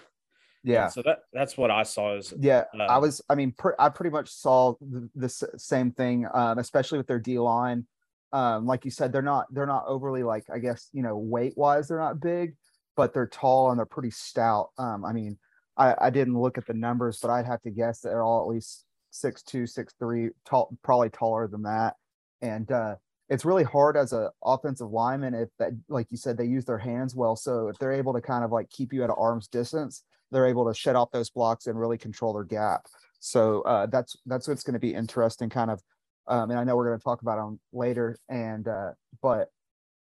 Yeah. 0.63 0.85
And 0.85 0.93
so 0.93 1.01
that 1.03 1.19
that's 1.31 1.57
what 1.57 1.71
i 1.71 1.83
saw 1.83 2.17
is 2.17 2.33
yeah 2.39 2.65
uh, 2.77 2.83
i 2.83 2.97
was 2.97 3.21
i 3.29 3.35
mean 3.35 3.53
i 3.79 3.89
pretty 3.89 4.09
much 4.09 4.29
saw 4.29 4.73
the, 4.81 5.09
the 5.15 5.29
same 5.29 5.91
thing 5.91 6.27
um, 6.33 6.57
especially 6.57 6.97
with 6.97 7.07
their 7.07 7.19
d 7.19 7.39
line. 7.39 7.85
Um, 8.33 8.65
like 8.65 8.83
you 8.83 8.91
said 8.91 9.13
they're 9.13 9.21
not 9.21 9.45
they're 9.53 9.65
not 9.65 9.85
overly 9.87 10.23
like 10.23 10.45
i 10.53 10.59
guess 10.59 10.89
you 10.91 11.01
know 11.01 11.17
weight 11.17 11.53
wise 11.55 11.87
they're 11.87 11.99
not 11.99 12.19
big 12.19 12.55
but 12.97 13.13
they're 13.13 13.27
tall 13.27 13.69
and 13.69 13.79
they're 13.79 13.85
pretty 13.85 14.11
stout. 14.11 14.69
Um, 14.77 15.05
i 15.05 15.13
mean 15.13 15.37
I, 15.77 15.95
I 16.01 16.09
didn't 16.09 16.39
look 16.39 16.57
at 16.57 16.65
the 16.65 16.73
numbers 16.73 17.19
but 17.21 17.29
i'd 17.29 17.45
have 17.45 17.61
to 17.61 17.69
guess 17.69 18.01
they're 18.01 18.23
all 18.23 18.41
at 18.41 18.53
least 18.53 18.83
six 19.11 19.43
two, 19.43 19.65
six 19.65 19.93
three, 19.99 20.29
tall, 20.45 20.75
probably 20.83 21.09
taller 21.09 21.47
than 21.47 21.63
that. 21.63 21.95
And 22.41 22.71
uh, 22.71 22.95
it's 23.29 23.45
really 23.45 23.63
hard 23.63 23.97
as 23.97 24.13
an 24.13 24.29
offensive 24.43 24.89
lineman 24.89 25.33
if 25.33 25.49
that, 25.59 25.71
like 25.89 26.11
you 26.11 26.17
said, 26.17 26.37
they 26.37 26.45
use 26.45 26.65
their 26.65 26.77
hands 26.77 27.15
well. 27.15 27.35
So 27.35 27.67
if 27.67 27.77
they're 27.77 27.91
able 27.91 28.13
to 28.13 28.21
kind 28.21 28.43
of 28.43 28.51
like 28.51 28.69
keep 28.69 28.93
you 28.93 29.03
at 29.03 29.09
arm's 29.09 29.47
distance, 29.47 30.03
they're 30.31 30.47
able 30.47 30.67
to 30.67 30.73
shut 30.73 30.95
off 30.95 31.11
those 31.11 31.29
blocks 31.29 31.67
and 31.67 31.79
really 31.79 31.97
control 31.97 32.33
their 32.33 32.43
gap. 32.43 32.85
So 33.19 33.61
uh, 33.63 33.87
that's 33.87 34.15
that's 34.25 34.47
what's 34.47 34.63
going 34.63 34.73
to 34.73 34.79
be 34.79 34.93
interesting, 34.93 35.49
kind 35.49 35.71
of. 35.71 35.81
Um, 36.27 36.51
and 36.51 36.59
I 36.59 36.63
know 36.63 36.75
we're 36.75 36.87
going 36.87 36.99
to 36.99 37.03
talk 37.03 37.21
about 37.21 37.37
them 37.37 37.59
later, 37.71 38.17
and 38.27 38.67
uh, 38.67 38.91
but 39.21 39.49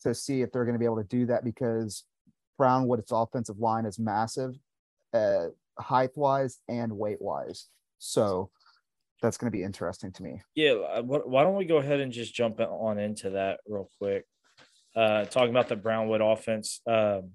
to 0.01 0.13
see 0.13 0.41
if 0.41 0.51
they're 0.51 0.65
going 0.65 0.73
to 0.73 0.79
be 0.79 0.85
able 0.85 0.97
to 0.97 1.03
do 1.03 1.25
that 1.27 1.43
because 1.43 2.03
Brownwood's 2.57 3.11
offensive 3.11 3.59
line 3.59 3.85
is 3.85 3.99
massive, 3.99 4.55
uh, 5.13 5.47
height 5.79 6.11
wise 6.15 6.59
and 6.67 6.91
weight 6.91 7.21
wise. 7.21 7.67
So 7.99 8.49
that's 9.21 9.37
going 9.37 9.51
to 9.51 9.57
be 9.57 9.63
interesting 9.63 10.11
to 10.13 10.23
me. 10.23 10.41
Yeah, 10.55 10.73
uh, 10.73 11.01
why 11.01 11.43
don't 11.43 11.55
we 11.55 11.65
go 11.65 11.77
ahead 11.77 11.99
and 11.99 12.11
just 12.11 12.33
jump 12.33 12.59
on 12.59 12.99
into 12.99 13.31
that 13.31 13.59
real 13.67 13.89
quick? 13.99 14.25
Uh, 14.95 15.25
talking 15.25 15.49
about 15.49 15.67
the 15.67 15.75
Brownwood 15.75 16.21
offense. 16.21 16.81
Um, 16.87 17.31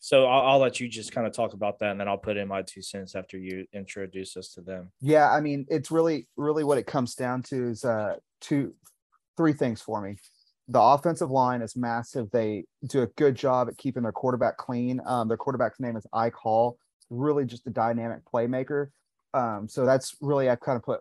so 0.00 0.26
I'll, 0.26 0.52
I'll, 0.52 0.58
let 0.58 0.80
you 0.80 0.88
just 0.88 1.12
kind 1.12 1.26
of 1.26 1.32
talk 1.32 1.52
about 1.52 1.78
that, 1.78 1.92
and 1.92 2.00
then 2.00 2.08
I'll 2.08 2.18
put 2.18 2.36
in 2.36 2.48
my 2.48 2.62
two 2.62 2.82
cents 2.82 3.14
after 3.14 3.38
you 3.38 3.66
introduce 3.72 4.36
us 4.36 4.52
to 4.54 4.60
them. 4.60 4.90
Yeah, 5.00 5.30
I 5.30 5.40
mean, 5.40 5.64
it's 5.68 5.92
really, 5.92 6.26
really 6.36 6.64
what 6.64 6.78
it 6.78 6.86
comes 6.86 7.14
down 7.14 7.42
to 7.44 7.68
is 7.68 7.84
uh, 7.84 8.16
two, 8.40 8.74
three 9.36 9.52
things 9.52 9.80
for 9.80 10.02
me. 10.02 10.16
The 10.66 10.80
offensive 10.80 11.30
line 11.30 11.62
is 11.62 11.76
massive. 11.76 12.30
They 12.32 12.64
do 12.84 13.02
a 13.02 13.06
good 13.06 13.36
job 13.36 13.68
at 13.68 13.78
keeping 13.78 14.02
their 14.02 14.12
quarterback 14.12 14.56
clean. 14.56 15.00
Um, 15.06 15.28
their 15.28 15.36
quarterback's 15.36 15.78
name 15.78 15.96
is 15.96 16.06
Ike 16.12 16.34
Hall. 16.34 16.78
Really, 17.08 17.44
just 17.44 17.66
a 17.66 17.70
dynamic 17.70 18.22
playmaker. 18.24 18.88
Um, 19.34 19.68
so 19.68 19.84
that's 19.86 20.16
really 20.20 20.48
I've 20.48 20.60
kind 20.60 20.76
of 20.76 20.82
put 20.82 21.00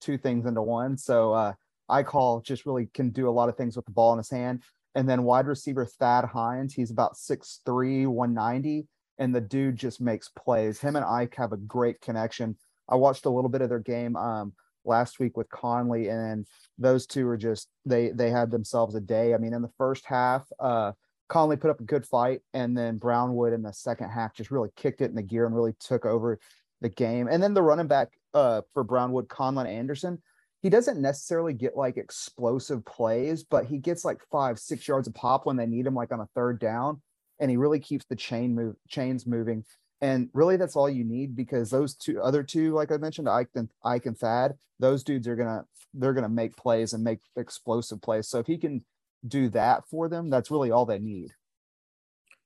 two 0.00 0.18
things 0.18 0.46
into 0.46 0.62
one. 0.62 0.96
So 0.96 1.32
uh, 1.32 1.52
Ike 1.88 2.08
Hall 2.08 2.40
just 2.40 2.66
really 2.66 2.88
can 2.94 3.10
do 3.10 3.28
a 3.28 3.30
lot 3.30 3.48
of 3.48 3.56
things 3.56 3.76
with 3.76 3.84
the 3.84 3.92
ball 3.92 4.12
in 4.12 4.18
his 4.18 4.30
hand. 4.30 4.62
And 4.94 5.08
then 5.08 5.22
wide 5.22 5.46
receiver 5.46 5.86
Thad 5.86 6.24
Hines, 6.26 6.74
he's 6.74 6.90
about 6.90 7.14
6'3, 7.14 8.06
190, 8.06 8.86
and 9.18 9.34
the 9.34 9.40
dude 9.40 9.76
just 9.76 10.00
makes 10.00 10.28
plays. 10.28 10.80
Him 10.80 10.96
and 10.96 11.04
Ike 11.04 11.34
have 11.36 11.52
a 11.52 11.56
great 11.56 12.00
connection. 12.00 12.56
I 12.88 12.96
watched 12.96 13.24
a 13.24 13.30
little 13.30 13.48
bit 13.48 13.62
of 13.62 13.68
their 13.68 13.78
game 13.78 14.16
um, 14.16 14.52
last 14.84 15.18
week 15.18 15.36
with 15.36 15.48
Connally, 15.48 16.10
and 16.10 16.46
those 16.78 17.06
two 17.06 17.26
are 17.28 17.36
just 17.36 17.68
they 17.86 18.10
they 18.10 18.30
had 18.30 18.50
themselves 18.50 18.94
a 18.94 19.00
day. 19.00 19.34
I 19.34 19.38
mean, 19.38 19.54
in 19.54 19.62
the 19.62 19.70
first 19.78 20.04
half, 20.04 20.46
uh, 20.60 20.92
Connally 21.30 21.58
put 21.58 21.70
up 21.70 21.80
a 21.80 21.84
good 21.84 22.04
fight, 22.04 22.40
and 22.52 22.76
then 22.76 22.98
Brownwood 22.98 23.54
in 23.54 23.62
the 23.62 23.72
second 23.72 24.10
half 24.10 24.34
just 24.34 24.50
really 24.50 24.70
kicked 24.76 25.00
it 25.00 25.10
in 25.10 25.14
the 25.14 25.22
gear 25.22 25.46
and 25.46 25.54
really 25.54 25.74
took 25.80 26.04
over 26.04 26.38
the 26.82 26.88
game. 26.88 27.28
And 27.28 27.42
then 27.42 27.54
the 27.54 27.62
running 27.62 27.86
back 27.86 28.08
uh, 28.34 28.62
for 28.74 28.84
Brownwood, 28.84 29.28
Conlon 29.28 29.66
Anderson, 29.66 30.20
he 30.60 30.68
doesn't 30.68 31.00
necessarily 31.00 31.54
get 31.54 31.76
like 31.76 31.96
explosive 31.96 32.84
plays, 32.84 33.42
but 33.42 33.66
he 33.66 33.78
gets 33.78 34.04
like 34.04 34.20
five, 34.30 34.58
six 34.58 34.86
yards 34.86 35.08
of 35.08 35.14
pop 35.14 35.46
when 35.46 35.56
they 35.56 35.66
need 35.66 35.86
him, 35.86 35.94
like 35.94 36.12
on 36.12 36.20
a 36.20 36.28
third 36.34 36.60
down. 36.60 37.00
And 37.40 37.50
he 37.50 37.56
really 37.56 37.80
keeps 37.80 38.04
the 38.04 38.16
chain 38.16 38.54
move 38.54 38.76
chains 38.88 39.26
moving. 39.26 39.64
And 40.00 40.28
really, 40.34 40.56
that's 40.56 40.76
all 40.76 40.90
you 40.90 41.04
need 41.04 41.34
because 41.34 41.70
those 41.70 41.94
two 41.94 42.20
other 42.20 42.42
two, 42.42 42.74
like 42.74 42.92
I 42.92 42.96
mentioned, 42.96 43.28
Ike 43.28 43.50
and 43.54 43.68
Ike 43.84 44.06
and 44.06 44.18
Thad, 44.18 44.54
those 44.78 45.02
dudes 45.02 45.26
are 45.26 45.36
gonna 45.36 45.64
they're 45.94 46.12
gonna 46.12 46.28
make 46.28 46.56
plays 46.56 46.92
and 46.92 47.02
make 47.02 47.20
explosive 47.36 48.00
plays. 48.00 48.28
So 48.28 48.38
if 48.38 48.46
he 48.46 48.58
can 48.58 48.84
do 49.26 49.48
that 49.50 49.84
for 49.88 50.08
them, 50.08 50.30
that's 50.30 50.50
really 50.50 50.70
all 50.70 50.86
they 50.86 50.98
need. 50.98 51.32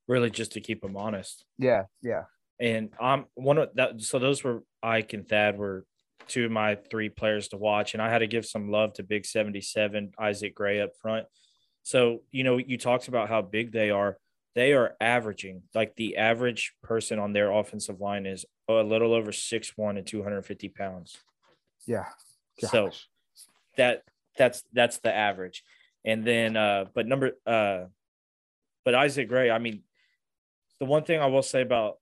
Really, 0.07 0.31
just 0.31 0.53
to 0.53 0.61
keep 0.61 0.83
them 0.83 0.97
honest. 0.97 1.45
Yeah, 1.59 1.85
yeah 2.03 2.25
and 2.59 2.91
I'm 3.01 3.27
one 3.35 3.59
of 3.59 3.71
that. 3.75 4.01
So 4.03 4.19
those 4.19 4.43
were 4.43 4.63
Ike 4.83 5.13
and 5.13 5.29
Thad 5.29 5.59
were 5.59 5.85
two 6.29 6.47
of 6.47 6.51
my 6.51 6.75
three 6.75 7.09
players 7.09 7.49
to 7.49 7.57
watch, 7.57 7.95
and 7.95 8.03
I 8.03 8.11
had 8.11 8.19
to 8.19 8.27
give 8.27 8.47
some 8.47 8.71
love 8.71 8.95
to 8.95 9.03
Big 9.03 9.27
Seventy 9.27 9.61
Seven 9.61 10.13
Isaac 10.19 10.55
Gray 10.55 10.81
up 10.81 10.91
front. 11.01 11.27
So 11.83 12.23
you 12.31 12.45
know, 12.45 12.59
you 12.59 12.79
talked 12.79 13.09
about 13.09 13.29
how 13.29 13.43
big 13.43 13.73
they 13.73 13.91
are. 13.91 14.19
They 14.55 14.73
are 14.73 14.97
averaging 15.01 15.63
like 15.75 15.97
the 15.97 16.17
average 16.17 16.73
person 16.83 17.19
on 17.19 17.33
their 17.33 17.53
offensive 17.53 18.01
line 18.01 18.25
is 18.25 18.47
a 18.69 18.73
little 18.75 19.13
over 19.13 19.31
six 19.33 19.73
one 19.77 19.97
and 19.97 20.07
two 20.07 20.23
hundred 20.23 20.43
fifty 20.43 20.69
pounds. 20.69 21.19
Yeah. 21.87 22.07
Gosh. 22.61 22.71
So 22.71 22.91
that 23.77 24.03
that's 24.37 24.63
that's 24.73 24.99
the 24.99 25.15
average. 25.15 25.63
And 26.05 26.25
then, 26.25 26.57
uh, 26.57 26.85
but 26.95 27.07
number, 27.07 27.33
uh, 27.47 27.85
but 28.85 28.95
Isaac 28.95 29.29
Gray, 29.29 29.51
I 29.51 29.59
mean, 29.59 29.83
the 30.79 30.87
one 30.87 31.03
thing 31.03 31.21
I 31.21 31.27
will 31.27 31.43
say 31.43 31.63
about 31.63 31.99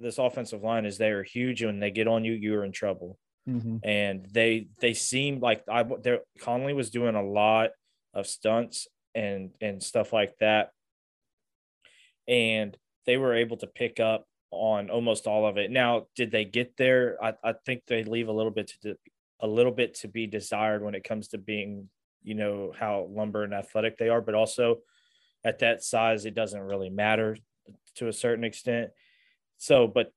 this 0.00 0.18
offensive 0.18 0.62
line 0.62 0.86
is 0.86 0.98
they 0.98 1.10
are 1.10 1.22
huge. 1.22 1.62
And 1.62 1.70
when 1.70 1.80
they 1.80 1.90
get 1.90 2.08
on 2.08 2.24
you, 2.24 2.32
you 2.32 2.54
are 2.56 2.64
in 2.64 2.72
trouble. 2.72 3.18
Mhm. 3.48 3.84
And 3.84 4.26
they 4.26 4.68
they 4.80 4.94
seem 4.94 5.40
like 5.40 5.64
I 5.68 5.84
there 5.84 6.22
Connally 6.40 6.74
was 6.74 6.90
doing 6.90 7.14
a 7.16 7.22
lot 7.24 7.72
of 8.14 8.26
stunts 8.26 8.88
and 9.14 9.54
and 9.60 9.82
stuff 9.82 10.12
like 10.12 10.38
that, 10.40 10.72
and 12.26 12.76
they 13.06 13.16
were 13.16 13.34
able 13.34 13.56
to 13.58 13.66
pick 13.66 14.00
up 14.00 14.26
on 14.50 14.88
almost 14.90 15.26
all 15.26 15.46
of 15.46 15.58
it. 15.58 15.70
Now, 15.70 16.06
did 16.14 16.30
they 16.30 16.44
get 16.44 16.76
there? 16.76 17.22
I, 17.22 17.34
I 17.42 17.54
think 17.66 17.82
they 17.86 18.04
leave 18.04 18.28
a 18.28 18.32
little 18.32 18.52
bit 18.52 18.72
to 18.82 18.96
a 19.40 19.46
little 19.46 19.72
bit 19.72 19.94
to 19.94 20.08
be 20.08 20.26
desired 20.26 20.82
when 20.82 20.94
it 20.94 21.04
comes 21.04 21.28
to 21.28 21.38
being, 21.38 21.90
you 22.22 22.34
know, 22.34 22.72
how 22.72 23.04
lumber 23.10 23.42
and 23.42 23.52
athletic 23.52 23.98
they 23.98 24.08
are, 24.08 24.20
but 24.20 24.34
also 24.34 24.82
at 25.44 25.60
that 25.60 25.82
size, 25.84 26.26
it 26.26 26.34
doesn't 26.34 26.60
really 26.62 26.90
matter 26.90 27.36
to 27.96 28.08
a 28.08 28.12
certain 28.12 28.44
extent. 28.44 28.92
So, 29.58 29.86
but 29.86 30.12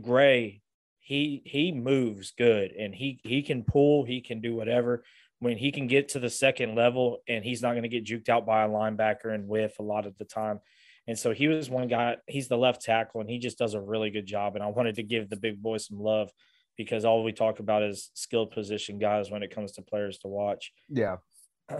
Gray, 0.00 0.62
he 1.00 1.42
he 1.44 1.72
moves 1.72 2.32
good 2.36 2.72
and 2.72 2.94
he 2.94 3.20
he 3.24 3.42
can 3.42 3.64
pull, 3.64 4.04
he 4.04 4.20
can 4.20 4.40
do 4.40 4.54
whatever. 4.54 5.04
When 5.40 5.56
he 5.56 5.70
can 5.70 5.86
get 5.86 6.08
to 6.10 6.18
the 6.18 6.30
second 6.30 6.74
level 6.74 7.18
and 7.28 7.44
he's 7.44 7.62
not 7.62 7.72
going 7.72 7.84
to 7.84 7.88
get 7.88 8.04
juked 8.04 8.28
out 8.28 8.44
by 8.44 8.64
a 8.64 8.68
linebacker 8.68 9.32
and 9.32 9.46
whiff 9.46 9.78
a 9.78 9.84
lot 9.84 10.04
of 10.04 10.18
the 10.18 10.24
time. 10.24 10.58
And 11.06 11.18
so 11.18 11.32
he 11.32 11.48
was 11.48 11.70
one 11.70 11.88
guy, 11.88 12.16
he's 12.26 12.48
the 12.48 12.58
left 12.58 12.82
tackle, 12.82 13.20
and 13.20 13.30
he 13.30 13.38
just 13.38 13.56
does 13.56 13.74
a 13.74 13.80
really 13.80 14.10
good 14.10 14.26
job. 14.26 14.56
And 14.56 14.64
I 14.64 14.66
wanted 14.66 14.96
to 14.96 15.02
give 15.02 15.30
the 15.30 15.36
big 15.36 15.62
boy 15.62 15.78
some 15.78 15.98
love 15.98 16.30
because 16.76 17.04
all 17.04 17.24
we 17.24 17.32
talk 17.32 17.60
about 17.60 17.82
is 17.82 18.10
skilled 18.14 18.50
position 18.50 18.98
guys 18.98 19.30
when 19.30 19.42
it 19.42 19.54
comes 19.54 19.72
to 19.72 19.82
players 19.82 20.18
to 20.18 20.28
watch. 20.28 20.72
Yeah. 20.88 21.16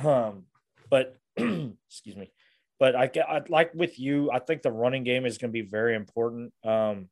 Um, 0.03 0.45
but 0.89 1.17
excuse 1.37 2.17
me. 2.17 2.33
But 2.79 2.95
I, 2.95 3.11
I 3.29 3.43
like 3.49 3.75
with 3.75 3.99
you, 3.99 4.31
I 4.31 4.39
think 4.39 4.63
the 4.63 4.71
running 4.71 5.05
game 5.05 5.27
is 5.27 5.39
going 5.39 5.51
to 5.51 5.53
be 5.53 5.69
very 5.69 5.95
important. 5.97 6.53
Um, 6.65 7.09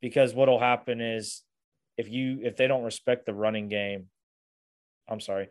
because 0.00 0.34
what'll 0.34 0.60
happen 0.60 1.00
is 1.00 1.42
if 1.96 2.08
you 2.08 2.38
if 2.42 2.56
they 2.56 2.68
don't 2.68 2.84
respect 2.84 3.26
the 3.26 3.34
running 3.34 3.68
game, 3.68 4.06
I'm 5.08 5.20
sorry, 5.20 5.48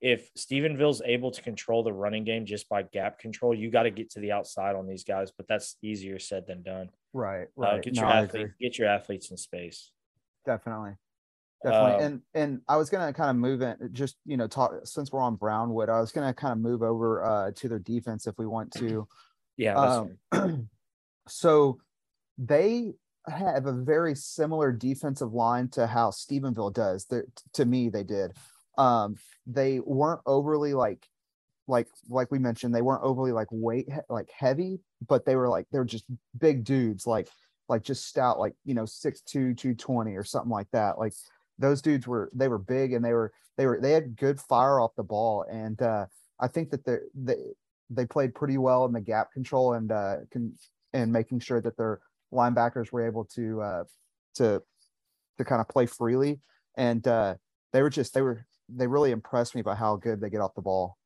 if 0.00 0.32
Stephenville's 0.34 1.02
able 1.04 1.30
to 1.30 1.42
control 1.42 1.82
the 1.82 1.92
running 1.92 2.24
game 2.24 2.46
just 2.46 2.68
by 2.68 2.82
gap 2.82 3.18
control, 3.18 3.54
you 3.54 3.70
got 3.70 3.82
to 3.82 3.90
get 3.90 4.10
to 4.12 4.20
the 4.20 4.32
outside 4.32 4.74
on 4.74 4.86
these 4.86 5.04
guys, 5.04 5.30
but 5.36 5.46
that's 5.46 5.76
easier 5.82 6.18
said 6.18 6.46
than 6.46 6.62
done. 6.62 6.90
Right. 7.12 7.48
Uh, 7.58 7.62
Right. 7.62 7.82
get 7.82 7.94
No, 7.94 8.02
your 8.02 8.10
I 8.10 8.22
athlete, 8.22 8.48
get 8.60 8.78
your 8.78 8.88
athletes 8.88 9.30
in 9.30 9.36
space. 9.36 9.90
Definitely. 10.46 10.92
Definitely. 11.62 11.92
Um, 11.92 12.00
and 12.02 12.22
and 12.34 12.60
I 12.68 12.76
was 12.76 12.88
gonna 12.90 13.12
kind 13.12 13.30
of 13.30 13.36
move 13.36 13.60
in 13.60 13.76
just 13.92 14.16
you 14.24 14.36
know 14.36 14.46
talk 14.46 14.72
since 14.84 15.12
we're 15.12 15.20
on 15.20 15.36
Brownwood, 15.36 15.88
I 15.88 16.00
was 16.00 16.10
gonna 16.12 16.32
kind 16.32 16.52
of 16.52 16.58
move 16.58 16.82
over 16.82 17.22
uh 17.24 17.50
to 17.56 17.68
their 17.68 17.78
defense 17.78 18.26
if 18.26 18.34
we 18.38 18.46
want 18.46 18.72
to. 18.74 19.06
Yeah, 19.56 19.74
Um, 20.32 20.68
so 21.28 21.78
they 22.38 22.94
have 23.26 23.66
a 23.66 23.72
very 23.72 24.14
similar 24.14 24.72
defensive 24.72 25.34
line 25.34 25.68
to 25.68 25.86
how 25.86 26.10
Stephenville 26.10 26.72
does. 26.72 27.04
They're- 27.04 27.26
to 27.52 27.66
me, 27.66 27.90
they 27.90 28.02
did. 28.02 28.32
Um, 28.78 29.16
they 29.46 29.80
weren't 29.80 30.22
overly 30.24 30.72
like, 30.72 31.06
like, 31.68 31.88
like 32.08 32.30
we 32.30 32.38
mentioned, 32.38 32.74
they 32.74 32.80
weren't 32.80 33.02
overly 33.04 33.32
like 33.32 33.48
weight 33.50 33.88
like 34.08 34.30
heavy, 34.34 34.80
but 35.06 35.26
they 35.26 35.36
were 35.36 35.50
like 35.50 35.66
they're 35.70 35.84
just 35.84 36.04
big 36.38 36.64
dudes, 36.64 37.06
like 37.06 37.28
like 37.68 37.82
just 37.82 38.06
stout, 38.06 38.38
like 38.38 38.54
you 38.64 38.74
know, 38.74 38.84
6'2", 38.84 39.24
220 39.56 40.16
or 40.16 40.24
something 40.24 40.50
like 40.50 40.70
that. 40.72 40.98
Like 40.98 41.12
those 41.60 41.82
dudes 41.82 42.06
were 42.06 42.30
they 42.34 42.48
were 42.48 42.58
big 42.58 42.92
and 42.92 43.04
they 43.04 43.12
were 43.12 43.32
they 43.56 43.66
were 43.66 43.78
they 43.80 43.92
had 43.92 44.16
good 44.16 44.40
fire 44.40 44.80
off 44.80 44.94
the 44.96 45.02
ball, 45.04 45.44
and 45.50 45.80
uh, 45.82 46.06
I 46.40 46.48
think 46.48 46.70
that 46.70 46.84
they 46.84 46.98
they 47.14 47.36
they 47.90 48.06
played 48.06 48.34
pretty 48.34 48.58
well 48.58 48.84
in 48.86 48.92
the 48.92 49.00
gap 49.00 49.32
control 49.32 49.74
and 49.74 49.92
uh, 49.92 50.16
can 50.30 50.56
and 50.92 51.12
making 51.12 51.40
sure 51.40 51.60
that 51.60 51.76
their 51.76 52.00
linebackers 52.32 52.90
were 52.90 53.06
able 53.06 53.24
to 53.24 53.60
uh, 53.60 53.84
to 54.36 54.62
to 55.38 55.44
kind 55.44 55.60
of 55.60 55.68
play 55.68 55.86
freely. 55.86 56.40
And 56.76 57.06
uh, 57.06 57.34
they 57.72 57.82
were 57.82 57.90
just 57.90 58.14
they 58.14 58.22
were 58.22 58.46
they 58.68 58.86
really 58.86 59.10
impressed 59.10 59.54
me 59.54 59.62
by 59.62 59.74
how 59.74 59.96
good 59.96 60.20
they 60.20 60.30
get 60.30 60.40
off 60.40 60.54
the 60.54 60.62
ball. 60.62 60.96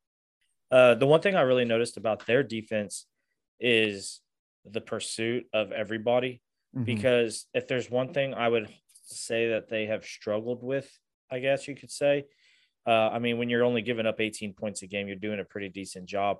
Uh, 0.71 0.95
the 0.95 1.05
one 1.05 1.21
thing 1.21 1.35
I 1.35 1.41
really 1.41 1.65
noticed 1.65 1.97
about 1.97 2.25
their 2.25 2.43
defense 2.43 3.07
is 3.59 4.21
the 4.63 4.81
pursuit 4.81 5.45
of 5.53 5.71
everybody. 5.71 6.41
Mhm. 6.75 6.85
Because 6.85 7.47
if 7.53 7.67
there's 7.67 7.89
one 7.89 8.13
thing 8.13 8.33
I 8.33 8.47
would 8.47 8.69
say 9.05 9.49
that 9.49 9.69
they 9.69 9.85
have 9.85 10.05
struggled 10.05 10.63
with, 10.63 10.89
I 11.31 11.39
guess 11.39 11.67
you 11.67 11.75
could 11.75 11.91
say, 11.91 12.25
uh, 12.87 13.09
I 13.11 13.19
mean, 13.19 13.37
when 13.37 13.49
you're 13.49 13.63
only 13.63 13.81
giving 13.81 14.05
up 14.05 14.21
18 14.21 14.53
points 14.53 14.83
a 14.83 14.87
game, 14.87 15.07
you're 15.07 15.15
doing 15.15 15.39
a 15.39 15.45
pretty 15.45 15.69
decent 15.69 16.05
job. 16.05 16.37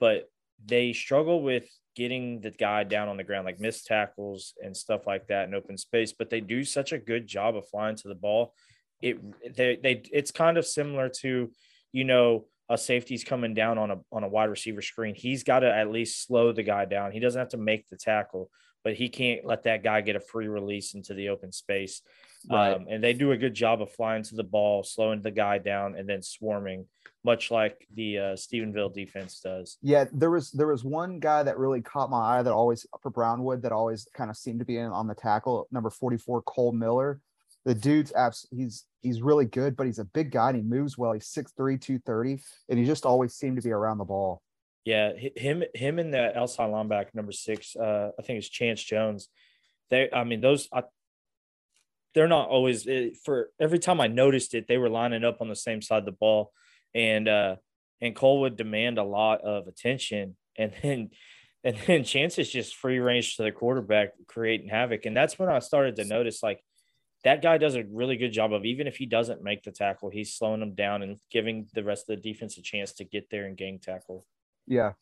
But 0.00 0.30
they 0.64 0.92
struggle 0.92 1.42
with 1.42 1.68
getting 1.94 2.40
the 2.40 2.50
guy 2.50 2.84
down 2.84 3.08
on 3.08 3.16
the 3.16 3.24
ground, 3.24 3.44
like 3.44 3.60
missed 3.60 3.86
tackles 3.86 4.54
and 4.62 4.76
stuff 4.76 5.06
like 5.06 5.26
that 5.28 5.48
in 5.48 5.54
open 5.54 5.76
space. 5.76 6.12
But 6.12 6.30
they 6.30 6.40
do 6.40 6.64
such 6.64 6.92
a 6.92 6.98
good 6.98 7.26
job 7.26 7.56
of 7.56 7.68
flying 7.68 7.96
to 7.96 8.08
the 8.08 8.14
ball. 8.14 8.54
It 9.00 9.18
they 9.54 9.78
they 9.82 10.02
it's 10.12 10.30
kind 10.30 10.56
of 10.56 10.66
similar 10.66 11.08
to, 11.20 11.50
you 11.92 12.04
know, 12.04 12.46
a 12.68 12.78
safety's 12.78 13.24
coming 13.24 13.52
down 13.52 13.76
on 13.76 13.90
a 13.90 13.98
on 14.10 14.24
a 14.24 14.28
wide 14.28 14.48
receiver 14.48 14.82
screen. 14.82 15.14
He's 15.14 15.42
got 15.42 15.60
to 15.60 15.74
at 15.74 15.90
least 15.90 16.24
slow 16.24 16.52
the 16.52 16.62
guy 16.62 16.84
down. 16.84 17.12
He 17.12 17.20
doesn't 17.20 17.38
have 17.38 17.50
to 17.50 17.58
make 17.58 17.88
the 17.88 17.96
tackle, 17.96 18.50
but 18.84 18.94
he 18.94 19.08
can't 19.08 19.44
let 19.44 19.64
that 19.64 19.82
guy 19.82 20.00
get 20.00 20.16
a 20.16 20.20
free 20.20 20.48
release 20.48 20.94
into 20.94 21.14
the 21.14 21.28
open 21.28 21.52
space. 21.52 22.02
Right. 22.50 22.74
Um, 22.74 22.86
and 22.90 23.02
they 23.02 23.12
do 23.12 23.32
a 23.32 23.36
good 23.36 23.54
job 23.54 23.80
of 23.82 23.92
flying 23.92 24.22
to 24.24 24.34
the 24.34 24.42
ball, 24.42 24.82
slowing 24.82 25.22
the 25.22 25.30
guy 25.30 25.58
down, 25.58 25.94
and 25.96 26.08
then 26.08 26.22
swarming, 26.22 26.86
much 27.24 27.50
like 27.50 27.86
the 27.94 28.18
uh, 28.18 28.22
Stephenville 28.34 28.92
defense 28.92 29.40
does. 29.40 29.78
Yeah, 29.80 30.06
there 30.12 30.30
was 30.30 30.50
there 30.50 30.66
was 30.66 30.84
one 30.84 31.20
guy 31.20 31.44
that 31.44 31.58
really 31.58 31.82
caught 31.82 32.10
my 32.10 32.38
eye 32.38 32.42
that 32.42 32.52
always 32.52 32.86
for 33.00 33.10
Brownwood 33.10 33.62
that 33.62 33.72
always 33.72 34.08
kind 34.14 34.30
of 34.30 34.36
seemed 34.36 34.58
to 34.58 34.64
be 34.64 34.78
in 34.78 34.86
on 34.86 35.06
the 35.06 35.14
tackle, 35.14 35.68
number 35.70 35.90
44, 35.90 36.42
Cole 36.42 36.72
Miller. 36.72 37.20
The 37.64 37.74
dude's 37.74 38.12
abs 38.12 38.48
he's 38.50 38.86
he's 39.02 39.22
really 39.22 39.46
good, 39.46 39.76
but 39.76 39.86
he's 39.86 40.00
a 40.00 40.04
big 40.04 40.32
guy 40.32 40.48
and 40.48 40.56
he 40.56 40.62
moves 40.62 40.98
well. 40.98 41.12
He's 41.12 41.28
6'3, 41.28 41.80
230, 41.80 42.42
and 42.68 42.78
he 42.78 42.84
just 42.84 43.06
always 43.06 43.34
seemed 43.34 43.56
to 43.56 43.62
be 43.62 43.70
around 43.70 43.98
the 43.98 44.04
ball. 44.04 44.42
Yeah, 44.84 45.12
him, 45.36 45.62
him, 45.74 45.98
and 45.98 46.12
the 46.12 46.36
outside 46.36 46.70
linebacker 46.70 47.14
number 47.14 47.32
six, 47.32 47.76
uh, 47.76 48.10
I 48.18 48.22
think 48.22 48.38
it's 48.38 48.48
Chance 48.48 48.82
Jones. 48.82 49.28
They, 49.90 50.10
I 50.12 50.24
mean, 50.24 50.40
those, 50.40 50.68
I, 50.72 50.82
they're 52.14 52.28
not 52.28 52.48
always 52.48 52.86
eh, 52.86 53.10
for 53.24 53.50
every 53.60 53.78
time 53.78 54.00
I 54.00 54.08
noticed 54.08 54.54
it, 54.54 54.66
they 54.66 54.78
were 54.78 54.90
lining 54.90 55.24
up 55.24 55.40
on 55.40 55.48
the 55.48 55.56
same 55.56 55.82
side 55.82 56.00
of 56.00 56.04
the 56.04 56.12
ball, 56.12 56.52
and 56.94 57.28
uh, 57.28 57.56
and 58.00 58.16
Cole 58.16 58.40
would 58.40 58.56
demand 58.56 58.98
a 58.98 59.04
lot 59.04 59.42
of 59.42 59.68
attention, 59.68 60.36
and 60.58 60.72
then 60.82 61.10
and 61.64 61.76
then 61.86 62.04
Chance 62.04 62.38
is 62.38 62.50
just 62.50 62.74
free 62.76 62.98
range 62.98 63.36
to 63.36 63.44
the 63.44 63.52
quarterback, 63.52 64.12
creating 64.26 64.68
havoc, 64.68 65.06
and 65.06 65.16
that's 65.16 65.38
when 65.38 65.48
I 65.48 65.60
started 65.60 65.96
to 65.96 66.04
notice 66.04 66.42
like 66.42 66.60
that 67.24 67.40
guy 67.40 67.56
does 67.56 67.76
a 67.76 67.84
really 67.84 68.16
good 68.16 68.32
job 68.32 68.52
of 68.52 68.64
even 68.64 68.86
if 68.86 68.96
he 68.96 69.06
doesn't 69.06 69.44
make 69.44 69.62
the 69.62 69.70
tackle, 69.70 70.10
he's 70.10 70.34
slowing 70.34 70.60
them 70.60 70.74
down 70.74 71.02
and 71.02 71.18
giving 71.30 71.68
the 71.72 71.84
rest 71.84 72.08
of 72.08 72.16
the 72.16 72.32
defense 72.32 72.58
a 72.58 72.62
chance 72.62 72.92
to 72.94 73.04
get 73.04 73.30
there 73.30 73.46
and 73.46 73.56
gang 73.56 73.78
tackle. 73.80 74.26
Yeah, 74.66 74.92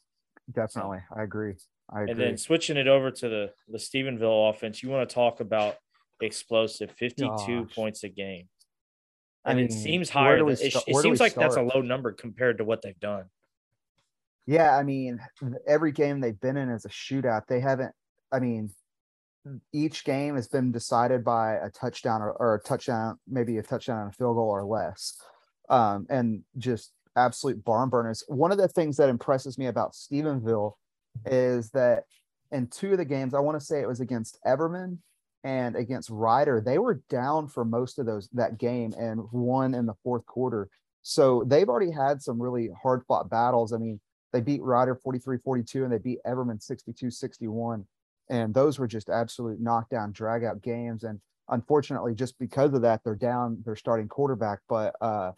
definitely. 0.50 1.00
I 1.14 1.22
agree. 1.22 1.54
I 1.90 2.02
agree. 2.02 2.12
And 2.12 2.20
then 2.20 2.36
switching 2.36 2.76
it 2.76 2.88
over 2.88 3.10
to 3.10 3.28
the 3.28 3.52
the 3.68 3.78
Stephenville 3.78 4.50
offense, 4.50 4.82
you 4.82 4.88
want 4.88 5.08
to 5.08 5.14
talk 5.14 5.40
about 5.40 5.76
explosive 6.20 6.90
52 6.92 7.26
Gosh. 7.26 7.74
points 7.74 8.04
a 8.04 8.08
game. 8.08 8.48
I 9.44 9.52
And 9.52 9.60
it 9.60 9.70
mean, 9.70 9.78
seems 9.78 10.10
higher. 10.10 10.36
Than, 10.36 10.46
we 10.46 10.52
it, 10.52 10.74
it 10.74 10.74
where 10.88 11.02
do 11.02 11.10
we 11.10 11.16
seems 11.16 11.20
like 11.20 11.34
that's 11.34 11.56
a 11.56 11.62
low 11.62 11.80
number 11.80 12.12
compared 12.12 12.58
to 12.58 12.64
what 12.64 12.82
they've 12.82 12.98
done. 13.00 13.24
Yeah, 14.46 14.76
I 14.76 14.82
mean, 14.82 15.20
every 15.66 15.92
game 15.92 16.20
they've 16.20 16.38
been 16.38 16.56
in 16.56 16.70
is 16.70 16.84
a 16.84 16.88
shootout. 16.88 17.46
They 17.46 17.60
haven't, 17.60 17.94
I 18.32 18.40
mean, 18.40 18.70
each 19.72 20.04
game 20.04 20.34
has 20.34 20.48
been 20.48 20.72
decided 20.72 21.24
by 21.24 21.54
a 21.54 21.70
touchdown 21.70 22.20
or, 22.20 22.32
or 22.32 22.54
a 22.56 22.60
touchdown, 22.60 23.18
maybe 23.28 23.58
a 23.58 23.62
touchdown 23.62 24.02
and 24.02 24.10
a 24.10 24.12
field 24.12 24.36
goal 24.36 24.48
or 24.48 24.64
less. 24.64 25.20
Um, 25.68 26.06
and 26.10 26.42
just 26.58 26.92
absolute 27.24 27.64
barn 27.64 27.88
burners. 27.88 28.24
One 28.28 28.52
of 28.52 28.58
the 28.58 28.68
things 28.68 28.96
that 28.96 29.08
impresses 29.08 29.58
me 29.58 29.66
about 29.66 29.92
Stephenville 29.92 30.74
is 31.26 31.70
that 31.70 32.04
in 32.50 32.66
two 32.66 32.92
of 32.92 32.98
the 32.98 33.04
games, 33.04 33.34
I 33.34 33.40
want 33.40 33.58
to 33.58 33.64
say 33.64 33.80
it 33.80 33.88
was 33.88 34.00
against 34.00 34.38
Everman 34.46 34.98
and 35.44 35.76
against 35.76 36.10
Rider, 36.10 36.60
they 36.60 36.78
were 36.78 37.02
down 37.08 37.48
for 37.48 37.64
most 37.64 37.98
of 37.98 38.06
those 38.06 38.28
that 38.32 38.58
game 38.58 38.92
and 38.98 39.20
won 39.32 39.74
in 39.74 39.86
the 39.86 39.94
fourth 40.02 40.26
quarter. 40.26 40.68
So 41.02 41.44
they've 41.46 41.68
already 41.68 41.90
had 41.90 42.20
some 42.20 42.40
really 42.40 42.70
hard 42.82 43.02
fought 43.08 43.30
battles. 43.30 43.72
I 43.72 43.78
mean, 43.78 44.00
they 44.32 44.40
beat 44.40 44.62
Rider 44.62 44.94
43 44.94 45.38
42 45.38 45.84
and 45.84 45.92
they 45.92 45.98
beat 45.98 46.18
Everman 46.26 46.62
62 46.62 47.10
61. 47.10 47.86
And 48.28 48.54
those 48.54 48.78
were 48.78 48.86
just 48.86 49.08
absolute 49.08 49.60
knockdown, 49.60 50.12
drag 50.12 50.44
out 50.44 50.62
games. 50.62 51.04
And 51.04 51.20
unfortunately, 51.48 52.14
just 52.14 52.38
because 52.38 52.74
of 52.74 52.82
that, 52.82 53.00
they're 53.02 53.16
down 53.16 53.62
their 53.64 53.76
starting 53.76 54.08
quarterback. 54.08 54.60
But 54.68 54.94
uh, 55.00 55.32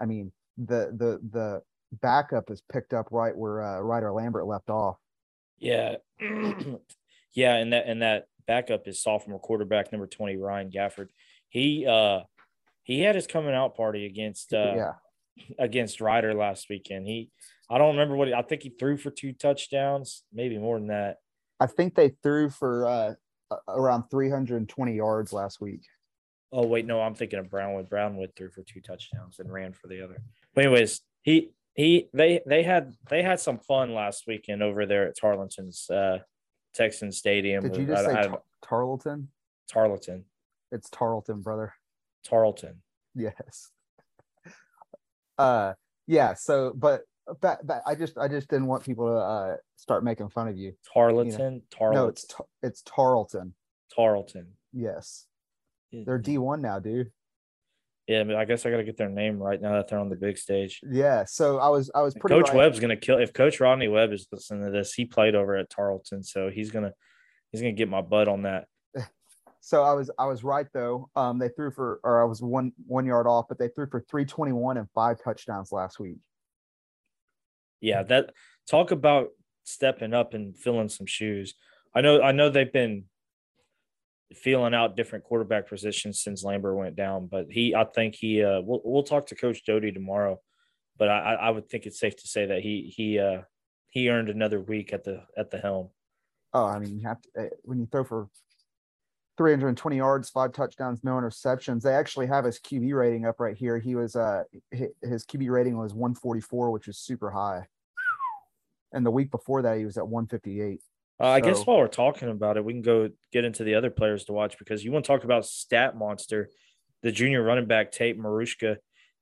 I 0.00 0.04
mean, 0.04 0.32
the 0.56 0.92
the 0.96 1.20
the 1.30 1.62
backup 2.00 2.50
is 2.50 2.62
picked 2.72 2.92
up 2.92 3.08
right 3.10 3.36
where 3.36 3.62
uh, 3.62 3.80
Ryder 3.80 4.12
Lambert 4.12 4.46
left 4.46 4.70
off. 4.70 4.96
Yeah. 5.58 5.96
yeah, 7.32 7.56
and 7.56 7.72
that 7.72 7.86
and 7.86 8.02
that 8.02 8.26
backup 8.46 8.86
is 8.86 9.02
sophomore 9.02 9.40
quarterback 9.40 9.92
number 9.92 10.06
20 10.06 10.36
Ryan 10.36 10.70
Gafford. 10.70 11.08
He 11.48 11.86
uh 11.86 12.20
he 12.82 13.00
had 13.00 13.14
his 13.14 13.26
coming 13.26 13.54
out 13.54 13.76
party 13.76 14.06
against 14.06 14.52
uh 14.52 14.72
yeah, 14.76 14.92
against 15.58 16.00
Rider 16.00 16.34
last 16.34 16.68
weekend. 16.68 17.06
He, 17.06 17.30
I 17.68 17.78
don't 17.78 17.96
remember 17.96 18.16
what 18.16 18.28
he, 18.28 18.34
I 18.34 18.42
think 18.42 18.62
he 18.62 18.70
threw 18.70 18.96
for 18.96 19.10
two 19.10 19.32
touchdowns, 19.32 20.22
maybe 20.32 20.58
more 20.58 20.78
than 20.78 20.88
that. 20.88 21.16
I 21.58 21.66
think 21.66 21.94
they 21.94 22.10
threw 22.22 22.50
for 22.50 22.86
uh, 22.86 23.14
around 23.68 24.04
320 24.10 24.94
yards 24.94 25.32
last 25.32 25.60
week. 25.60 25.82
Oh 26.52 26.66
wait, 26.66 26.86
no, 26.86 27.00
I'm 27.00 27.14
thinking 27.14 27.38
of 27.38 27.50
Brownwood. 27.50 27.88
Brownwood 27.88 28.32
threw 28.36 28.50
for 28.50 28.62
two 28.62 28.80
touchdowns 28.80 29.40
and 29.40 29.52
ran 29.52 29.72
for 29.72 29.88
the 29.88 30.02
other. 30.02 30.22
But 30.56 30.64
anyways, 30.64 31.02
he 31.22 31.50
he 31.74 32.08
they 32.14 32.40
they 32.46 32.62
had 32.62 32.94
they 33.10 33.22
had 33.22 33.38
some 33.38 33.58
fun 33.58 33.94
last 33.94 34.24
weekend 34.26 34.62
over 34.62 34.86
there 34.86 35.06
at 35.06 35.16
Tarleton's 35.16 35.88
uh 35.90 36.20
Texan 36.74 37.12
Stadium. 37.12 37.62
Did 37.62 37.76
you 37.76 37.86
just 37.86 38.06
say 38.06 38.14
Tar- 38.14 38.42
Tarleton? 38.64 39.28
Tarleton. 39.70 40.24
It's 40.72 40.88
Tarleton, 40.90 41.42
brother. 41.42 41.74
Tarleton. 42.24 42.82
Yes. 43.14 43.70
Uh 45.38 45.74
yeah, 46.06 46.32
so 46.32 46.72
but 46.74 47.02
but, 47.42 47.58
but 47.66 47.82
I 47.86 47.94
just 47.94 48.16
I 48.16 48.26
just 48.26 48.48
didn't 48.48 48.68
want 48.68 48.84
people 48.84 49.06
to 49.08 49.16
uh 49.16 49.56
start 49.76 50.02
making 50.02 50.30
fun 50.30 50.48
of 50.48 50.56
you. 50.56 50.72
Tarleton. 50.94 51.30
You 51.30 51.38
know? 51.38 51.60
Tarleton. 51.70 52.02
No, 52.02 52.08
it's 52.08 52.26
it's 52.62 52.82
Tarleton. 52.86 53.52
Tarleton. 53.94 54.46
Yes. 54.72 55.26
They're 55.92 56.18
D1 56.18 56.62
now, 56.62 56.78
dude. 56.78 57.12
Yeah, 58.06 58.22
but 58.22 58.36
I 58.36 58.44
guess 58.44 58.64
I 58.64 58.70
got 58.70 58.76
to 58.76 58.84
get 58.84 58.96
their 58.96 59.08
name 59.08 59.38
right 59.38 59.60
now 59.60 59.72
that 59.72 59.88
they're 59.88 59.98
on 59.98 60.08
the 60.08 60.16
big 60.16 60.38
stage. 60.38 60.80
Yeah, 60.88 61.24
so 61.24 61.58
I 61.58 61.68
was 61.68 61.90
I 61.94 62.02
was 62.02 62.14
pretty. 62.14 62.36
Coach 62.36 62.48
right. 62.48 62.58
Webb's 62.58 62.78
gonna 62.78 62.96
kill 62.96 63.18
if 63.18 63.32
Coach 63.32 63.58
Rodney 63.58 63.88
Webb 63.88 64.12
is 64.12 64.28
listening 64.30 64.64
to 64.64 64.70
this. 64.70 64.94
He 64.94 65.04
played 65.04 65.34
over 65.34 65.56
at 65.56 65.70
Tarleton, 65.70 66.22
so 66.22 66.48
he's 66.48 66.70
gonna 66.70 66.92
he's 67.50 67.60
gonna 67.60 67.72
get 67.72 67.88
my 67.88 68.02
butt 68.02 68.28
on 68.28 68.42
that. 68.42 68.66
So 69.60 69.82
I 69.82 69.94
was 69.94 70.12
I 70.16 70.26
was 70.26 70.44
right 70.44 70.68
though. 70.72 71.10
Um, 71.16 71.40
they 71.40 71.48
threw 71.48 71.72
for 71.72 71.98
or 72.04 72.22
I 72.22 72.24
was 72.24 72.40
one 72.40 72.70
one 72.86 73.04
yard 73.04 73.26
off, 73.26 73.46
but 73.48 73.58
they 73.58 73.66
threw 73.66 73.88
for 73.88 74.00
three 74.08 74.24
twenty 74.24 74.52
one 74.52 74.76
and 74.76 74.88
five 74.94 75.20
touchdowns 75.20 75.72
last 75.72 75.98
week. 75.98 76.18
Yeah, 77.80 78.04
that 78.04 78.30
talk 78.70 78.92
about 78.92 79.30
stepping 79.64 80.14
up 80.14 80.34
and 80.34 80.56
filling 80.56 80.88
some 80.88 81.06
shoes. 81.06 81.54
I 81.92 82.00
know 82.00 82.22
I 82.22 82.30
know 82.30 82.48
they've 82.48 82.72
been 82.72 83.06
feeling 84.34 84.74
out 84.74 84.96
different 84.96 85.24
quarterback 85.24 85.68
positions 85.68 86.20
since 86.20 86.44
Lambert 86.44 86.76
went 86.76 86.96
down. 86.96 87.26
But 87.26 87.46
he, 87.50 87.74
I 87.74 87.84
think 87.84 88.14
he, 88.14 88.42
uh, 88.42 88.60
we'll 88.62 88.80
we'll 88.84 89.02
talk 89.02 89.26
to 89.26 89.34
Coach 89.34 89.64
Doty 89.64 89.92
tomorrow. 89.92 90.40
But 90.98 91.08
I, 91.08 91.34
I 91.34 91.50
would 91.50 91.68
think 91.68 91.86
it's 91.86 92.00
safe 92.00 92.16
to 92.16 92.26
say 92.26 92.46
that 92.46 92.62
he 92.62 92.92
he 92.96 93.18
uh 93.18 93.42
he 93.90 94.10
earned 94.10 94.28
another 94.28 94.60
week 94.60 94.92
at 94.92 95.04
the 95.04 95.22
at 95.36 95.50
the 95.50 95.58
helm. 95.58 95.90
Oh, 96.52 96.64
I 96.64 96.78
mean, 96.78 96.98
you 96.98 97.06
have 97.06 97.20
to 97.22 97.28
eh, 97.36 97.48
when 97.64 97.78
you 97.78 97.86
throw 97.86 98.04
for 98.04 98.28
320 99.36 99.96
yards, 99.96 100.30
five 100.30 100.52
touchdowns, 100.52 101.04
no 101.04 101.12
interceptions. 101.12 101.82
They 101.82 101.92
actually 101.92 102.26
have 102.28 102.44
his 102.44 102.58
QB 102.58 102.94
rating 102.98 103.26
up 103.26 103.38
right 103.38 103.56
here. 103.56 103.78
He 103.78 103.94
was 103.94 104.16
uh 104.16 104.44
his 104.70 105.26
QB 105.26 105.50
rating 105.50 105.76
was 105.76 105.92
144, 105.92 106.70
which 106.70 106.88
is 106.88 106.98
super 106.98 107.30
high. 107.30 107.66
And 108.92 109.04
the 109.04 109.10
week 109.10 109.30
before 109.30 109.62
that, 109.62 109.76
he 109.76 109.84
was 109.84 109.98
at 109.98 110.08
158. 110.08 110.80
Uh, 111.18 111.28
I 111.28 111.40
guess 111.40 111.64
while 111.64 111.78
we're 111.78 111.88
talking 111.88 112.28
about 112.28 112.56
it, 112.56 112.64
we 112.64 112.74
can 112.74 112.82
go 112.82 113.08
get 113.32 113.44
into 113.44 113.64
the 113.64 113.74
other 113.74 113.90
players 113.90 114.24
to 114.26 114.32
watch 114.32 114.58
because 114.58 114.84
you 114.84 114.92
want 114.92 115.04
to 115.04 115.08
talk 115.08 115.24
about 115.24 115.46
stat 115.46 115.96
monster, 115.96 116.50
the 117.02 117.10
junior 117.10 117.42
running 117.42 117.66
back 117.66 117.90
Tate 117.90 118.18
Marushka. 118.18 118.76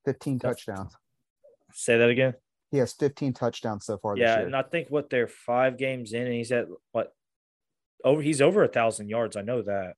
15 0.04 0.40
touchdowns. 0.40 0.92
Say 1.72 1.96
that 1.98 2.08
again. 2.08 2.34
He 2.70 2.78
has 2.78 2.92
15 2.94 3.32
touchdowns 3.32 3.86
so 3.86 3.98
far. 3.98 4.16
Yeah, 4.16 4.40
and 4.40 4.56
I 4.56 4.62
think 4.62 4.88
what 4.90 5.08
they're 5.08 5.28
five 5.28 5.78
games 5.78 6.12
in, 6.12 6.22
and 6.22 6.34
he's 6.34 6.50
at 6.50 6.66
what 6.90 7.12
over 8.04 8.20
he's 8.20 8.42
over 8.42 8.64
a 8.64 8.68
thousand 8.68 9.08
yards. 9.08 9.36
I 9.36 9.42
know 9.42 9.62
that. 9.62 9.94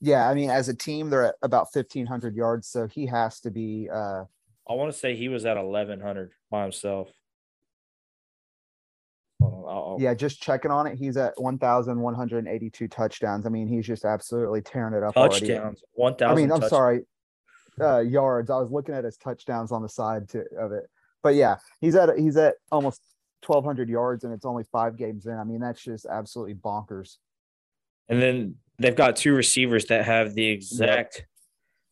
Yeah, 0.00 0.28
I 0.28 0.34
mean, 0.34 0.50
as 0.50 0.68
a 0.68 0.74
team, 0.74 1.08
they're 1.08 1.26
at 1.26 1.36
about 1.42 1.68
1,500 1.72 2.36
yards, 2.36 2.68
so 2.68 2.86
he 2.86 3.06
has 3.06 3.40
to 3.40 3.50
be. 3.50 3.88
uh 3.92 4.24
I 4.68 4.74
want 4.74 4.92
to 4.92 4.98
say 4.98 5.16
he 5.16 5.28
was 5.28 5.44
at 5.46 5.56
1,100 5.56 6.32
by 6.50 6.62
himself. 6.62 7.08
I'll, 9.68 9.96
yeah, 10.00 10.14
just 10.14 10.42
checking 10.42 10.70
on 10.70 10.86
it. 10.86 10.98
He's 10.98 11.16
at 11.16 11.34
1,182 11.40 12.88
touchdowns. 12.88 13.46
I 13.46 13.48
mean, 13.48 13.68
he's 13.68 13.86
just 13.86 14.04
absolutely 14.04 14.62
tearing 14.62 14.94
it 14.94 15.02
up. 15.02 15.14
Touchdowns. 15.14 15.82
1,000. 15.94 16.30
I 16.30 16.40
mean, 16.40 16.52
I'm 16.52 16.68
sorry, 16.68 17.02
uh, 17.80 18.00
yards. 18.00 18.50
I 18.50 18.58
was 18.58 18.70
looking 18.70 18.94
at 18.94 19.04
his 19.04 19.16
touchdowns 19.16 19.72
on 19.72 19.82
the 19.82 19.88
side 19.88 20.28
to, 20.30 20.44
of 20.58 20.72
it, 20.72 20.84
but 21.22 21.34
yeah, 21.34 21.56
he's 21.80 21.94
at 21.94 22.16
he's 22.18 22.36
at 22.36 22.54
almost 22.70 23.00
1,200 23.46 23.88
yards, 23.88 24.24
and 24.24 24.32
it's 24.32 24.44
only 24.44 24.64
five 24.64 24.96
games 24.96 25.26
in. 25.26 25.34
I 25.34 25.44
mean, 25.44 25.60
that's 25.60 25.82
just 25.82 26.06
absolutely 26.06 26.54
bonkers. 26.54 27.16
And 28.08 28.20
then 28.20 28.56
they've 28.78 28.96
got 28.96 29.16
two 29.16 29.34
receivers 29.34 29.86
that 29.86 30.04
have 30.04 30.34
the 30.34 30.46
exact. 30.46 31.18
Yep. 31.18 31.26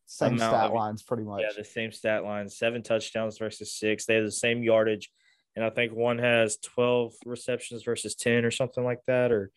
Same 0.06 0.38
stat 0.38 0.72
lines, 0.72 1.04
pretty 1.04 1.22
much. 1.22 1.42
Yeah, 1.42 1.50
the 1.56 1.62
same 1.62 1.92
stat 1.92 2.24
lines. 2.24 2.58
Seven 2.58 2.82
touchdowns 2.82 3.38
versus 3.38 3.72
six. 3.72 4.06
They 4.06 4.16
have 4.16 4.24
the 4.24 4.32
same 4.32 4.64
yardage 4.64 5.08
and 5.56 5.64
I 5.64 5.70
think 5.70 5.92
one 5.92 6.18
has 6.18 6.56
12 6.58 7.14
receptions 7.26 7.82
versus 7.82 8.14
10 8.14 8.44
or 8.44 8.50
something 8.50 8.84
like 8.84 9.00
that. 9.06 9.32
Or 9.32 9.50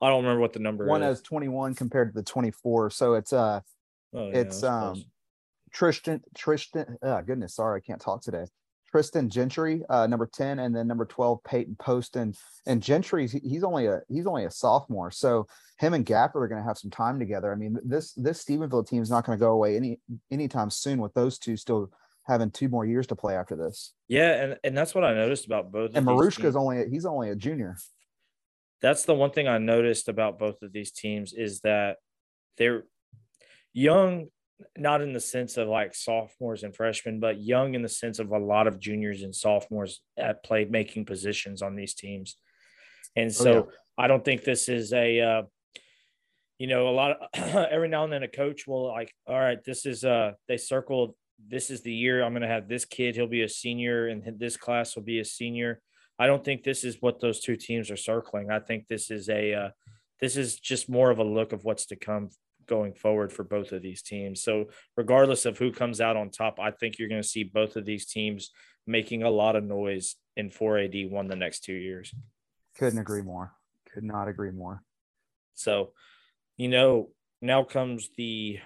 I 0.00 0.08
don't 0.08 0.22
remember 0.22 0.40
what 0.40 0.52
the 0.52 0.58
number 0.58 0.86
one 0.86 1.02
is. 1.02 1.18
has 1.18 1.22
21 1.22 1.74
compared 1.74 2.12
to 2.12 2.14
the 2.14 2.24
24. 2.24 2.90
So 2.90 3.14
it's 3.14 3.32
uh 3.32 3.60
oh, 4.14 4.30
it's 4.30 4.62
um 4.62 4.94
close. 4.94 5.04
Tristan 5.72 6.20
Tristan 6.36 6.96
oh 7.02 7.22
goodness, 7.22 7.54
sorry, 7.54 7.80
I 7.80 7.86
can't 7.86 8.00
talk 8.00 8.22
today. 8.22 8.44
Tristan 8.90 9.28
Gentry, 9.28 9.82
uh, 9.90 10.06
number 10.06 10.26
10, 10.32 10.60
and 10.60 10.74
then 10.74 10.86
number 10.86 11.04
12, 11.04 11.42
Peyton 11.44 11.76
Poston. 11.78 12.32
And 12.66 12.82
Gentry, 12.82 13.26
he's 13.26 13.64
only 13.64 13.86
a 13.86 14.00
he's 14.08 14.26
only 14.26 14.44
a 14.44 14.50
sophomore. 14.50 15.10
So 15.10 15.46
him 15.78 15.92
and 15.92 16.06
Gafford 16.06 16.36
are 16.36 16.48
going 16.48 16.62
to 16.62 16.66
have 16.66 16.78
some 16.78 16.90
time 16.90 17.18
together. 17.18 17.52
I 17.52 17.56
mean, 17.56 17.76
this 17.84 18.12
this 18.12 18.42
Stephenville 18.44 18.88
team 18.88 19.02
is 19.02 19.10
not 19.10 19.26
going 19.26 19.36
to 19.38 19.40
go 19.40 19.52
away 19.52 19.76
any 19.76 20.00
anytime 20.30 20.70
soon 20.70 21.00
with 21.00 21.12
those 21.14 21.38
two 21.38 21.56
still 21.56 21.90
having 22.26 22.50
two 22.50 22.68
more 22.68 22.84
years 22.84 23.06
to 23.08 23.16
play 23.16 23.36
after 23.36 23.56
this. 23.56 23.92
Yeah, 24.08 24.32
and, 24.42 24.56
and 24.64 24.76
that's 24.76 24.94
what 24.94 25.04
I 25.04 25.14
noticed 25.14 25.46
about 25.46 25.70
both. 25.70 25.92
And 25.94 26.06
Marushka's 26.06 26.56
only 26.56 26.88
he's 26.90 27.06
only 27.06 27.30
a 27.30 27.36
junior. 27.36 27.76
That's 28.82 29.04
the 29.04 29.14
one 29.14 29.30
thing 29.30 29.48
I 29.48 29.58
noticed 29.58 30.08
about 30.08 30.38
both 30.38 30.60
of 30.62 30.72
these 30.72 30.90
teams 30.90 31.32
is 31.32 31.60
that 31.60 31.96
they're 32.58 32.84
young, 33.72 34.26
not 34.76 35.00
in 35.00 35.12
the 35.12 35.20
sense 35.20 35.56
of 35.56 35.68
like 35.68 35.94
sophomores 35.94 36.62
and 36.62 36.74
freshmen, 36.76 37.20
but 37.20 37.40
young 37.40 37.74
in 37.74 37.82
the 37.82 37.88
sense 37.88 38.18
of 38.18 38.32
a 38.32 38.38
lot 38.38 38.66
of 38.66 38.78
juniors 38.78 39.22
and 39.22 39.34
sophomores 39.34 40.00
at 40.18 40.44
play 40.44 40.66
making 40.66 41.06
positions 41.06 41.62
on 41.62 41.74
these 41.74 41.94
teams. 41.94 42.36
And 43.14 43.32
so 43.32 43.50
oh, 43.50 43.54
yeah. 43.54 44.04
I 44.04 44.08
don't 44.08 44.24
think 44.24 44.44
this 44.44 44.68
is 44.68 44.92
a 44.92 45.20
uh, 45.20 45.42
you 46.58 46.66
know, 46.66 46.88
a 46.88 46.90
lot 46.90 47.12
of 47.12 47.18
every 47.70 47.88
now 47.88 48.04
and 48.04 48.12
then 48.12 48.22
a 48.22 48.28
coach 48.28 48.66
will 48.66 48.88
like, 48.88 49.12
all 49.26 49.38
right, 49.38 49.62
this 49.64 49.86
is 49.86 50.04
uh 50.04 50.32
they 50.48 50.56
circled 50.56 51.14
this 51.44 51.70
is 51.70 51.82
the 51.82 51.92
year 51.92 52.22
I'm 52.22 52.32
going 52.32 52.42
to 52.42 52.48
have 52.48 52.68
this 52.68 52.84
kid. 52.84 53.14
He'll 53.14 53.26
be 53.26 53.42
a 53.42 53.48
senior, 53.48 54.08
and 54.08 54.38
this 54.38 54.56
class 54.56 54.96
will 54.96 55.02
be 55.02 55.20
a 55.20 55.24
senior. 55.24 55.80
I 56.18 56.26
don't 56.26 56.44
think 56.44 56.62
this 56.62 56.84
is 56.84 56.96
what 57.00 57.20
those 57.20 57.40
two 57.40 57.56
teams 57.56 57.90
are 57.90 57.96
circling. 57.96 58.50
I 58.50 58.58
think 58.60 58.88
this 58.88 59.10
is 59.10 59.28
a 59.28 59.54
uh, 59.54 59.68
this 60.20 60.36
is 60.36 60.58
just 60.58 60.88
more 60.88 61.10
of 61.10 61.18
a 61.18 61.24
look 61.24 61.52
of 61.52 61.64
what's 61.64 61.86
to 61.86 61.96
come 61.96 62.30
going 62.66 62.94
forward 62.94 63.32
for 63.32 63.44
both 63.44 63.72
of 63.72 63.82
these 63.82 64.02
teams. 64.02 64.42
So 64.42 64.66
regardless 64.96 65.44
of 65.44 65.58
who 65.58 65.72
comes 65.72 66.00
out 66.00 66.16
on 66.16 66.30
top, 66.30 66.58
I 66.58 66.70
think 66.70 66.98
you're 66.98 67.08
going 67.08 67.22
to 67.22 67.28
see 67.28 67.44
both 67.44 67.76
of 67.76 67.84
these 67.84 68.06
teams 68.06 68.50
making 68.86 69.22
a 69.22 69.30
lot 69.30 69.56
of 69.56 69.64
noise 69.64 70.16
in 70.36 70.50
4AD 70.50 71.10
one 71.10 71.28
the 71.28 71.36
next 71.36 71.60
two 71.60 71.74
years. 71.74 72.14
Couldn't 72.78 72.98
agree 72.98 73.22
more. 73.22 73.52
Could 73.92 74.04
not 74.04 74.28
agree 74.28 74.50
more. 74.50 74.82
So, 75.54 75.92
you 76.56 76.68
know, 76.68 77.10
now 77.40 77.62
comes 77.64 78.10
the. 78.16 78.58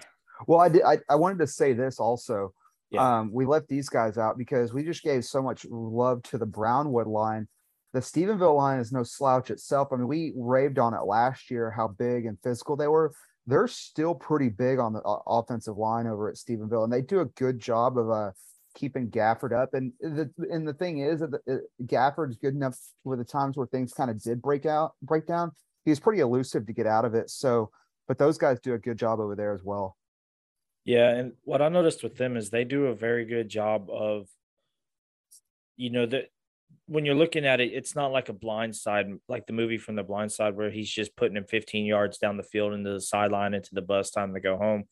Well, 0.47 0.59
I 0.59 0.69
did. 0.69 0.83
I, 0.83 0.99
I 1.09 1.15
wanted 1.15 1.39
to 1.39 1.47
say 1.47 1.73
this 1.73 1.99
also. 1.99 2.53
Yeah. 2.91 3.19
Um, 3.19 3.31
we 3.31 3.45
left 3.45 3.69
these 3.69 3.89
guys 3.89 4.17
out 4.17 4.37
because 4.37 4.73
we 4.73 4.83
just 4.83 5.01
gave 5.01 5.23
so 5.23 5.41
much 5.41 5.65
love 5.69 6.21
to 6.23 6.37
the 6.37 6.45
Brownwood 6.45 7.07
line. 7.07 7.47
The 7.93 7.99
Stephenville 7.99 8.55
line 8.55 8.79
is 8.79 8.91
no 8.91 9.03
slouch 9.03 9.49
itself. 9.49 9.89
I 9.91 9.95
mean, 9.95 10.07
we 10.07 10.33
raved 10.35 10.77
on 10.77 10.93
it 10.93 11.03
last 11.03 11.49
year 11.49 11.71
how 11.71 11.87
big 11.87 12.25
and 12.25 12.37
physical 12.43 12.75
they 12.75 12.87
were. 12.87 13.13
They're 13.47 13.67
still 13.67 14.13
pretty 14.13 14.49
big 14.49 14.79
on 14.79 14.93
the 14.93 15.01
uh, 15.01 15.19
offensive 15.25 15.77
line 15.77 16.05
over 16.05 16.29
at 16.29 16.35
Stephenville, 16.35 16.83
and 16.83 16.93
they 16.93 17.01
do 17.01 17.21
a 17.21 17.25
good 17.25 17.59
job 17.59 17.97
of 17.97 18.11
uh, 18.11 18.31
keeping 18.75 19.09
Gafford 19.09 19.53
up. 19.53 19.73
And 19.73 19.93
the 20.01 20.29
and 20.51 20.67
the 20.67 20.73
thing 20.73 20.99
is 20.99 21.21
that 21.21 21.31
the, 21.31 21.53
uh, 21.53 21.57
Gafford's 21.85 22.37
good 22.37 22.53
enough 22.53 22.77
for 23.03 23.15
the 23.15 23.23
times 23.23 23.57
where 23.57 23.67
things 23.67 23.93
kind 23.93 24.11
of 24.11 24.21
did 24.21 24.41
break 24.41 24.65
out, 24.65 24.93
break 25.01 25.27
down. 25.27 25.51
He's 25.85 25.99
pretty 25.99 26.21
elusive 26.21 26.67
to 26.67 26.73
get 26.73 26.85
out 26.85 27.05
of 27.05 27.15
it. 27.15 27.29
So, 27.29 27.71
but 28.07 28.17
those 28.17 28.37
guys 28.37 28.59
do 28.59 28.73
a 28.73 28.77
good 28.79 28.97
job 28.97 29.19
over 29.19 29.35
there 29.35 29.53
as 29.53 29.63
well. 29.63 29.97
Yeah, 30.83 31.09
and 31.09 31.33
what 31.43 31.61
I 31.61 31.69
noticed 31.69 32.03
with 32.03 32.15
them 32.15 32.35
is 32.35 32.49
they 32.49 32.63
do 32.63 32.87
a 32.87 32.95
very 32.95 33.25
good 33.25 33.49
job 33.49 33.89
of, 33.91 34.27
you 35.77 35.91
know, 35.91 36.05
that 36.07 36.29
when 36.87 37.05
you're 37.05 37.15
looking 37.15 37.45
at 37.45 37.61
it, 37.61 37.71
it's 37.73 37.95
not 37.95 38.11
like 38.11 38.29
a 38.29 38.33
blind 38.33 38.75
side, 38.75 39.07
like 39.29 39.45
the 39.45 39.53
movie 39.53 39.77
from 39.77 39.95
the 39.95 40.03
blind 40.03 40.31
side 40.31 40.55
where 40.55 40.71
he's 40.71 40.89
just 40.89 41.15
putting 41.15 41.37
him 41.37 41.45
15 41.47 41.85
yards 41.85 42.17
down 42.17 42.37
the 42.37 42.43
field 42.43 42.73
into 42.73 42.93
the 42.93 43.01
sideline 43.01 43.53
into 43.53 43.73
the 43.73 43.81
bus 43.81 44.09
time 44.11 44.33
to 44.33 44.39
go 44.39 44.57
home. 44.57 44.85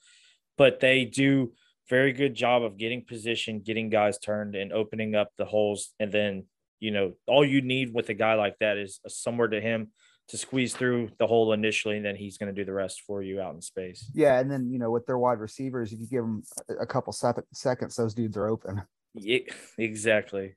But 0.57 0.79
they 0.79 1.05
do 1.05 1.53
very 1.89 2.13
good 2.13 2.35
job 2.35 2.63
of 2.63 2.77
getting 2.77 3.03
position, 3.03 3.61
getting 3.61 3.89
guys 3.89 4.19
turned 4.19 4.55
and 4.55 4.71
opening 4.71 5.15
up 5.15 5.29
the 5.37 5.45
holes. 5.45 5.93
And 5.99 6.11
then, 6.11 6.45
you 6.79 6.91
know, 6.91 7.13
all 7.27 7.43
you 7.43 7.61
need 7.61 7.93
with 7.93 8.09
a 8.09 8.13
guy 8.13 8.35
like 8.35 8.57
that 8.59 8.77
is 8.77 8.99
somewhere 9.07 9.47
to 9.47 9.59
him 9.59 9.89
to 10.29 10.37
squeeze 10.37 10.75
through 10.75 11.09
the 11.17 11.27
hole 11.27 11.53
initially, 11.53 11.97
and 11.97 12.05
then 12.05 12.15
he's 12.15 12.37
going 12.37 12.53
to 12.53 12.59
do 12.59 12.63
the 12.63 12.73
rest 12.73 13.01
for 13.05 13.21
you 13.21 13.41
out 13.41 13.55
in 13.55 13.61
space. 13.61 14.09
Yeah, 14.13 14.39
and 14.39 14.49
then 14.49 14.71
you 14.71 14.79
know 14.79 14.91
with 14.91 15.05
their 15.05 15.17
wide 15.17 15.39
receivers, 15.39 15.91
if 15.91 15.99
you 15.99 16.07
give 16.07 16.21
them 16.23 16.43
a 16.79 16.85
couple 16.85 17.11
seconds, 17.13 17.95
those 17.95 18.13
dudes 18.13 18.37
are 18.37 18.47
open. 18.47 18.83
Yeah, 19.15 19.39
exactly. 19.77 20.55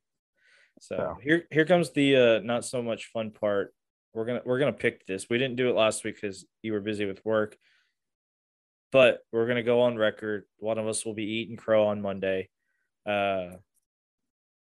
So 0.79 0.97
So. 0.97 1.16
here 1.23 1.45
here 1.51 1.64
comes 1.64 1.91
the 1.91 2.16
uh 2.16 2.39
not 2.41 2.64
so 2.66 2.83
much 2.83 3.11
fun 3.12 3.31
part. 3.31 3.75
We're 4.12 4.27
gonna 4.27 4.43
we're 4.45 4.59
gonna 4.59 4.73
pick 4.75 5.07
this. 5.07 5.27
We 5.31 5.39
didn't 5.39 5.57
do 5.57 5.70
it 5.70 5.75
last 5.75 6.05
week 6.05 6.16
because 6.20 6.45
you 6.61 6.75
were 6.75 6.81
busy 6.81 7.07
with 7.07 7.25
work. 7.25 7.57
But 8.91 9.20
we're 9.33 9.47
gonna 9.47 9.62
go 9.62 9.81
on 9.83 9.97
record. 9.97 10.45
One 10.59 10.79
of 10.79 10.87
us 10.87 11.07
will 11.07 11.14
be 11.14 11.25
eating 11.25 11.57
crow 11.57 11.87
on 11.87 12.03
Monday. 12.03 12.51
Uh 13.07 13.53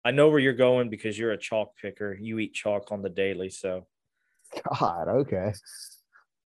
I 0.04 0.10
know 0.10 0.30
where 0.30 0.40
you're 0.40 0.54
going 0.54 0.88
because 0.88 1.18
you're 1.18 1.32
a 1.32 1.38
chalk 1.38 1.76
picker. 1.76 2.16
You 2.18 2.38
eat 2.38 2.54
chalk 2.54 2.90
on 2.90 3.02
the 3.02 3.10
daily, 3.10 3.50
so 3.50 3.86
God, 4.68 5.08
okay. 5.08 5.52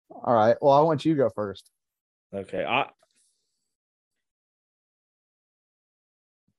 All 0.10 0.34
right. 0.34 0.56
Well, 0.62 0.74
I 0.74 0.82
want 0.82 1.06
you 1.06 1.14
to 1.14 1.18
go 1.18 1.30
first. 1.30 1.70
Okay. 2.34 2.64
I 2.64 2.89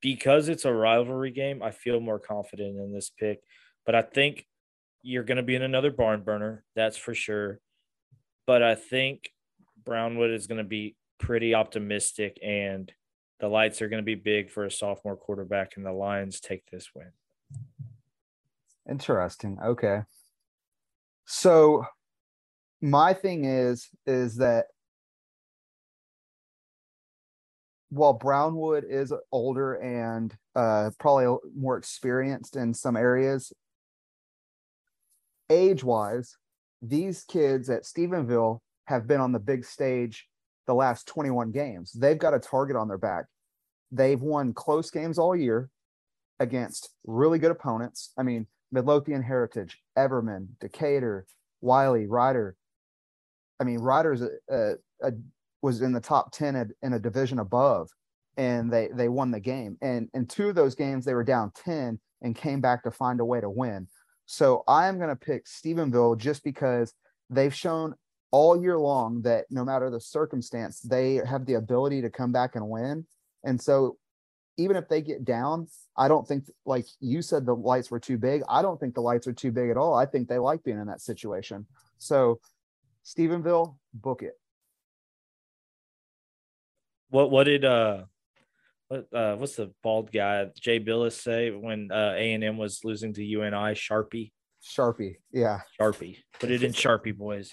because 0.05 0.51
it's 0.51 0.66
a 0.66 0.72
rivalry 0.72 1.30
game, 1.30 1.62
I 1.62 1.70
feel 1.70 1.99
more 1.99 2.18
confident 2.18 2.76
in 2.76 2.92
this 2.92 3.11
pick. 3.18 3.40
But 3.86 3.95
I 3.95 4.03
think 4.03 4.47
you're 5.01 5.24
going 5.24 5.38
to 5.38 5.42
be 5.42 5.55
in 5.55 5.62
another 5.62 5.90
barn 5.90 6.20
burner, 6.20 6.62
that's 6.76 6.99
for 6.99 7.14
sure. 7.14 7.59
But 8.47 8.62
I 8.62 8.74
think 8.74 9.30
Brownwood 9.82 10.30
is 10.30 10.47
going 10.47 10.59
to 10.59 10.64
be 10.64 10.95
pretty 11.18 11.55
optimistic, 11.55 12.38
and 12.45 12.92
the 13.40 13.49
lights 13.49 13.80
are 13.80 13.88
going 13.88 14.03
to 14.03 14.05
be 14.05 14.14
big 14.14 14.51
for 14.51 14.66
a 14.66 14.70
sophomore 14.70 15.16
quarterback, 15.16 15.78
and 15.78 15.86
the 15.86 15.92
Lions 15.92 16.38
take 16.38 16.70
this 16.70 16.90
win. 16.95 17.12
Interesting. 18.86 19.57
Okay. 19.64 20.03
So 21.26 21.84
my 22.80 23.14
thing 23.14 23.44
is 23.44 23.88
is 24.06 24.36
that 24.36 24.66
while 27.90 28.12
Brownwood 28.12 28.84
is 28.88 29.12
older 29.32 29.74
and 29.74 30.34
uh 30.54 30.90
probably 30.98 31.38
more 31.56 31.78
experienced 31.78 32.56
in 32.56 32.74
some 32.74 32.96
areas 32.96 33.52
age-wise 35.48 36.36
these 36.82 37.24
kids 37.24 37.70
at 37.70 37.84
Stephenville 37.84 38.58
have 38.86 39.06
been 39.06 39.20
on 39.20 39.32
the 39.32 39.38
big 39.38 39.64
stage 39.64 40.28
the 40.66 40.74
last 40.74 41.06
21 41.06 41.50
games. 41.50 41.92
They've 41.92 42.18
got 42.18 42.34
a 42.34 42.38
target 42.38 42.76
on 42.76 42.88
their 42.88 42.98
back. 42.98 43.26
They've 43.90 44.20
won 44.20 44.52
close 44.52 44.90
games 44.90 45.18
all 45.18 45.36
year 45.36 45.70
against 46.40 46.90
really 47.06 47.38
good 47.38 47.50
opponents. 47.50 48.12
I 48.18 48.22
mean, 48.22 48.46
Midlothian 48.74 49.22
Heritage, 49.22 49.78
Everman, 49.96 50.48
Decatur, 50.60 51.26
Wylie, 51.60 52.06
Rider. 52.06 52.56
I 53.60 53.64
mean, 53.64 53.78
Rider's 53.78 54.22
was 55.62 55.80
in 55.80 55.92
the 55.92 56.00
top 56.00 56.32
10 56.32 56.56
at, 56.56 56.66
in 56.82 56.92
a 56.92 56.98
division 56.98 57.38
above, 57.38 57.88
and 58.36 58.70
they 58.70 58.88
they 58.92 59.08
won 59.08 59.30
the 59.30 59.40
game. 59.40 59.78
And 59.80 60.08
in 60.12 60.26
two 60.26 60.48
of 60.48 60.56
those 60.56 60.74
games, 60.74 61.04
they 61.04 61.14
were 61.14 61.24
down 61.24 61.52
10 61.54 62.00
and 62.22 62.34
came 62.34 62.60
back 62.60 62.82
to 62.82 62.90
find 62.90 63.20
a 63.20 63.24
way 63.24 63.40
to 63.40 63.48
win. 63.48 63.86
So 64.26 64.64
I 64.66 64.88
am 64.88 64.98
going 64.98 65.10
to 65.10 65.16
pick 65.16 65.46
Stephenville 65.46 66.18
just 66.18 66.42
because 66.42 66.92
they've 67.30 67.54
shown 67.54 67.94
all 68.32 68.60
year 68.60 68.78
long 68.78 69.22
that 69.22 69.44
no 69.50 69.64
matter 69.64 69.88
the 69.88 70.00
circumstance, 70.00 70.80
they 70.80 71.20
have 71.26 71.46
the 71.46 71.54
ability 71.54 72.02
to 72.02 72.10
come 72.10 72.32
back 72.32 72.56
and 72.56 72.68
win. 72.68 73.06
And 73.44 73.60
so 73.60 73.98
even 74.57 74.76
if 74.76 74.88
they 74.88 75.02
get 75.02 75.24
down, 75.24 75.68
I 75.96 76.09
don't 76.09 76.26
think 76.26 76.44
like 76.64 76.86
you 77.00 77.22
said 77.22 77.46
the 77.46 77.55
lights 77.55 77.90
were 77.90 78.00
too 78.00 78.18
big. 78.18 78.42
I 78.48 78.62
don't 78.62 78.78
think 78.78 78.94
the 78.94 79.00
lights 79.00 79.26
are 79.26 79.32
too 79.32 79.52
big 79.52 79.70
at 79.70 79.76
all. 79.76 79.94
I 79.94 80.07
think 80.07 80.28
they 80.28 80.38
like 80.38 80.62
being 80.62 80.80
in 80.80 80.86
that 80.86 81.00
situation. 81.00 81.66
So 81.98 82.40
Stephenville, 83.05 83.76
book 83.92 84.22
it. 84.22 84.38
What 87.11 87.30
what 87.30 87.44
did 87.44 87.64
uh 87.64 88.05
what 88.88 89.07
uh 89.12 89.36
what's 89.36 89.57
the 89.57 89.72
bald 89.82 90.12
guy 90.12 90.46
Jay 90.61 90.80
Bilas 90.80 91.12
say 91.12 91.50
when 91.50 91.90
uh 91.92 92.14
A 92.16 92.32
and 92.34 92.44
M 92.44 92.57
was 92.57 92.80
losing 92.84 93.12
to 93.14 93.24
UNI 93.24 93.74
Sharpie? 93.74 94.32
Sharpie. 94.62 95.16
Yeah. 95.32 95.61
Sharpie. 95.80 96.18
Put 96.40 96.50
it 96.50 96.62
in 96.62 96.72
Sharpie, 96.72 97.16
boys. 97.16 97.50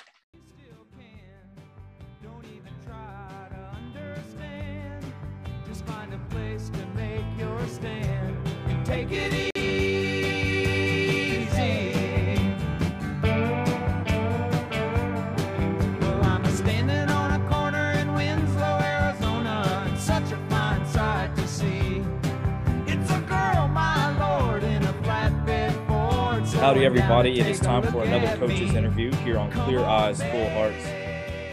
Lord, 24.19 24.63
in 24.63 24.84
a 24.84 24.93
flatbed 24.93 25.88
Ford. 25.88 26.43
Howdy, 26.59 26.86
everybody. 26.86 27.39
It 27.39 27.47
is 27.47 27.59
take 27.59 27.67
time 27.67 27.84
for 27.84 28.03
another 28.03 28.36
coach's 28.38 28.74
interview 28.74 29.13
here 29.24 29.38
on 29.38 29.49
Clear 29.51 29.80
Eyes, 29.80 30.22
Full 30.22 30.49
Hearts. 30.49 30.86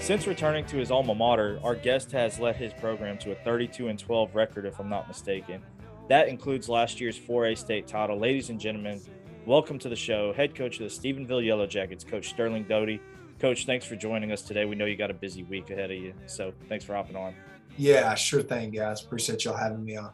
Since 0.05 0.27
returning 0.27 0.65
to 0.67 0.79
his 0.79 0.91
alma 0.91 1.15
mater, 1.15 1.61
our 1.63 1.75
guest 1.75 2.13
has 2.13 2.41
led 2.41 2.57
his 2.57 2.73
program 2.73 3.19
to 3.19 3.33
a 3.33 3.35
32 3.37 3.89
and 3.89 3.99
12 3.99 4.35
record, 4.35 4.65
if 4.65 4.79
I'm 4.81 4.89
not 4.89 5.07
mistaken. 5.07 5.63
That 6.09 6.29
includes 6.29 6.71
last 6.71 7.03
year's 7.03 7.19
4A 7.19 7.59
state 7.59 7.87
title. 7.87 8.19
Ladies 8.19 8.49
and 8.49 8.59
gentlemen, 8.59 8.99
welcome 9.45 9.79
to 9.81 9.91
the 9.91 9.97
show, 9.97 10.33
head 10.33 10.55
coach 10.55 10.81
of 10.81 10.85
the 10.85 10.87
Stephenville 10.87 11.45
Yellow 11.45 11.67
Jackets, 11.67 12.03
Coach 12.03 12.31
Sterling 12.31 12.65
Doty. 12.65 12.99
Coach, 13.39 13.67
thanks 13.67 13.85
for 13.85 13.95
joining 13.95 14.33
us 14.33 14.41
today. 14.41 14.65
We 14.65 14.75
know 14.75 14.87
you 14.87 14.97
got 14.97 15.11
a 15.11 15.15
busy 15.15 15.43
week 15.43 15.69
ahead 15.69 15.91
of 15.91 15.99
you, 15.99 16.15
so 16.25 16.55
thanks 16.67 16.87
for 16.87 16.95
hopping 16.95 17.15
on. 17.15 17.35
Yeah, 17.77 18.15
sure 18.15 18.41
thing, 18.41 18.71
guys. 18.71 19.05
Appreciate 19.05 19.45
y'all 19.45 19.55
having 19.55 19.85
me 19.85 19.97
on. 19.97 20.11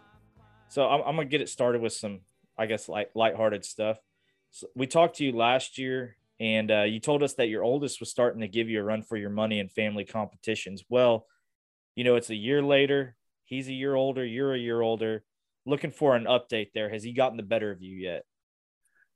So 0.68 0.84
I'm, 0.84 1.00
I'm 1.02 1.14
gonna 1.14 1.26
get 1.26 1.40
it 1.40 1.48
started 1.48 1.80
with 1.80 1.92
some, 1.92 2.22
I 2.58 2.66
guess, 2.66 2.88
light 2.88 3.14
lighthearted 3.14 3.64
stuff. 3.64 3.98
So 4.50 4.66
we 4.74 4.88
talked 4.88 5.18
to 5.18 5.24
you 5.24 5.30
last 5.30 5.78
year, 5.78 6.16
and 6.40 6.72
uh, 6.72 6.82
you 6.82 6.98
told 6.98 7.22
us 7.22 7.34
that 7.34 7.48
your 7.48 7.62
oldest 7.62 8.00
was 8.00 8.10
starting 8.10 8.40
to 8.40 8.48
give 8.48 8.68
you 8.68 8.80
a 8.80 8.84
run 8.84 9.02
for 9.02 9.16
your 9.16 9.30
money 9.30 9.60
in 9.60 9.68
family 9.68 10.04
competitions. 10.04 10.82
Well, 10.88 11.28
you 11.94 12.02
know, 12.02 12.16
it's 12.16 12.30
a 12.30 12.34
year 12.34 12.64
later. 12.64 13.14
He's 13.44 13.68
a 13.68 13.72
year 13.72 13.94
older. 13.94 14.24
You're 14.24 14.54
a 14.54 14.58
year 14.58 14.80
older. 14.80 15.22
Looking 15.66 15.92
for 15.92 16.14
an 16.14 16.24
update 16.24 16.68
there. 16.74 16.90
Has 16.90 17.02
he 17.02 17.12
gotten 17.12 17.36
the 17.36 17.42
better 17.42 17.70
of 17.70 17.82
you 17.82 17.96
yet? 17.96 18.24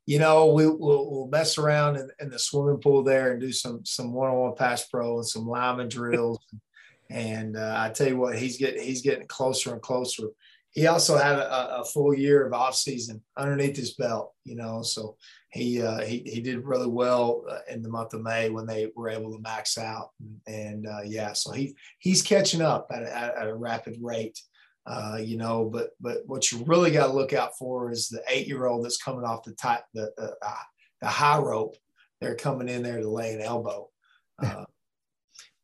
You 0.05 0.17
know, 0.17 0.53
we, 0.53 0.65
we'll, 0.65 1.11
we'll 1.11 1.27
mess 1.27 1.59
around 1.59 1.97
in, 1.97 2.09
in 2.19 2.29
the 2.29 2.39
swimming 2.39 2.81
pool 2.81 3.03
there 3.03 3.31
and 3.31 3.39
do 3.39 3.51
some 3.51 3.85
some 3.85 4.11
one 4.11 4.29
on 4.29 4.37
one 4.37 4.55
pass 4.55 4.87
pro 4.87 5.17
and 5.17 5.27
some 5.27 5.47
lineman 5.47 5.87
drills. 5.89 6.39
and 7.11 7.55
uh, 7.55 7.75
I 7.77 7.89
tell 7.89 8.07
you 8.07 8.17
what, 8.17 8.37
he's 8.37 8.57
getting 8.57 8.81
he's 8.81 9.01
getting 9.03 9.27
closer 9.27 9.73
and 9.73 9.81
closer. 9.81 10.23
He 10.71 10.87
also 10.87 11.17
had 11.17 11.37
a, 11.37 11.81
a 11.81 11.85
full 11.85 12.13
year 12.13 12.45
of 12.45 12.53
off 12.53 12.75
season 12.75 13.21
underneath 13.37 13.75
his 13.75 13.93
belt. 13.95 14.33
You 14.45 14.55
know, 14.55 14.81
so 14.81 15.15
he 15.51 15.81
uh, 15.81 16.01
he 16.01 16.23
he 16.25 16.41
did 16.41 16.65
really 16.65 16.87
well 16.87 17.43
uh, 17.49 17.59
in 17.71 17.81
the 17.81 17.89
month 17.89 18.13
of 18.13 18.21
May 18.21 18.49
when 18.49 18.65
they 18.65 18.89
were 18.95 19.09
able 19.09 19.31
to 19.35 19.41
max 19.41 19.77
out. 19.77 20.09
And 20.47 20.87
uh, 20.87 21.01
yeah, 21.05 21.33
so 21.33 21.51
he 21.51 21.75
he's 21.99 22.21
catching 22.21 22.61
up 22.61 22.87
at, 22.91 23.03
a- 23.03 23.39
at 23.39 23.47
a 23.47 23.55
rapid 23.55 23.97
rate. 24.01 24.39
Uh, 24.85 25.17
you 25.21 25.37
know. 25.37 25.65
But 25.65 25.91
but 25.99 26.19
what 26.25 26.51
you 26.51 26.63
really 26.65 26.91
got 26.91 27.07
to 27.07 27.13
look 27.13 27.33
out 27.33 27.57
for 27.57 27.91
is 27.91 28.09
the 28.09 28.23
eight 28.27 28.47
year 28.47 28.65
old 28.65 28.85
that's 28.85 28.97
coming 28.97 29.23
off 29.23 29.43
the 29.43 29.53
top 29.53 29.85
the 29.93 30.11
the, 30.17 30.35
uh, 30.41 30.53
the 31.01 31.07
high 31.07 31.39
rope. 31.39 31.75
They're 32.21 32.35
coming 32.35 32.69
in 32.69 32.83
there 32.83 32.99
to 32.99 33.09
lay 33.09 33.33
an 33.33 33.41
elbow. 33.41 33.89
Uh, 34.41 34.63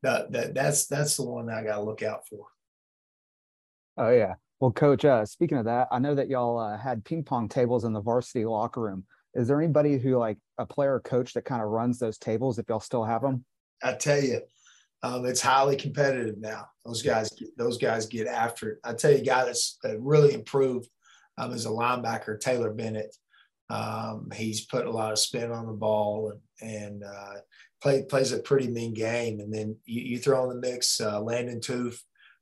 that, 0.04 0.32
that 0.34 0.54
that's 0.54 0.86
that's 0.88 1.16
the 1.16 1.24
one 1.24 1.46
that 1.46 1.58
I 1.58 1.64
got 1.64 1.78
to 1.78 1.82
look 1.82 2.04
out 2.04 2.28
for. 2.28 2.46
Oh 3.98 4.10
yeah. 4.10 4.36
Well, 4.60 4.72
coach, 4.72 5.04
uh, 5.04 5.26
speaking 5.26 5.58
of 5.58 5.66
that, 5.66 5.88
I 5.92 6.00
know 6.00 6.16
that 6.16 6.30
y'all 6.30 6.58
uh, 6.58 6.78
had 6.78 7.04
ping 7.04 7.24
pong 7.24 7.50
tables 7.50 7.84
in 7.84 7.94
the 7.94 8.02
varsity 8.02 8.46
locker 8.46 8.82
room. 8.82 9.06
Is 9.34 9.48
there 9.48 9.62
anybody 9.62 9.98
who 9.98 10.18
like 10.18 10.38
a 10.58 10.66
player 10.66 10.96
or 10.96 11.02
coach 11.02 11.34
that 11.34 11.46
kind 11.46 11.62
of 11.62 11.70
runs 11.70 12.00
those 12.00 12.18
tables 12.18 12.58
if 12.58 12.70
y'all 12.70 12.80
still 12.80 13.04
have 13.04 13.22
them? 13.22 13.44
I 13.84 13.94
tell 13.94 14.22
you, 14.22 14.42
um, 15.06 15.26
it's 15.26 15.42
highly 15.42 15.76
competitive 15.76 16.40
now. 16.40 16.68
Those 16.84 17.04
guys, 17.04 17.30
those 17.58 17.78
guys 17.78 18.08
get 18.08 18.26
after 18.26 18.72
it. 18.72 18.80
I 18.84 18.94
tell 18.94 19.12
you, 19.12 19.18
a 19.18 19.22
guy 19.22 19.46
that's 19.46 19.78
that 19.84 20.02
really 20.02 20.34
improved 20.34 20.90
um, 21.38 21.52
a 21.52 21.56
linebacker, 21.56 22.40
Taylor 22.40 22.74
Bennett. 22.74 23.16
Um, 23.70 24.30
he's 24.34 24.66
put 24.66 24.88
a 24.88 24.92
lot 24.92 25.12
of 25.12 25.20
spin 25.20 25.52
on 25.52 25.68
the 25.68 25.74
ball 25.74 26.32
and 26.32 26.42
and 26.62 27.04
uh, 27.04 27.36
play, 27.82 28.04
plays 28.04 28.32
a 28.32 28.40
pretty 28.40 28.68
mean 28.68 28.94
game. 28.94 29.40
And 29.40 29.54
then 29.54 29.76
you, 29.86 30.02
you 30.02 30.18
throw 30.18 30.44
in 30.44 30.50
the 30.50 30.68
mix 30.68 31.00
uh, 31.00 31.22
Landon 31.22 31.60
Toof, 31.60 32.00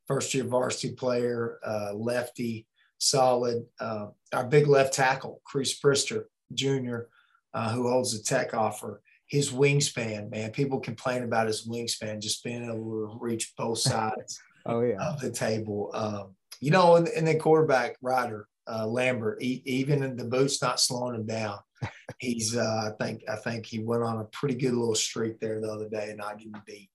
first 0.08 0.34
year 0.34 0.46
varsity 0.46 0.94
player, 0.94 1.60
uh, 1.66 1.94
lefty, 1.94 2.66
solid. 2.98 3.66
Uh, 3.78 4.08
our 4.32 4.46
big 4.46 4.68
left 4.68 4.94
tackle, 4.94 5.42
Chris 5.44 5.78
Prister 5.78 6.26
Jr., 6.54 7.08
uh, 7.54 7.72
who 7.72 7.90
holds 7.90 8.18
the 8.18 8.24
tech 8.24 8.54
offer 8.54 9.02
his 9.34 9.50
wingspan, 9.52 10.30
man. 10.30 10.52
People 10.52 10.80
complain 10.80 11.24
about 11.24 11.48
his 11.48 11.68
wingspan, 11.68 12.22
just 12.22 12.44
being 12.44 12.64
able 12.66 12.76
to 13.10 13.18
reach 13.20 13.54
both 13.58 13.80
sides 13.92 14.40
Oh 14.68 14.82
yeah. 14.82 14.98
of 15.02 15.20
the 15.20 15.32
table. 15.32 15.90
Um, 15.96 16.36
you 16.62 16.70
know, 16.70 16.98
and, 16.98 17.08
and 17.08 17.26
then 17.28 17.40
quarterback 17.40 17.96
Ryder 18.00 18.48
uh, 18.72 18.86
Lambert, 18.86 19.42
he, 19.42 19.64
even 19.66 20.04
in 20.04 20.16
the 20.16 20.24
boots 20.24 20.62
not 20.62 20.80
slowing 20.80 21.16
him 21.16 21.26
down. 21.26 21.58
He's, 22.20 22.56
uh, 22.56 22.92
I 22.92 23.04
think, 23.04 23.24
I 23.28 23.36
think 23.38 23.66
he 23.66 23.80
went 23.80 24.04
on 24.04 24.20
a 24.20 24.26
pretty 24.26 24.54
good 24.54 24.74
little 24.76 24.94
streak 24.94 25.40
there 25.40 25.60
the 25.60 25.72
other 25.72 25.90
day, 25.90 26.10
and 26.10 26.20
not 26.20 26.38
getting 26.38 26.54
beat. 26.68 26.92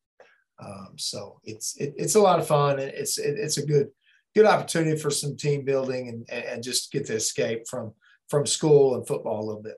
Um, 0.64 0.90
so 0.96 1.40
it's 1.42 1.76
it, 1.76 1.94
it's 1.96 2.14
a 2.14 2.20
lot 2.20 2.38
of 2.38 2.46
fun. 2.46 2.78
and 2.78 2.92
It's 2.92 3.18
it, 3.18 3.34
it's 3.36 3.58
a 3.58 3.66
good 3.66 3.88
good 4.34 4.46
opportunity 4.46 4.96
for 4.96 5.10
some 5.10 5.36
team 5.36 5.64
building 5.64 6.08
and, 6.08 6.30
and 6.30 6.62
just 6.62 6.92
get 6.92 7.06
to 7.06 7.14
escape 7.14 7.66
from 7.68 7.92
from 8.30 8.46
school 8.46 8.94
and 8.94 9.06
football 9.06 9.40
a 9.40 9.46
little 9.46 9.62
bit. 9.62 9.76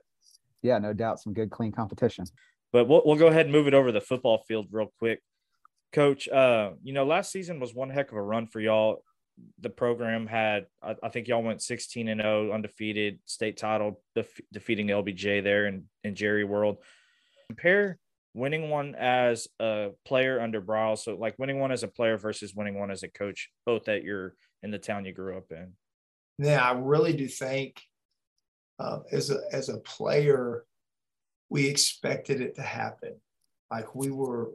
Yeah, 0.61 0.77
no 0.77 0.93
doubt, 0.93 1.19
some 1.19 1.33
good 1.33 1.49
clean 1.49 1.71
competition. 1.71 2.25
But 2.71 2.87
we'll, 2.87 3.01
we'll 3.05 3.17
go 3.17 3.27
ahead 3.27 3.45
and 3.45 3.51
move 3.51 3.67
it 3.67 3.73
over 3.73 3.87
to 3.87 3.93
the 3.93 4.01
football 4.01 4.43
field 4.47 4.67
real 4.71 4.91
quick. 4.99 5.21
Coach, 5.93 6.29
uh, 6.29 6.71
you 6.83 6.93
know, 6.93 7.05
last 7.05 7.31
season 7.31 7.59
was 7.59 7.73
one 7.73 7.89
heck 7.89 8.11
of 8.11 8.17
a 8.17 8.21
run 8.21 8.47
for 8.47 8.59
y'all. 8.59 9.03
The 9.59 9.69
program 9.69 10.27
had, 10.27 10.67
I, 10.81 10.95
I 11.03 11.09
think 11.09 11.27
y'all 11.27 11.43
went 11.43 11.61
16 11.61 12.07
and 12.07 12.21
0, 12.21 12.51
undefeated, 12.53 13.19
state 13.25 13.57
title, 13.57 14.01
def- 14.15 14.39
defeating 14.53 14.87
LBJ 14.87 15.43
there 15.43 15.67
in, 15.67 15.85
in 16.03 16.15
Jerry 16.15 16.45
World. 16.45 16.77
Compare 17.49 17.97
winning 18.33 18.69
one 18.69 18.95
as 18.95 19.47
a 19.59 19.89
player 20.05 20.39
under 20.39 20.61
Briles, 20.61 20.99
so 20.99 21.15
like 21.15 21.37
winning 21.37 21.59
one 21.59 21.71
as 21.71 21.83
a 21.83 21.87
player 21.87 22.17
versus 22.17 22.55
winning 22.55 22.79
one 22.79 22.91
as 22.91 23.03
a 23.03 23.09
coach, 23.09 23.49
both 23.65 23.85
that 23.85 24.03
you're 24.03 24.35
in 24.63 24.71
the 24.71 24.77
town 24.77 25.05
you 25.05 25.13
grew 25.13 25.37
up 25.37 25.51
in. 25.51 25.73
Yeah, 26.37 26.63
I 26.63 26.71
really 26.73 27.13
do 27.13 27.27
think 27.27 27.81
um, 28.79 29.03
as 29.11 29.29
a 29.29 29.41
as 29.51 29.69
a 29.69 29.77
player, 29.79 30.65
we 31.51 31.67
expected 31.67 32.39
it 32.39 32.55
to 32.55 32.61
happen. 32.61 33.13
Like 33.69 33.93
we 33.93 34.09
were 34.09 34.51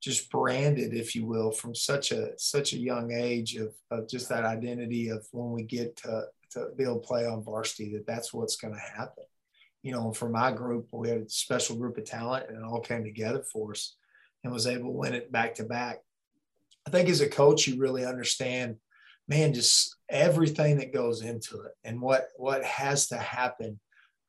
just 0.00 0.30
branded, 0.30 0.94
if 0.94 1.16
you 1.16 1.26
will, 1.26 1.50
from 1.50 1.74
such 1.74 2.12
a 2.12 2.38
such 2.38 2.72
a 2.72 2.78
young 2.78 3.10
age 3.10 3.56
of, 3.56 3.74
of 3.90 4.08
just 4.08 4.28
that 4.28 4.44
identity 4.44 5.08
of 5.08 5.26
when 5.32 5.50
we 5.50 5.64
get 5.64 5.96
to 5.96 6.26
to 6.52 6.68
be 6.76 6.84
able 6.84 7.00
to 7.00 7.06
play 7.06 7.26
on 7.26 7.42
varsity, 7.42 7.92
that 7.94 8.06
that's 8.06 8.32
what's 8.32 8.54
going 8.56 8.74
to 8.74 8.80
happen. 8.80 9.24
You 9.82 9.90
know, 9.92 10.12
for 10.12 10.28
my 10.28 10.52
group, 10.52 10.86
we 10.92 11.08
had 11.08 11.22
a 11.22 11.28
special 11.28 11.76
group 11.76 11.98
of 11.98 12.04
talent, 12.04 12.46
and 12.48 12.58
it 12.58 12.64
all 12.64 12.80
came 12.80 13.02
together 13.02 13.42
for 13.42 13.72
us, 13.72 13.96
and 14.44 14.52
was 14.52 14.68
able 14.68 14.84
to 14.84 14.98
win 14.98 15.14
it 15.14 15.32
back 15.32 15.56
to 15.56 15.64
back. 15.64 15.98
I 16.86 16.90
think 16.90 17.08
as 17.08 17.22
a 17.22 17.28
coach, 17.28 17.66
you 17.66 17.80
really 17.80 18.04
understand, 18.04 18.76
man, 19.26 19.52
just 19.52 19.96
everything 20.08 20.78
that 20.78 20.92
goes 20.92 21.22
into 21.22 21.62
it, 21.62 21.72
and 21.82 22.00
what 22.00 22.28
what 22.36 22.62
has 22.62 23.08
to 23.08 23.16
happen 23.16 23.80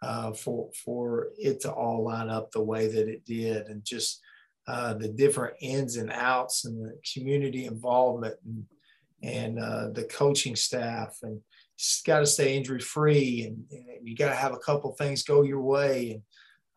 uh, 0.05 0.31
for 0.33 0.69
for 0.85 1.29
it 1.37 1.59
to 1.61 1.71
all 1.71 2.03
line 2.03 2.29
up 2.29 2.51
the 2.51 2.61
way 2.61 2.87
that 2.87 3.07
it 3.07 3.25
did, 3.25 3.65
and 3.67 3.83
just 3.83 4.21
uh, 4.67 4.93
the 4.93 5.07
different 5.07 5.55
ins 5.61 5.97
and 5.97 6.11
outs 6.11 6.65
and 6.65 6.85
the 6.85 6.95
community 7.13 7.65
involvement 7.65 8.35
and, 8.45 8.65
and 9.23 9.59
uh, 9.59 9.89
the 9.89 10.03
coaching 10.03 10.55
staff 10.55 11.17
and 11.23 11.41
just 11.77 12.05
got 12.05 12.19
to 12.19 12.25
stay 12.25 12.55
injury 12.55 12.79
free 12.79 13.43
and, 13.43 13.63
and 13.71 14.07
you 14.07 14.15
got 14.15 14.29
to 14.29 14.35
have 14.35 14.53
a 14.53 14.59
couple 14.59 14.91
things 14.93 15.23
go 15.23 15.41
your 15.41 15.61
way 15.61 16.11
and 16.11 16.21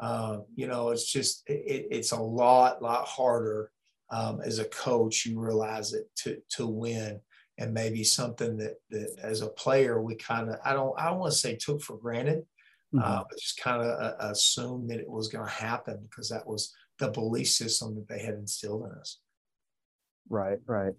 uh, 0.01 0.39
you 0.55 0.66
know 0.66 0.91
it's 0.91 1.11
just 1.11 1.43
it, 1.49 1.87
it's 1.91 2.12
a 2.12 2.20
lot 2.20 2.83
lot 2.83 3.07
harder 3.07 3.70
um, 4.11 4.41
as 4.43 4.59
a 4.59 4.64
coach 4.64 5.26
you 5.26 5.39
realize 5.39 5.93
it 5.93 6.09
to 6.16 6.39
to 6.57 6.66
win. 6.66 7.20
And 7.61 7.74
maybe 7.74 8.05
something 8.05 8.57
that 8.59 8.76
that 8.91 9.18
as 9.20 9.43
a 9.43 9.49
player 9.49 10.01
we 10.01 10.14
kind 10.14 10.49
of 10.49 10.61
I 10.64 10.72
don't 10.72 10.99
I 10.99 11.07
don't 11.07 11.18
want 11.18 11.33
to 11.33 11.39
say 11.39 11.57
took 11.57 11.83
for 11.83 11.99
granted 11.99 12.45
mm-hmm. 12.95 13.01
uh, 13.01 13.22
but 13.28 13.39
just 13.39 13.61
kind 13.61 13.82
of 13.82 13.89
uh, 14.01 14.14
assumed 14.20 14.91
that 14.91 15.01
it 15.01 15.09
was 15.09 15.28
going 15.28 15.45
to 15.45 15.51
happen 15.51 15.99
because 16.03 16.28
that 16.28 16.47
was 16.47 16.72
the 16.99 17.09
belief 17.09 17.49
system 17.49 17.95
that 17.95 18.09
they 18.09 18.22
had 18.22 18.34
instilled 18.34 18.84
in 18.84 18.99
us. 18.99 19.18
Right, 20.28 20.59
right. 20.66 20.93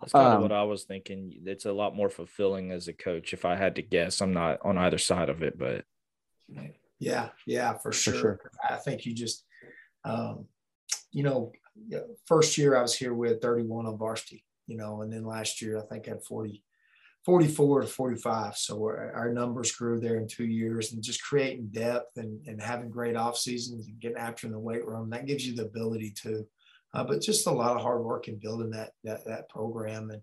That's 0.00 0.12
kind 0.12 0.28
um, 0.28 0.36
of 0.36 0.42
what 0.42 0.52
I 0.52 0.62
was 0.64 0.84
thinking. 0.84 1.32
It's 1.44 1.66
a 1.66 1.72
lot 1.72 1.94
more 1.94 2.08
fulfilling 2.08 2.72
as 2.72 2.88
a 2.88 2.92
coach. 2.92 3.32
If 3.32 3.44
I 3.44 3.56
had 3.56 3.74
to 3.76 3.82
guess, 3.82 4.20
I'm 4.20 4.32
not 4.32 4.58
on 4.62 4.78
either 4.78 4.98
side 4.98 5.28
of 5.28 5.42
it, 5.42 5.58
but 5.58 5.84
yeah, 6.98 7.28
yeah, 7.46 7.74
for 7.74 7.92
sure. 7.92 8.14
For 8.14 8.20
sure. 8.20 8.40
I 8.68 8.76
think 8.76 9.04
you 9.04 9.14
just, 9.14 9.44
um, 10.04 10.46
you 11.12 11.22
know, 11.22 11.52
first 12.26 12.56
year 12.56 12.76
I 12.76 12.82
was 12.82 12.94
here 12.94 13.14
with 13.14 13.42
31 13.42 13.86
on 13.86 13.98
varsity, 13.98 14.44
you 14.66 14.76
know, 14.76 15.02
and 15.02 15.12
then 15.12 15.24
last 15.24 15.60
year 15.60 15.78
I 15.78 15.82
think 15.82 16.06
I 16.06 16.12
had 16.12 16.24
40, 16.24 16.62
44 17.24 17.82
to 17.82 17.86
45. 17.86 18.56
So 18.56 18.84
our 18.86 19.32
numbers 19.32 19.72
grew 19.72 19.98
there 19.98 20.16
in 20.16 20.28
two 20.28 20.44
years 20.44 20.92
and 20.92 21.02
just 21.02 21.22
creating 21.22 21.68
depth 21.68 22.16
and, 22.16 22.46
and 22.46 22.60
having 22.60 22.90
great 22.90 23.16
off 23.16 23.38
seasons 23.38 23.86
and 23.86 23.98
getting 23.98 24.18
after 24.18 24.46
in 24.46 24.52
the 24.52 24.58
weight 24.58 24.86
room. 24.86 25.08
That 25.10 25.26
gives 25.26 25.46
you 25.46 25.54
the 25.54 25.64
ability 25.64 26.12
to, 26.22 26.46
uh, 26.92 27.04
but 27.04 27.22
just 27.22 27.46
a 27.46 27.50
lot 27.50 27.76
of 27.76 27.82
hard 27.82 28.04
work 28.04 28.28
in 28.28 28.38
building 28.38 28.70
that, 28.70 28.92
that, 29.04 29.24
that 29.24 29.48
program. 29.48 30.10
And, 30.10 30.22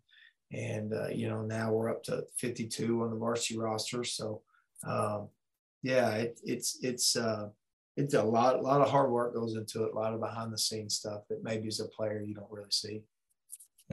and, 0.52 0.94
uh, 0.94 1.08
you 1.08 1.28
know, 1.28 1.42
now 1.42 1.72
we're 1.72 1.90
up 1.90 2.04
to 2.04 2.24
52 2.38 3.04
on 3.04 3.10
the 3.10 3.16
varsity 3.16 3.58
roster. 3.58 4.04
So, 4.04 4.44
um, 4.86 5.30
yeah, 5.82 6.12
it, 6.12 6.40
it's, 6.44 6.78
it's, 6.84 7.16
uh, 7.16 7.48
it's 7.98 8.14
a 8.14 8.22
lot, 8.22 8.58
a 8.58 8.62
lot 8.62 8.82
of 8.82 8.92
hard 8.92 9.10
work 9.10 9.34
goes 9.34 9.56
into 9.56 9.86
it, 9.86 9.94
a 9.94 9.96
lot 9.98 10.14
of 10.14 10.20
behind 10.20 10.54
the 10.54 10.58
scenes 10.58 10.96
stuff 10.96 11.22
that 11.30 11.44
maybe 11.44 11.68
as 11.68 11.80
a 11.80 11.88
player 11.88 12.22
you 12.22 12.36
don't 12.36 12.52
really 12.52 12.70
see. 12.70 13.02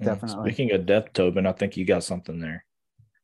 Definitely. 0.02 0.50
Speaking 0.50 0.72
of 0.72 0.84
depth, 0.84 1.14
Tobin, 1.14 1.46
I 1.46 1.52
think 1.52 1.76
you 1.76 1.86
got 1.86 2.04
something 2.04 2.38
there. 2.38 2.64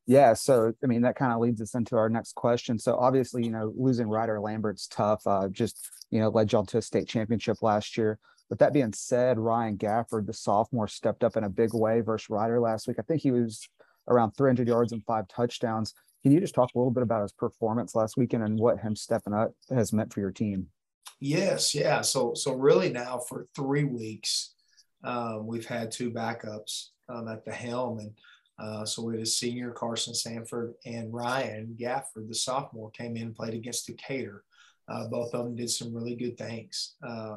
Yeah, 0.06 0.34
so 0.34 0.72
I 0.82 0.86
mean 0.86 1.02
that 1.02 1.16
kind 1.16 1.32
of 1.32 1.40
leads 1.40 1.62
us 1.62 1.74
into 1.74 1.96
our 1.96 2.08
next 2.08 2.34
question. 2.34 2.78
So 2.78 2.96
obviously, 2.96 3.44
you 3.44 3.50
know, 3.50 3.72
losing 3.76 4.08
Ryder 4.08 4.40
Lambert's 4.40 4.86
tough. 4.86 5.26
Uh, 5.26 5.48
just 5.48 5.88
you 6.10 6.20
know, 6.20 6.28
led 6.28 6.52
y'all 6.52 6.66
to 6.66 6.78
a 6.78 6.82
state 6.82 7.08
championship 7.08 7.62
last 7.62 7.96
year. 7.96 8.18
But 8.48 8.58
that 8.58 8.74
being 8.74 8.92
said, 8.92 9.38
Ryan 9.38 9.78
Gafford, 9.78 10.26
the 10.26 10.32
sophomore, 10.34 10.86
stepped 10.86 11.24
up 11.24 11.36
in 11.36 11.44
a 11.44 11.48
big 11.48 11.72
way 11.72 12.02
versus 12.02 12.28
Rider 12.28 12.60
last 12.60 12.86
week. 12.86 12.98
I 12.98 13.02
think 13.02 13.22
he 13.22 13.30
was 13.30 13.66
around 14.08 14.32
300 14.32 14.68
yards 14.68 14.92
and 14.92 15.02
five 15.06 15.26
touchdowns. 15.28 15.94
Can 16.22 16.32
you 16.32 16.40
just 16.40 16.54
talk 16.54 16.70
a 16.74 16.78
little 16.78 16.92
bit 16.92 17.02
about 17.02 17.22
his 17.22 17.32
performance 17.32 17.94
last 17.94 18.16
weekend 18.16 18.42
and 18.42 18.58
what 18.58 18.78
him 18.78 18.94
stepping 18.94 19.32
up 19.32 19.52
has 19.70 19.92
meant 19.92 20.12
for 20.12 20.20
your 20.20 20.30
team? 20.30 20.68
Yes, 21.20 21.74
yeah. 21.74 22.02
So 22.02 22.34
so 22.34 22.52
really 22.52 22.90
now 22.90 23.18
for 23.18 23.46
three 23.56 23.84
weeks, 23.84 24.54
um, 25.02 25.46
we've 25.46 25.66
had 25.66 25.90
two 25.90 26.10
backups 26.10 26.88
um, 27.08 27.28
at 27.28 27.44
the 27.44 27.52
helm 27.52 27.98
and 27.98 28.12
uh, 28.58 28.84
so 28.84 29.02
we 29.02 29.14
had 29.14 29.22
a 29.22 29.26
senior, 29.26 29.70
Carson 29.70 30.14
Sanford, 30.14 30.74
and 30.86 31.12
Ryan 31.12 31.76
Gafford, 31.78 32.28
the 32.28 32.34
sophomore, 32.34 32.90
came 32.90 33.16
in 33.16 33.22
and 33.24 33.34
played 33.34 33.54
against 33.54 33.86
Decatur. 33.86 34.44
Uh, 34.88 35.08
both 35.08 35.34
of 35.34 35.44
them 35.44 35.56
did 35.56 35.70
some 35.70 35.94
really 35.94 36.14
good 36.14 36.38
things. 36.38 36.94
Uh, 37.02 37.36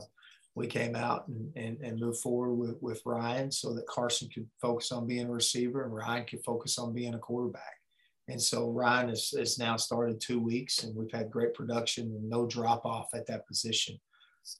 we 0.53 0.67
came 0.67 0.95
out 0.95 1.27
and, 1.27 1.51
and, 1.55 1.77
and, 1.81 1.99
moved 1.99 2.19
forward 2.19 2.55
with, 2.55 2.81
with 2.81 3.01
Ryan 3.05 3.51
so 3.51 3.73
that 3.75 3.87
Carson 3.87 4.27
could 4.33 4.47
focus 4.59 4.91
on 4.91 5.05
being 5.05 5.27
a 5.27 5.31
receiver 5.31 5.83
and 5.83 5.93
Ryan 5.93 6.25
could 6.25 6.43
focus 6.43 6.79
on 6.79 6.93
being 6.93 7.13
a 7.13 7.19
quarterback. 7.19 7.75
And 8.27 8.41
so 8.41 8.69
Ryan 8.71 9.09
has, 9.09 9.31
has 9.37 9.59
now 9.59 9.77
started 9.77 10.19
two 10.19 10.39
weeks 10.39 10.83
and 10.83 10.95
we've 10.95 11.11
had 11.11 11.31
great 11.31 11.53
production 11.53 12.05
and 12.05 12.27
no 12.27 12.47
drop 12.47 12.85
off 12.85 13.09
at 13.13 13.27
that 13.27 13.47
position. 13.47 13.99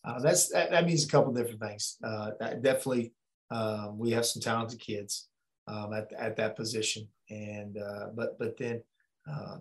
Uh, 0.06 0.20
that's 0.20 0.50
that, 0.50 0.70
that, 0.70 0.86
means 0.86 1.04
a 1.04 1.10
couple 1.10 1.34
different 1.34 1.62
things. 1.62 1.98
Uh, 2.04 2.30
definitely, 2.62 3.14
uh, 3.50 3.90
we 3.94 4.12
have 4.12 4.26
some 4.26 4.42
talented 4.42 4.80
kids 4.80 5.30
um, 5.68 5.94
at, 5.94 6.12
at 6.14 6.36
that 6.38 6.56
position. 6.56 7.08
And 7.30 7.78
uh, 7.78 8.08
but 8.16 8.40
but 8.40 8.58
then 8.58 8.82
uh, 9.30 9.58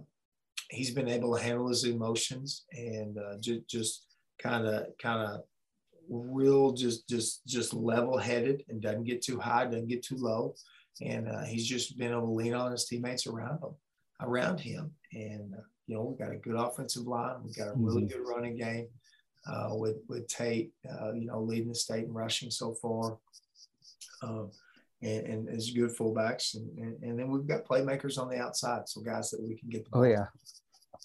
he's 0.71 0.91
been 0.91 1.09
able 1.09 1.37
to 1.37 1.43
handle 1.43 1.69
his 1.69 1.85
emotions 1.85 2.65
and 2.73 3.19
uh, 3.19 3.39
ju- 3.41 3.65
just 3.69 4.07
kind 4.39 4.67
of 4.67 4.87
kind 4.99 5.21
of 5.21 5.43
real 6.09 6.73
just 6.73 7.09
just 7.09 7.47
just 7.47 7.75
level 7.75 8.17
headed 8.17 8.65
and 8.69 8.81
doesn't 8.81 9.05
get 9.05 9.23
too 9.23 9.39
high, 9.39 9.65
doesn't 9.65 9.89
get 9.89 10.05
too 10.05 10.17
low, 10.17 10.55
and 11.03 11.29
uh, 11.29 11.43
he's 11.43 11.67
just 11.67 11.99
been 11.99 12.13
able 12.13 12.23
to 12.23 12.33
lean 12.33 12.55
on 12.55 12.73
his 12.73 12.87
teammates 12.87 13.27
around 13.27 13.59
him 13.63 13.75
around 14.23 14.61
him. 14.61 14.93
And 15.13 15.55
uh, 15.55 15.63
you 15.87 15.97
know 15.97 16.03
we 16.03 16.25
got 16.25 16.33
a 16.33 16.39
good 16.39 16.57
offensive 16.57 17.07
line, 17.07 17.37
we 17.45 17.53
got 17.53 17.69
a 17.69 17.75
really 17.75 18.03
mm-hmm. 18.03 18.19
good 18.19 18.29
running 18.29 18.57
game. 18.57 18.89
Uh, 19.49 19.69
with 19.75 19.99
with 20.09 20.27
Tate, 20.27 20.73
uh, 20.91 21.13
you 21.13 21.27
know, 21.27 21.41
leading 21.41 21.69
the 21.69 21.75
state 21.75 22.05
in 22.05 22.13
rushing 22.13 22.51
so 22.51 22.75
far. 22.75 23.17
Um, 24.21 24.51
and, 25.03 25.27
and 25.27 25.49
as 25.49 25.71
good 25.71 25.91
fullbacks. 25.91 26.55
And, 26.55 26.79
and, 26.79 27.03
and, 27.03 27.19
then 27.19 27.29
we've 27.29 27.47
got 27.47 27.65
playmakers 27.65 28.19
on 28.19 28.29
the 28.29 28.39
outside. 28.39 28.89
So 28.89 29.01
guys 29.01 29.31
that 29.31 29.43
we 29.43 29.57
can 29.57 29.69
get. 29.69 29.85
The 29.85 29.99
oh, 29.99 30.03
yeah. 30.03 30.27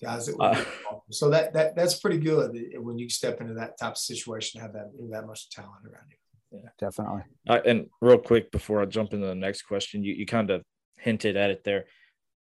Guys 0.02 0.26
that 0.26 0.38
uh, 0.40 0.64
so 1.12 1.30
that, 1.30 1.54
that 1.54 1.76
that's 1.76 2.00
pretty 2.00 2.18
good 2.18 2.58
when 2.78 2.98
you 2.98 3.08
step 3.10 3.40
into 3.40 3.54
that 3.56 3.78
type 3.78 3.92
of 3.92 3.98
situation, 3.98 4.60
have 4.60 4.74
that, 4.74 4.90
that 5.12 5.28
much 5.28 5.50
talent 5.52 5.86
around 5.86 6.06
you. 6.10 6.18
Yeah, 6.52 6.70
definitely. 6.80 7.22
Uh, 7.48 7.60
and 7.66 7.88
real 8.02 8.18
quick 8.18 8.52
before 8.52 8.82
I 8.82 8.86
jump 8.86 9.14
into 9.14 9.28
the 9.28 9.36
next 9.36 9.64
question, 9.64 10.04
you, 10.04 10.14
you 10.14 10.26
kind 10.26 10.50
of 10.50 10.64
hinted 10.98 11.38
at 11.38 11.52
it 11.52 11.64
there. 11.64 11.86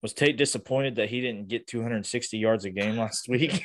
Was 0.01 0.13
Tate 0.13 0.37
disappointed 0.37 0.95
that 0.95 1.09
he 1.09 1.21
didn't 1.21 1.47
get 1.47 1.67
260 1.67 2.37
yards 2.37 2.65
a 2.65 2.71
game 2.71 2.97
last 2.97 3.27
week? 3.29 3.63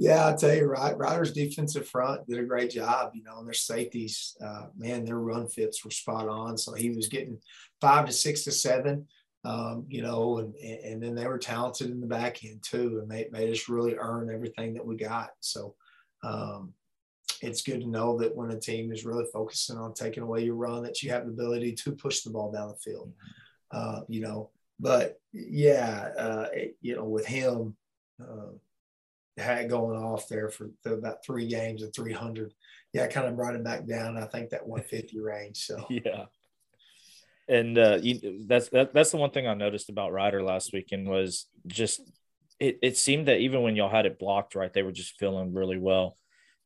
Yeah, 0.00 0.24
I'll 0.24 0.36
tell 0.36 0.54
you, 0.54 0.64
right. 0.64 0.96
Rider's 0.96 1.30
defensive 1.30 1.86
front 1.86 2.26
did 2.26 2.38
a 2.38 2.44
great 2.44 2.70
job, 2.70 3.10
you 3.12 3.22
know, 3.22 3.36
and 3.36 3.46
their 3.46 3.52
safeties, 3.52 4.34
uh, 4.42 4.68
man, 4.74 5.04
their 5.04 5.18
run 5.18 5.46
fits 5.46 5.84
were 5.84 5.90
spot 5.90 6.26
on. 6.26 6.56
So 6.56 6.72
he 6.72 6.88
was 6.88 7.08
getting 7.08 7.36
five 7.82 8.06
to 8.06 8.12
six 8.12 8.44
to 8.44 8.50
seven, 8.50 9.06
um, 9.44 9.84
you 9.90 10.00
know, 10.00 10.38
and, 10.38 10.54
and 10.54 11.02
then 11.02 11.14
they 11.14 11.26
were 11.26 11.36
talented 11.36 11.90
in 11.90 12.00
the 12.00 12.06
back 12.06 12.42
end 12.46 12.62
too, 12.62 13.00
and 13.02 13.10
they 13.10 13.28
made 13.30 13.52
us 13.52 13.68
really 13.68 13.94
earn 13.94 14.30
everything 14.32 14.72
that 14.72 14.86
we 14.86 14.96
got. 14.96 15.32
So 15.40 15.74
um, 16.22 16.72
it's 17.42 17.60
good 17.60 17.82
to 17.82 17.86
know 17.86 18.16
that 18.20 18.34
when 18.34 18.52
a 18.52 18.58
team 18.58 18.92
is 18.92 19.04
really 19.04 19.26
focusing 19.30 19.76
on 19.76 19.92
taking 19.92 20.22
away 20.22 20.44
your 20.44 20.54
run, 20.54 20.82
that 20.84 21.02
you 21.02 21.10
have 21.10 21.26
the 21.26 21.32
ability 21.32 21.74
to 21.74 21.92
push 21.92 22.22
the 22.22 22.30
ball 22.30 22.50
down 22.50 22.68
the 22.68 22.76
field, 22.76 23.12
uh, 23.70 24.00
you 24.08 24.22
know. 24.22 24.48
But 24.78 25.20
yeah, 25.34 26.08
uh, 26.18 26.46
it, 26.54 26.78
you 26.80 26.96
know, 26.96 27.04
with 27.04 27.26
him, 27.26 27.76
uh, 28.18 28.52
had 29.36 29.70
going 29.70 30.02
off 30.02 30.28
there 30.28 30.50
for 30.50 30.70
the, 30.84 30.94
about 30.94 31.24
three 31.24 31.46
games 31.46 31.82
of 31.82 31.94
300. 31.94 32.52
Yeah, 32.92 33.06
kind 33.06 33.26
of 33.26 33.36
brought 33.36 33.54
him 33.54 33.62
back 33.62 33.86
down. 33.86 34.16
I 34.16 34.26
think 34.26 34.50
that 34.50 34.66
150 34.66 35.20
range. 35.20 35.58
So 35.58 35.84
yeah. 35.90 36.26
and 37.48 37.78
uh, 37.78 37.98
you, 38.00 38.44
that's 38.46 38.68
that, 38.70 38.92
that's 38.92 39.10
the 39.10 39.16
one 39.16 39.30
thing 39.30 39.46
I 39.46 39.54
noticed 39.54 39.88
about 39.88 40.12
Rider 40.12 40.42
last 40.42 40.72
weekend 40.72 41.08
was 41.08 41.46
just 41.66 42.00
it. 42.58 42.78
It 42.82 42.96
seemed 42.96 43.28
that 43.28 43.38
even 43.38 43.62
when 43.62 43.76
y'all 43.76 43.88
had 43.88 44.06
it 44.06 44.18
blocked 44.18 44.54
right, 44.54 44.72
they 44.72 44.82
were 44.82 44.92
just 44.92 45.18
feeling 45.18 45.54
really 45.54 45.78
well. 45.78 46.16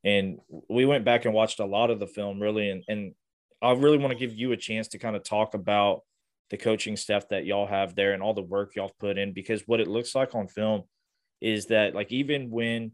And 0.03 0.39
we 0.69 0.85
went 0.85 1.05
back 1.05 1.25
and 1.25 1.33
watched 1.33 1.59
a 1.59 1.65
lot 1.65 1.89
of 1.89 1.99
the 1.99 2.07
film, 2.07 2.41
really, 2.41 2.69
and 2.69 2.83
and 2.87 3.13
I 3.61 3.71
really 3.71 3.97
want 3.97 4.11
to 4.11 4.19
give 4.19 4.35
you 4.35 4.51
a 4.51 4.57
chance 4.57 4.89
to 4.89 4.99
kind 4.99 5.15
of 5.15 5.23
talk 5.23 5.53
about 5.53 6.01
the 6.49 6.57
coaching 6.57 6.95
staff 6.95 7.27
that 7.29 7.45
y'all 7.45 7.67
have 7.67 7.95
there 7.95 8.13
and 8.13 8.21
all 8.21 8.33
the 8.33 8.41
work 8.41 8.75
y'all 8.75 8.91
put 8.99 9.17
in 9.17 9.33
because 9.33 9.63
what 9.65 9.79
it 9.79 9.87
looks 9.87 10.13
like 10.13 10.35
on 10.35 10.47
film 10.47 10.83
is 11.41 11.67
that 11.67 11.95
like 11.95 12.11
even 12.11 12.49
when 12.49 12.91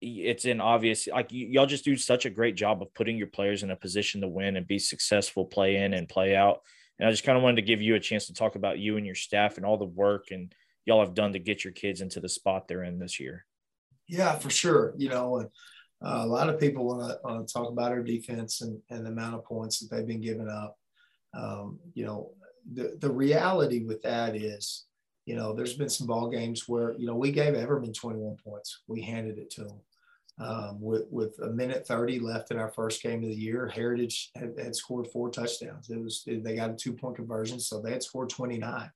it's 0.00 0.44
an 0.44 0.60
obvious 0.60 1.08
like 1.08 1.30
y- 1.32 1.48
y'all 1.50 1.66
just 1.66 1.84
do 1.84 1.96
such 1.96 2.24
a 2.24 2.30
great 2.30 2.54
job 2.54 2.82
of 2.82 2.92
putting 2.94 3.16
your 3.16 3.26
players 3.26 3.62
in 3.62 3.70
a 3.70 3.76
position 3.76 4.20
to 4.20 4.28
win 4.28 4.56
and 4.56 4.66
be 4.66 4.78
successful 4.78 5.44
play 5.44 5.76
in 5.76 5.92
and 5.94 6.08
play 6.08 6.36
out 6.36 6.60
and 6.98 7.08
i 7.08 7.10
just 7.10 7.24
kind 7.24 7.36
of 7.36 7.42
wanted 7.42 7.56
to 7.56 7.62
give 7.62 7.82
you 7.82 7.96
a 7.96 8.00
chance 8.00 8.26
to 8.26 8.32
talk 8.32 8.54
about 8.54 8.78
you 8.78 8.96
and 8.96 9.04
your 9.04 9.16
staff 9.16 9.56
and 9.56 9.66
all 9.66 9.76
the 9.76 9.84
work 9.84 10.26
and 10.30 10.54
y'all 10.84 11.04
have 11.04 11.14
done 11.14 11.32
to 11.32 11.40
get 11.40 11.64
your 11.64 11.72
kids 11.72 12.00
into 12.00 12.20
the 12.20 12.28
spot 12.28 12.68
they're 12.68 12.84
in 12.84 12.98
this 13.00 13.18
year 13.18 13.44
Yeah, 14.08 14.36
for 14.38 14.50
sure. 14.50 14.94
You 14.96 15.10
know, 15.10 15.50
uh, 16.04 16.22
a 16.24 16.26
lot 16.26 16.48
of 16.48 16.58
people 16.58 16.86
want 16.86 17.46
to 17.46 17.52
talk 17.52 17.68
about 17.68 17.92
our 17.92 18.02
defense 18.02 18.62
and, 18.62 18.80
and 18.90 19.04
the 19.04 19.10
amount 19.10 19.34
of 19.34 19.44
points 19.44 19.78
that 19.78 19.94
they've 19.94 20.06
been 20.06 20.20
giving 20.20 20.48
up. 20.48 20.76
Um, 21.34 21.78
you 21.94 22.06
know, 22.06 22.30
the, 22.72 22.96
the 22.98 23.10
reality 23.10 23.84
with 23.84 24.02
that 24.02 24.34
is, 24.34 24.86
you 25.28 25.36
know, 25.36 25.52
there's 25.52 25.74
been 25.74 25.90
some 25.90 26.06
ball 26.06 26.30
games 26.30 26.66
where, 26.70 26.94
you 26.96 27.06
know, 27.06 27.14
we 27.14 27.30
gave 27.30 27.52
Everman 27.52 27.92
21 27.92 28.38
points. 28.42 28.80
We 28.86 29.02
handed 29.02 29.36
it 29.36 29.50
to 29.50 29.64
them. 29.64 29.80
Um, 30.40 30.80
with, 30.80 31.02
with 31.10 31.38
a 31.40 31.50
minute 31.50 31.86
30 31.86 32.20
left 32.20 32.50
in 32.50 32.58
our 32.58 32.70
first 32.70 33.02
game 33.02 33.22
of 33.22 33.28
the 33.28 33.34
year, 33.34 33.66
Heritage 33.66 34.30
had, 34.34 34.54
had 34.58 34.74
scored 34.74 35.06
four 35.08 35.28
touchdowns. 35.28 35.90
It 35.90 36.02
was, 36.02 36.24
they 36.26 36.56
got 36.56 36.70
a 36.70 36.74
two 36.74 36.94
point 36.94 37.16
conversion. 37.16 37.60
So 37.60 37.78
they 37.78 37.90
had 37.90 38.02
scored 38.02 38.30
29. 38.30 38.90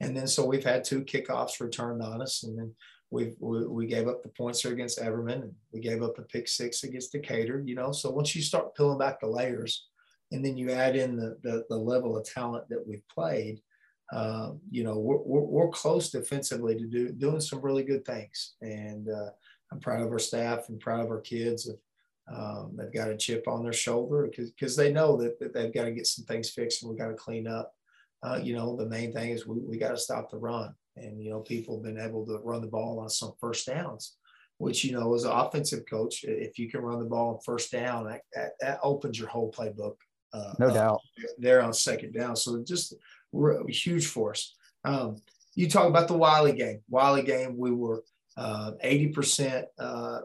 And 0.00 0.16
then, 0.16 0.26
so 0.26 0.46
we've 0.46 0.64
had 0.64 0.84
two 0.84 1.02
kickoffs 1.02 1.60
returned 1.60 2.00
on 2.00 2.22
us. 2.22 2.44
And 2.44 2.58
then 2.58 2.74
we, 3.10 3.34
we, 3.38 3.86
gave 3.86 4.08
up 4.08 4.22
the 4.22 4.30
points 4.30 4.62
there 4.62 4.72
against 4.72 5.02
Everman 5.02 5.42
and 5.42 5.54
we 5.74 5.80
gave 5.80 6.02
up 6.02 6.18
a 6.18 6.22
pick 6.22 6.48
six 6.48 6.82
against 6.82 7.12
Decatur, 7.12 7.62
you 7.66 7.74
know. 7.74 7.92
So 7.92 8.10
once 8.10 8.34
you 8.34 8.40
start 8.40 8.74
peeling 8.74 8.98
back 8.98 9.20
the 9.20 9.26
layers 9.26 9.88
and 10.32 10.42
then 10.42 10.56
you 10.56 10.70
add 10.70 10.96
in 10.96 11.14
the, 11.14 11.36
the, 11.42 11.66
the 11.68 11.76
level 11.76 12.16
of 12.16 12.24
talent 12.24 12.70
that 12.70 12.86
we've 12.88 13.06
played, 13.08 13.60
uh, 14.12 14.52
you 14.70 14.84
know, 14.84 14.98
we're, 14.98 15.18
we're, 15.18 15.40
we're, 15.40 15.68
close 15.68 16.10
defensively 16.10 16.74
to 16.74 16.86
do, 16.86 17.10
doing 17.10 17.40
some 17.40 17.60
really 17.60 17.82
good 17.82 18.04
things. 18.06 18.54
And 18.62 19.08
uh, 19.08 19.30
I'm 19.70 19.80
proud 19.80 20.02
of 20.02 20.10
our 20.10 20.18
staff 20.18 20.68
and 20.68 20.80
proud 20.80 21.00
of 21.00 21.10
our 21.10 21.20
kids. 21.20 21.70
Um, 22.34 22.72
they've 22.76 22.92
got 22.92 23.10
a 23.10 23.16
chip 23.16 23.46
on 23.46 23.62
their 23.62 23.72
shoulder 23.72 24.28
because 24.54 24.76
they 24.76 24.92
know 24.92 25.16
that, 25.18 25.38
that 25.40 25.52
they've 25.52 25.72
got 25.72 25.84
to 25.84 25.92
get 25.92 26.06
some 26.06 26.24
things 26.24 26.50
fixed 26.50 26.82
and 26.82 26.90
we've 26.90 26.98
got 26.98 27.08
to 27.08 27.14
clean 27.14 27.46
up. 27.46 27.74
Uh, 28.22 28.40
you 28.42 28.54
know, 28.54 28.76
the 28.76 28.86
main 28.86 29.12
thing 29.12 29.30
is 29.30 29.46
we, 29.46 29.60
we 29.60 29.78
got 29.78 29.90
to 29.90 29.98
stop 29.98 30.30
the 30.30 30.38
run. 30.38 30.74
And, 30.96 31.22
you 31.22 31.30
know, 31.30 31.40
people 31.40 31.76
have 31.76 31.84
been 31.84 32.02
able 32.02 32.26
to 32.26 32.38
run 32.42 32.62
the 32.62 32.66
ball 32.66 32.98
on 32.98 33.08
some 33.08 33.32
first 33.38 33.66
downs, 33.66 34.16
which, 34.56 34.84
you 34.84 34.92
know, 34.92 35.14
as 35.14 35.24
an 35.24 35.32
offensive 35.32 35.84
coach, 35.88 36.24
if 36.24 36.58
you 36.58 36.70
can 36.70 36.80
run 36.80 36.98
the 36.98 37.04
ball 37.04 37.34
on 37.34 37.40
first 37.44 37.70
down, 37.70 38.06
that, 38.06 38.22
that, 38.34 38.52
that 38.60 38.80
opens 38.82 39.18
your 39.18 39.28
whole 39.28 39.52
playbook. 39.52 39.96
Uh, 40.32 40.52
no 40.58 40.72
doubt. 40.72 41.00
There 41.38 41.62
on 41.62 41.72
second 41.72 42.12
down. 42.12 42.36
So 42.36 42.62
just 42.62 42.94
huge 43.68 44.06
for 44.06 44.32
us. 44.32 44.54
Um, 44.84 45.16
you 45.54 45.68
talk 45.68 45.88
about 45.88 46.08
the 46.08 46.16
Wylie 46.16 46.52
game. 46.52 46.80
Wylie 46.88 47.22
game, 47.22 47.56
we 47.56 47.70
were 47.70 48.02
uh, 48.36 48.72
80%. 48.84 49.64
Uh, 49.78 50.20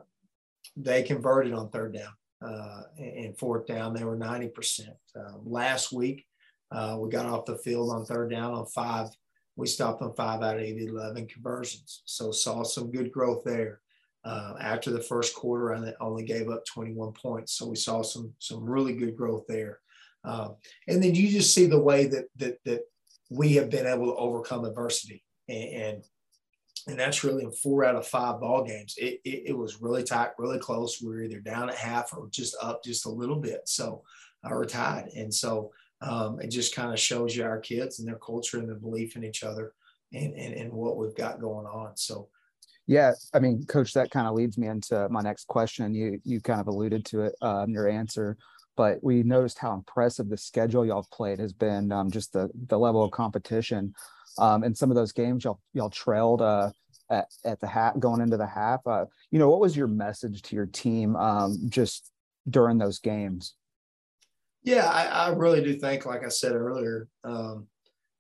they 0.76 1.04
converted 1.04 1.54
on 1.54 1.70
third 1.70 1.94
down 1.94 2.14
uh, 2.42 2.84
and 2.98 3.38
fourth 3.38 3.66
down. 3.66 3.94
They 3.94 4.04
were 4.04 4.18
90%. 4.18 4.90
Um, 5.16 5.42
last 5.46 5.92
week, 5.92 6.26
uh, 6.72 6.98
we 7.00 7.10
got 7.10 7.26
off 7.26 7.46
the 7.46 7.58
field 7.58 7.92
on 7.92 8.06
third 8.06 8.32
down 8.32 8.54
on 8.54 8.66
five 8.68 9.10
we 9.56 9.68
stopped 9.68 10.02
on 10.02 10.14
five 10.16 10.42
out 10.42 10.56
of 10.56 10.62
the 10.62 10.86
11 10.86 11.28
conversions. 11.28 12.02
So 12.06 12.32
saw 12.32 12.64
some 12.64 12.92
good 12.92 13.12
growth 13.12 13.44
there. 13.44 13.82
Uh, 14.26 14.54
after 14.60 14.90
the 14.90 15.02
first 15.02 15.36
quarter, 15.36 15.76
I 15.76 15.92
only 16.00 16.24
gave 16.24 16.50
up 16.50 16.66
21 16.66 17.14
points. 17.14 17.54
So 17.54 17.68
we 17.68 17.76
saw 17.76 18.02
some, 18.02 18.34
some 18.40 18.64
really 18.64 18.94
good 18.94 19.16
growth 19.16 19.44
there. 19.48 19.80
Uh, 20.24 20.50
and 20.88 21.04
then 21.04 21.14
you 21.14 21.28
just 21.28 21.54
see 21.54 21.66
the 21.66 21.80
way 21.80 22.08
that, 22.08 22.26
that, 22.38 22.58
that 22.64 22.82
we 23.30 23.54
have 23.54 23.70
been 23.70 23.88
able 23.88 24.08
to 24.08 24.16
overcome 24.16 24.66
adversity. 24.66 25.24
And, 25.48 25.70
and, 25.70 26.04
and 26.88 27.00
that's 27.00 27.24
really 27.24 27.44
in 27.44 27.52
four 27.52 27.86
out 27.86 27.96
of 27.96 28.08
five 28.08 28.40
ball 28.40 28.64
games. 28.64 28.96
It, 28.98 29.22
it, 29.24 29.44
it, 29.48 29.58
was 29.58 29.82
really 29.82 30.04
tight, 30.04 30.32
really 30.38 30.60
close. 30.60 31.02
We 31.02 31.10
were 31.10 31.24
either 31.24 31.40
down 31.40 31.70
at 31.70 31.76
half 31.76 32.14
or 32.16 32.28
just 32.30 32.56
up 32.62 32.84
just 32.84 33.06
a 33.06 33.10
little 33.10 33.38
bit. 33.38 33.62
So, 33.66 34.04
uh, 34.44 34.50
or 34.50 34.66
tied. 34.66 35.10
And 35.16 35.34
so 35.34 35.72
um, 36.02 36.40
it 36.42 36.48
just 36.48 36.76
kind 36.76 36.92
of 36.92 37.00
shows 37.00 37.36
you 37.36 37.44
our 37.44 37.60
kids 37.60 38.00
and 38.00 38.08
their 38.08 38.18
culture 38.18 38.60
and 38.60 38.68
their 38.68 38.76
belief 38.76 39.16
in 39.16 39.24
each 39.24 39.44
other 39.44 39.74
and, 40.12 40.34
and, 40.34 40.54
and 40.54 40.72
what 40.72 40.98
we've 40.98 41.16
got 41.16 41.40
going 41.40 41.66
on. 41.66 41.96
So, 41.96 42.28
yeah, 42.86 43.14
I 43.34 43.40
mean, 43.40 43.66
coach, 43.66 43.94
that 43.94 44.12
kind 44.12 44.28
of 44.28 44.34
leads 44.34 44.58
me 44.58 44.68
into 44.68 45.08
my 45.10 45.22
next 45.22 45.48
question. 45.48 45.94
You, 45.94 46.20
you 46.26 46.42
kind 46.42 46.60
of 46.60 46.68
alluded 46.68 47.06
to 47.06 47.22
it 47.22 47.36
uh, 47.42 47.64
in 47.66 47.72
your 47.72 47.88
answer, 47.88 48.38
but 48.76 49.04
we 49.04 49.24
noticed 49.24 49.60
how 49.60 49.74
impressive 49.74 50.30
the 50.30 50.38
schedule 50.38 50.86
y'all 50.86 51.08
played 51.12 51.40
has 51.40 51.54
been, 51.54 51.92
um, 51.92 52.12
just 52.12 52.34
the, 52.34 52.50
the 52.68 52.78
level 52.78 53.04
of 53.04 53.12
competition. 53.12 53.94
Um, 54.38 54.64
and 54.64 54.78
some 54.78 54.90
of 54.90 54.96
those 54.96 55.12
games 55.12 55.44
y'all, 55.44 55.60
y'all 55.74 55.90
trailed 55.90 56.42
uh, 56.42 56.72
at, 57.10 57.28
at 57.46 57.60
the 57.60 57.68
half 57.68 58.00
going 58.00 58.22
into 58.22 58.38
the 58.38 58.48
half. 58.48 58.86
Uh, 58.86 59.06
you 59.32 59.40
know, 59.40 59.50
what 59.50 59.60
was 59.60 59.78
your 59.78 59.88
message 59.88 60.42
to 60.44 60.56
your 60.56 60.66
team 60.66 61.16
um, 61.16 61.58
just 61.70 62.12
during 62.50 62.78
those 62.78 63.00
games? 63.00 63.54
Yeah, 64.64 64.88
I, 64.88 65.06
I, 65.06 65.30
really 65.30 65.62
do 65.62 65.76
think, 65.76 66.06
like 66.06 66.24
I 66.24 66.30
said 66.30 66.54
earlier, 66.54 67.10
um, 67.26 67.68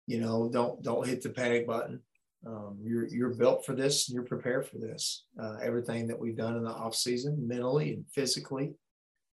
you 0.08 0.20
know, 0.20 0.50
don't 0.52 0.84
don't 0.84 1.08
hit 1.08 1.22
the 1.22 1.30
panic 1.30 1.66
button. 1.66 2.02
Um, 2.46 2.80
you're 2.84 3.08
you're 3.08 3.34
built 3.34 3.66
for 3.66 3.74
this. 3.74 4.10
And 4.10 4.16
you're 4.16 4.26
prepared 4.26 4.68
for 4.68 4.78
this. 4.78 5.26
Uh, 5.42 5.56
everything 5.62 6.08
that 6.08 6.20
we've 6.20 6.36
done 6.36 6.58
in 6.58 6.64
the 6.64 6.70
off 6.70 6.96
season, 6.96 7.48
mentally 7.48 7.94
and 7.94 8.06
physically, 8.14 8.74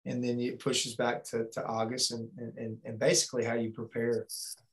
and 0.07 0.22
then 0.22 0.40
it 0.40 0.59
pushes 0.59 0.94
back 0.96 1.24
to, 1.24 1.46
to 1.53 1.64
August 1.64 2.12
and, 2.12 2.28
and 2.57 2.78
and 2.84 2.99
basically 2.99 3.44
how 3.44 3.55
you 3.55 3.70
prepare 3.70 4.26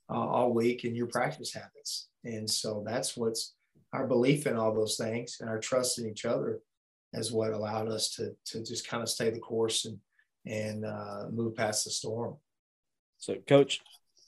uh, 0.10 0.14
all 0.14 0.54
week 0.54 0.84
and 0.84 0.96
your 0.96 1.08
practice 1.08 1.54
habits. 1.54 2.08
And 2.24 2.50
so 2.50 2.84
that's 2.86 3.18
what's 3.18 3.56
our 3.94 4.08
belief 4.08 4.48
in 4.48 4.58
all 4.58 4.74
those 4.74 4.98
things 4.98 5.38
and 5.40 5.50
our 5.50 5.60
trust 5.60 6.00
in 6.00 6.08
each 6.08 6.26
other 6.26 6.60
is 7.14 7.32
what 7.32 7.52
allowed 7.52 7.90
us 7.90 8.10
to 8.16 8.36
to 8.46 8.64
just 8.64 8.88
kind 8.88 9.02
of 9.04 9.10
stay 9.10 9.30
the 9.30 9.40
course 9.40 9.86
and 9.86 10.00
and 10.46 10.86
uh, 10.86 11.26
move 11.32 11.56
past 11.56 11.86
the 11.86 11.92
storm. 11.92 12.38
So, 13.18 13.36
Coach, 13.48 13.80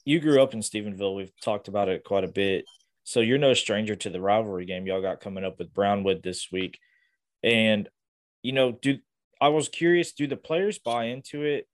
you 0.04 0.18
grew 0.20 0.42
up 0.42 0.54
in 0.54 0.60
Stephenville. 0.60 1.14
We've 1.14 1.32
talked 1.40 1.68
about 1.68 1.88
it 1.88 2.02
quite 2.04 2.24
a 2.24 2.28
bit. 2.28 2.64
So 3.04 3.20
you're 3.20 3.38
no 3.38 3.54
stranger 3.54 3.94
to 3.96 4.10
the 4.10 4.20
rivalry 4.20 4.66
game 4.66 4.86
y'all 4.86 5.00
got 5.00 5.20
coming 5.20 5.44
up 5.44 5.58
with 5.58 5.72
Brownwood 5.72 6.22
this 6.22 6.48
week. 6.50 6.78
And 7.42 7.88
you 8.42 8.52
know, 8.52 8.72
do 8.72 8.98
I 9.40 9.48
was 9.48 9.68
curious, 9.68 10.12
do 10.12 10.26
the 10.26 10.36
players 10.36 10.78
buy 10.78 11.06
into 11.06 11.44
it 11.44 11.68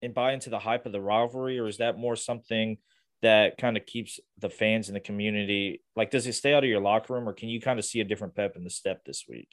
and 0.00 0.14
buy 0.14 0.32
into 0.32 0.50
the 0.50 0.58
hype 0.58 0.86
of 0.86 0.92
the 0.92 1.00
rivalry, 1.00 1.58
or 1.58 1.68
is 1.68 1.78
that 1.78 1.98
more 1.98 2.16
something 2.16 2.78
that 3.22 3.56
kind 3.58 3.76
of 3.76 3.86
keeps 3.86 4.18
the 4.38 4.50
fans 4.50 4.88
in 4.88 4.94
the 4.94 5.00
community? 5.00 5.82
Like, 5.94 6.10
does 6.10 6.26
it 6.26 6.32
stay 6.34 6.54
out 6.54 6.64
of 6.64 6.70
your 6.70 6.80
locker 6.80 7.14
room, 7.14 7.28
or 7.28 7.32
can 7.32 7.48
you 7.48 7.60
kind 7.60 7.78
of 7.78 7.84
see 7.84 8.00
a 8.00 8.04
different 8.04 8.34
pep 8.34 8.56
in 8.56 8.64
the 8.64 8.70
step 8.70 9.04
this 9.04 9.24
week? 9.28 9.48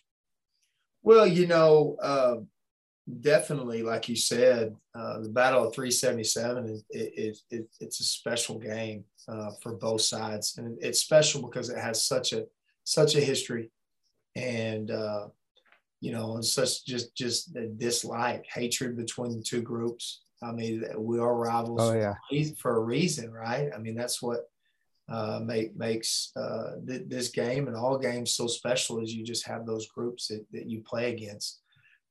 Well, 1.03 1.27
you 1.27 1.47
know, 1.47 1.95
uh, 2.01 2.35
definitely, 3.21 3.83
like 3.83 4.09
you 4.09 4.15
said, 4.15 4.75
uh, 4.95 5.19
the 5.19 5.29
Battle 5.29 5.67
of 5.67 5.73
377 5.73 6.65
is 6.65 6.83
it, 6.89 7.37
it, 7.49 7.67
it's 7.79 7.99
a 7.99 8.03
special 8.03 8.59
game 8.59 9.03
uh, 9.27 9.51
for 9.61 9.73
both 9.73 10.01
sides, 10.01 10.57
and 10.57 10.77
it's 10.81 11.01
special 11.01 11.41
because 11.41 11.69
it 11.69 11.77
has 11.77 12.03
such 12.03 12.33
a 12.33 12.45
such 12.83 13.15
a 13.15 13.19
history, 13.19 13.69
and 14.35 14.89
uh, 14.89 15.27
you 16.01 16.11
know, 16.11 16.35
and 16.35 16.45
such 16.45 16.85
just 16.85 17.15
just 17.15 17.55
a 17.55 17.67
dislike, 17.67 18.45
hatred 18.53 18.97
between 18.97 19.37
the 19.37 19.43
two 19.43 19.61
groups. 19.61 20.21
I 20.41 20.51
mean, 20.51 20.85
we 20.97 21.19
are 21.19 21.35
rivals. 21.35 21.81
Oh 21.81 21.93
yeah, 21.93 22.15
for 22.59 22.77
a 22.77 22.83
reason, 22.83 23.31
right? 23.31 23.69
I 23.75 23.77
mean, 23.77 23.95
that's 23.95 24.21
what 24.21 24.49
uh, 25.09 25.41
make, 25.43 25.75
makes 25.75 26.31
uh, 26.35 26.75
th- 26.87 27.07
this 27.07 27.29
game 27.29 27.67
and 27.67 27.75
all 27.75 27.97
games 27.97 28.35
so 28.35 28.47
special. 28.47 29.01
Is 29.01 29.13
you 29.13 29.25
just 29.25 29.45
have 29.47 29.65
those 29.65 29.87
groups 29.87 30.27
that, 30.27 30.45
that 30.51 30.69
you 30.69 30.81
play 30.85 31.11
against 31.11 31.59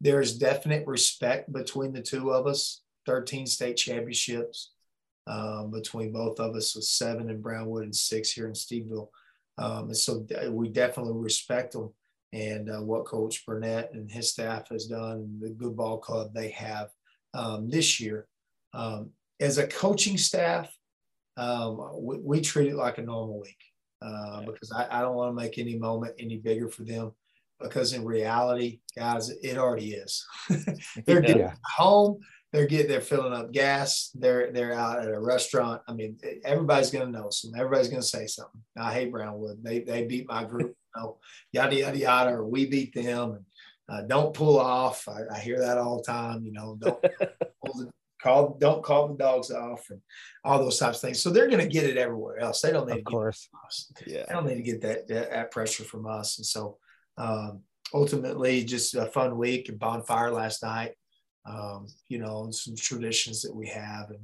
there's 0.00 0.38
definite 0.38 0.86
respect 0.86 1.52
between 1.52 1.92
the 1.92 2.02
two 2.02 2.32
of 2.32 2.46
us 2.46 2.82
13 3.06 3.46
state 3.46 3.76
championships 3.76 4.72
um, 5.26 5.70
between 5.70 6.12
both 6.12 6.40
of 6.40 6.54
us 6.54 6.74
with 6.74 6.84
seven 6.84 7.30
in 7.30 7.40
brownwood 7.40 7.84
and 7.84 7.94
six 7.94 8.30
here 8.30 8.46
in 8.46 8.52
stephenville 8.52 9.08
um, 9.58 9.86
and 9.86 9.96
so 9.96 10.24
we 10.50 10.68
definitely 10.68 11.14
respect 11.14 11.72
them 11.72 11.90
and 12.32 12.70
uh, 12.70 12.82
what 12.82 13.06
coach 13.06 13.44
burnett 13.46 13.90
and 13.92 14.10
his 14.10 14.30
staff 14.30 14.68
has 14.68 14.86
done 14.86 15.38
the 15.40 15.50
good 15.50 15.76
ball 15.76 15.98
club 15.98 16.32
they 16.34 16.50
have 16.50 16.88
um, 17.34 17.68
this 17.70 18.00
year 18.00 18.26
um, 18.74 19.10
as 19.40 19.58
a 19.58 19.66
coaching 19.66 20.18
staff 20.18 20.70
um, 21.36 21.90
we, 21.94 22.18
we, 22.18 22.40
treat 22.40 22.68
it 22.68 22.76
like 22.76 22.98
a 22.98 23.02
normal 23.02 23.40
week 23.40 23.60
uh, 24.02 24.42
because 24.42 24.72
I, 24.72 24.88
I 24.90 25.00
don't 25.02 25.14
want 25.14 25.30
to 25.30 25.40
make 25.40 25.56
any 25.56 25.76
moment 25.76 26.14
any 26.18 26.36
bigger 26.36 26.68
for 26.68 26.82
them 26.82 27.12
because 27.60 27.92
in 27.92 28.04
reality, 28.04 28.80
guys, 28.96 29.30
it 29.30 29.58
already 29.58 29.94
is. 29.94 30.24
They're 31.06 31.24
yeah. 31.24 31.54
home. 31.76 32.18
they're 32.52 32.66
getting 32.66 32.88
they're 32.88 33.00
filling 33.00 33.32
up 33.32 33.52
gas. 33.52 34.10
They're 34.14 34.52
they're 34.52 34.72
out 34.72 35.00
at 35.00 35.08
a 35.08 35.20
restaurant. 35.20 35.82
I 35.88 35.92
mean, 35.92 36.18
everybody's 36.44 36.90
gonna 36.90 37.10
know 37.10 37.28
something. 37.30 37.60
Everybody's 37.60 37.88
gonna 37.88 38.02
say 38.02 38.26
something. 38.26 38.62
I 38.76 38.92
hate 38.92 39.12
Brownwood. 39.12 39.62
They 39.62 39.80
they 39.80 40.06
beat 40.06 40.28
my 40.28 40.44
group. 40.44 40.74
Know, 40.96 41.18
yada 41.52 41.76
yada 41.76 41.98
yada. 41.98 42.30
Or 42.30 42.44
we 42.46 42.66
beat 42.66 42.94
them. 42.94 43.44
And 43.88 44.04
uh, 44.04 44.06
don't 44.06 44.34
pull 44.34 44.58
off. 44.58 45.08
I, 45.08 45.36
I, 45.36 45.38
hear 45.38 45.60
that 45.60 45.78
all 45.78 45.98
the 45.98 46.04
time. 46.04 46.44
You 46.44 46.52
know, 46.52 46.78
don't 46.80 47.00
the, 47.62 47.90
call 48.22 48.56
don't 48.60 48.82
call 48.82 49.08
the 49.08 49.16
dogs 49.16 49.50
off 49.50 49.86
and 49.90 50.00
all 50.44 50.58
those 50.58 50.78
types 50.78 50.98
of 50.98 51.02
things. 51.02 51.22
So 51.22 51.30
they're 51.30 51.48
gonna 51.48 51.66
get 51.66 51.84
it 51.84 51.96
everywhere 51.96 52.38
else. 52.40 52.60
They 52.60 52.72
don't 52.72 52.88
need 52.88 52.98
of 52.98 53.04
course. 53.04 53.48
Yeah. 54.06 54.24
They 54.28 54.34
don't 54.34 54.46
need 54.46 54.56
to 54.56 54.62
get 54.62 54.80
that, 54.82 55.08
that, 55.08 55.30
that 55.30 55.50
pressure 55.50 55.84
from 55.84 56.06
us. 56.06 56.38
And 56.38 56.46
so 56.46 56.78
um, 57.16 57.60
ultimately, 57.94 58.64
just 58.64 58.94
a 58.94 59.06
fun 59.06 59.38
week 59.38 59.68
and 59.68 59.78
bonfire 59.78 60.32
last 60.32 60.62
night 60.62 60.92
um, 61.48 61.86
you 62.08 62.18
know, 62.18 62.44
and 62.44 62.54
some 62.54 62.76
traditions 62.76 63.42
that 63.42 63.54
we 63.54 63.66
have, 63.68 64.10
and 64.10 64.20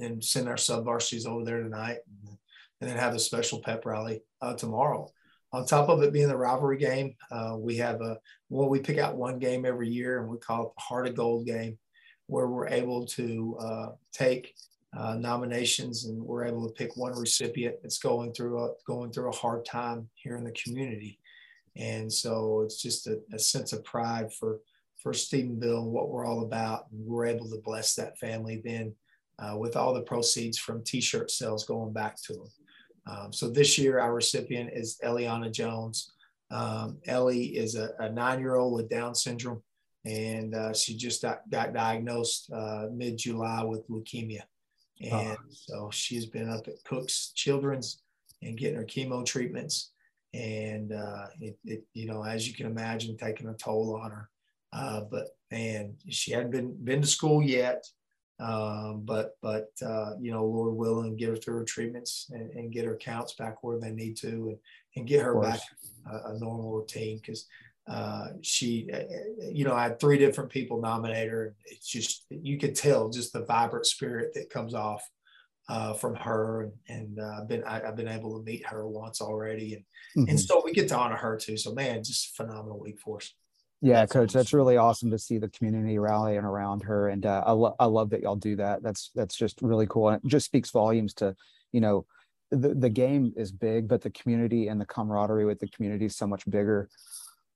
and 0.00 0.24
send 0.24 0.48
our 0.48 0.56
sub 0.56 0.84
varsities 0.84 1.26
over 1.26 1.44
there 1.44 1.62
tonight, 1.62 1.98
and, 2.06 2.36
and, 2.80 2.90
then 2.90 2.96
have 2.96 3.14
a 3.14 3.18
special 3.18 3.60
pep 3.60 3.84
rally 3.84 4.22
uh, 4.40 4.54
tomorrow. 4.54 5.10
On 5.52 5.64
top 5.64 5.88
of 5.88 6.02
it 6.02 6.12
being 6.12 6.28
the 6.28 6.36
rivalry 6.36 6.76
game, 6.76 7.14
uh, 7.30 7.56
we 7.58 7.76
have 7.76 8.00
a 8.02 8.18
well, 8.50 8.68
we 8.68 8.80
pick 8.80 8.98
out 8.98 9.16
one 9.16 9.38
game 9.38 9.64
every 9.64 9.88
year, 9.88 10.20
and 10.20 10.28
we 10.28 10.38
call 10.38 10.66
it 10.66 10.72
the 10.76 10.82
Heart 10.82 11.08
of 11.08 11.16
Gold 11.16 11.46
game, 11.46 11.78
where 12.26 12.48
we're 12.48 12.68
able 12.68 13.06
to 13.06 13.56
uh, 13.60 13.88
take 14.12 14.54
uh, 14.96 15.14
nominations 15.14 16.06
and 16.06 16.22
we're 16.22 16.44
able 16.44 16.66
to 16.66 16.74
pick 16.74 16.96
one 16.96 17.18
recipient 17.18 17.76
that's 17.82 17.98
going 17.98 18.32
through 18.32 18.62
a 18.62 18.70
going 18.86 19.10
through 19.10 19.30
a 19.30 19.36
hard 19.36 19.64
time 19.64 20.08
here 20.14 20.36
in 20.36 20.44
the 20.44 20.52
community, 20.52 21.18
and 21.76 22.12
so 22.12 22.60
it's 22.62 22.80
just 22.82 23.06
a, 23.06 23.18
a 23.32 23.38
sense 23.38 23.72
of 23.72 23.84
pride 23.84 24.32
for 24.32 24.60
for 25.02 25.12
Stephenville 25.12 25.82
and 25.82 25.92
what 25.92 26.10
we're 26.10 26.26
all 26.26 26.42
about. 26.42 26.86
And 26.90 27.06
we're 27.06 27.26
able 27.26 27.48
to 27.48 27.62
bless 27.64 27.94
that 27.94 28.18
family 28.18 28.60
then 28.64 28.94
uh, 29.38 29.56
with 29.56 29.76
all 29.76 29.94
the 29.94 30.02
proceeds 30.02 30.58
from 30.58 30.82
t-shirt 30.82 31.30
sales 31.30 31.64
going 31.64 31.92
back 31.92 32.20
to 32.22 32.32
them. 32.34 32.48
Um, 33.08 33.32
so 33.32 33.48
this 33.48 33.78
year, 33.78 33.98
our 33.98 34.14
recipient 34.14 34.70
is 34.72 34.98
Eliana 35.02 35.50
Jones. 35.50 36.12
Um, 36.50 36.98
Ellie 37.06 37.56
is 37.56 37.74
a, 37.74 37.90
a 37.98 38.10
nine-year-old 38.10 38.74
with 38.74 38.90
Down 38.90 39.14
syndrome, 39.14 39.62
and 40.04 40.54
uh, 40.54 40.74
she 40.74 40.96
just 40.96 41.22
got, 41.22 41.48
got 41.50 41.72
diagnosed 41.72 42.50
uh, 42.52 42.86
mid-July 42.92 43.64
with 43.64 43.88
leukemia. 43.88 44.42
And 45.00 45.38
oh. 45.40 45.50
so 45.50 45.90
she's 45.92 46.26
been 46.26 46.50
up 46.50 46.66
at 46.66 46.82
Cook's 46.84 47.32
Children's 47.34 48.02
and 48.42 48.58
getting 48.58 48.76
her 48.76 48.84
chemo 48.84 49.24
treatments. 49.24 49.92
And 50.34 50.92
uh, 50.92 51.26
it, 51.40 51.56
it, 51.64 51.84
you 51.94 52.06
know, 52.06 52.22
as 52.24 52.46
you 52.46 52.54
can 52.54 52.66
imagine, 52.66 53.16
taking 53.16 53.48
a 53.48 53.54
toll 53.54 53.98
on 54.02 54.10
her. 54.10 54.28
Uh, 54.72 55.02
but 55.10 55.28
man, 55.50 55.94
she 56.08 56.32
hadn't 56.32 56.50
been 56.50 56.76
been 56.84 57.00
to 57.00 57.06
school 57.06 57.42
yet. 57.42 57.86
Um, 58.40 59.02
but 59.04 59.36
but 59.42 59.70
uh, 59.84 60.12
you 60.20 60.30
know, 60.30 60.44
Lord 60.44 60.76
willing, 60.76 61.16
get 61.16 61.30
her 61.30 61.36
through 61.36 61.56
her 61.56 61.64
treatments 61.64 62.30
and, 62.30 62.50
and, 62.52 62.70
get 62.70 62.84
her 62.84 62.94
counts 62.96 63.32
back 63.32 63.64
where 63.64 63.80
they 63.80 63.90
need 63.90 64.16
to, 64.18 64.28
and, 64.28 64.58
and 64.94 65.08
get 65.08 65.24
her 65.24 65.40
back 65.40 65.58
a, 66.06 66.30
a, 66.30 66.38
normal 66.38 66.70
routine 66.70 67.16
because 67.18 67.46
uh, 67.88 68.28
she, 68.42 68.88
uh, 68.92 69.00
you 69.50 69.64
know, 69.64 69.74
I 69.74 69.84
had 69.84 69.98
three 69.98 70.18
different 70.18 70.50
people 70.50 70.80
nominate 70.80 71.28
her. 71.28 71.56
It's 71.64 71.88
just 71.88 72.26
you 72.30 72.58
could 72.58 72.76
tell 72.76 73.08
just 73.08 73.32
the 73.32 73.44
vibrant 73.44 73.86
spirit 73.86 74.34
that 74.34 74.50
comes 74.50 74.72
off 74.72 75.02
uh, 75.68 75.94
from 75.94 76.14
her, 76.14 76.62
and, 76.62 76.72
and 76.88 77.18
uh, 77.18 77.40
I've 77.40 77.48
been 77.48 77.64
I, 77.64 77.80
have 77.80 77.96
been 77.96 78.08
able 78.08 78.38
to 78.38 78.44
meet 78.44 78.66
her 78.66 78.86
once 78.86 79.20
already, 79.20 79.74
and 79.74 79.84
mm-hmm. 80.16 80.30
and 80.30 80.40
so 80.40 80.62
we 80.64 80.72
get 80.72 80.88
to 80.88 80.96
honor 80.96 81.16
her 81.16 81.36
too. 81.36 81.56
So 81.56 81.74
man, 81.74 82.04
just 82.04 82.36
phenomenal 82.36 82.78
week 82.78 83.00
for 83.00 83.16
us. 83.16 83.34
Yeah, 83.80 84.00
that's 84.00 84.12
coach, 84.12 84.32
that's 84.32 84.52
really 84.52 84.76
awesome 84.76 85.10
to 85.12 85.18
see 85.18 85.38
the 85.38 85.48
community 85.48 85.98
rallying 85.98 86.44
around 86.44 86.82
her, 86.82 87.08
and 87.08 87.24
uh, 87.24 87.44
I, 87.46 87.52
lo- 87.52 87.76
I 87.78 87.84
love 87.84 88.10
that 88.10 88.22
y'all 88.22 88.34
do 88.34 88.56
that. 88.56 88.82
That's 88.82 89.10
that's 89.14 89.36
just 89.36 89.62
really 89.62 89.86
cool, 89.86 90.08
and 90.08 90.20
it 90.24 90.28
just 90.28 90.46
speaks 90.46 90.70
volumes 90.70 91.14
to, 91.14 91.36
you 91.70 91.80
know, 91.80 92.04
the 92.50 92.74
the 92.74 92.88
game 92.90 93.32
is 93.36 93.52
big, 93.52 93.86
but 93.86 94.02
the 94.02 94.10
community 94.10 94.66
and 94.66 94.80
the 94.80 94.86
camaraderie 94.86 95.44
with 95.44 95.60
the 95.60 95.68
community 95.68 96.06
is 96.06 96.16
so 96.16 96.26
much 96.26 96.48
bigger. 96.50 96.88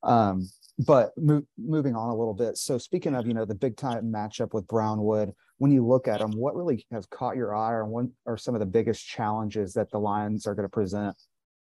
Um, 0.01 0.49
but 0.79 1.11
mo- 1.17 1.45
moving 1.57 1.95
on 1.95 2.09
a 2.09 2.15
little 2.15 2.33
bit. 2.33 2.57
So 2.57 2.77
speaking 2.77 3.15
of, 3.15 3.27
you 3.27 3.33
know, 3.33 3.45
the 3.45 3.55
big 3.55 3.75
time 3.75 4.05
matchup 4.11 4.53
with 4.53 4.67
Brownwood, 4.67 5.33
when 5.57 5.71
you 5.71 5.85
look 5.85 6.07
at 6.07 6.19
them, 6.19 6.31
what 6.31 6.55
really 6.55 6.85
has 6.91 7.05
caught 7.07 7.35
your 7.35 7.53
eye, 7.53 7.73
or 7.73 7.85
what 7.85 8.05
are 8.25 8.37
some 8.37 8.55
of 8.55 8.59
the 8.59 8.65
biggest 8.65 9.05
challenges 9.05 9.73
that 9.73 9.91
the 9.91 9.99
Lions 9.99 10.47
are 10.47 10.55
going 10.55 10.65
to 10.65 10.69
present? 10.69 11.17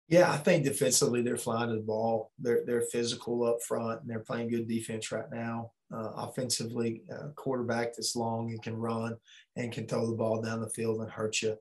Yeah, 0.10 0.32
I 0.32 0.38
think 0.38 0.64
defensively 0.64 1.22
they're 1.22 1.38
flying 1.38 1.70
to 1.70 1.76
the 1.76 1.82
ball. 1.82 2.32
They're 2.38 2.64
they're 2.66 2.82
physical 2.92 3.46
up 3.46 3.62
front 3.64 4.02
and 4.02 4.10
they're 4.10 4.20
playing 4.20 4.50
good 4.50 4.68
defense 4.68 5.12
right 5.12 5.32
now. 5.32 5.72
Uh, 5.94 6.12
offensively, 6.18 7.04
uh, 7.14 7.30
quarterback 7.36 7.96
that's 7.96 8.16
long 8.16 8.50
and 8.50 8.62
can 8.62 8.76
run 8.76 9.16
and 9.56 9.72
can 9.72 9.88
throw 9.88 10.06
the 10.06 10.16
ball 10.16 10.42
down 10.42 10.60
the 10.60 10.70
field 10.70 11.02
and 11.02 11.10
hurt 11.10 11.42
you. 11.42 11.56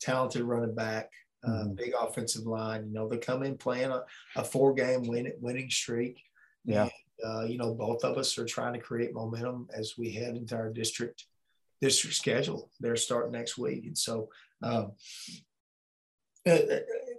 Talented 0.00 0.42
running 0.42 0.74
back, 0.74 1.10
uh, 1.44 1.50
mm-hmm. 1.50 1.74
big 1.74 1.92
offensive 2.00 2.46
line. 2.46 2.86
You 2.86 2.94
know 2.94 3.08
they 3.08 3.18
come 3.18 3.42
in 3.42 3.58
playing 3.58 3.90
a, 3.90 4.04
a 4.36 4.44
four 4.44 4.74
game 4.74 5.02
win, 5.06 5.32
winning 5.40 5.70
streak. 5.70 6.22
Yeah. 6.64 6.82
And, 6.82 6.90
uh, 7.26 7.44
you 7.46 7.58
know 7.58 7.74
both 7.74 8.04
of 8.04 8.16
us 8.16 8.38
are 8.38 8.46
trying 8.46 8.74
to 8.74 8.78
create 8.78 9.12
momentum 9.12 9.68
as 9.74 9.94
we 9.98 10.12
head 10.12 10.36
into 10.36 10.54
our 10.54 10.70
district 10.70 11.24
district 11.80 12.14
schedule. 12.14 12.70
They're 12.78 12.96
starting 12.96 13.32
next 13.32 13.58
week, 13.58 13.86
and 13.86 13.98
so. 13.98 14.28
Um, 14.62 14.92
uh, 16.46 16.56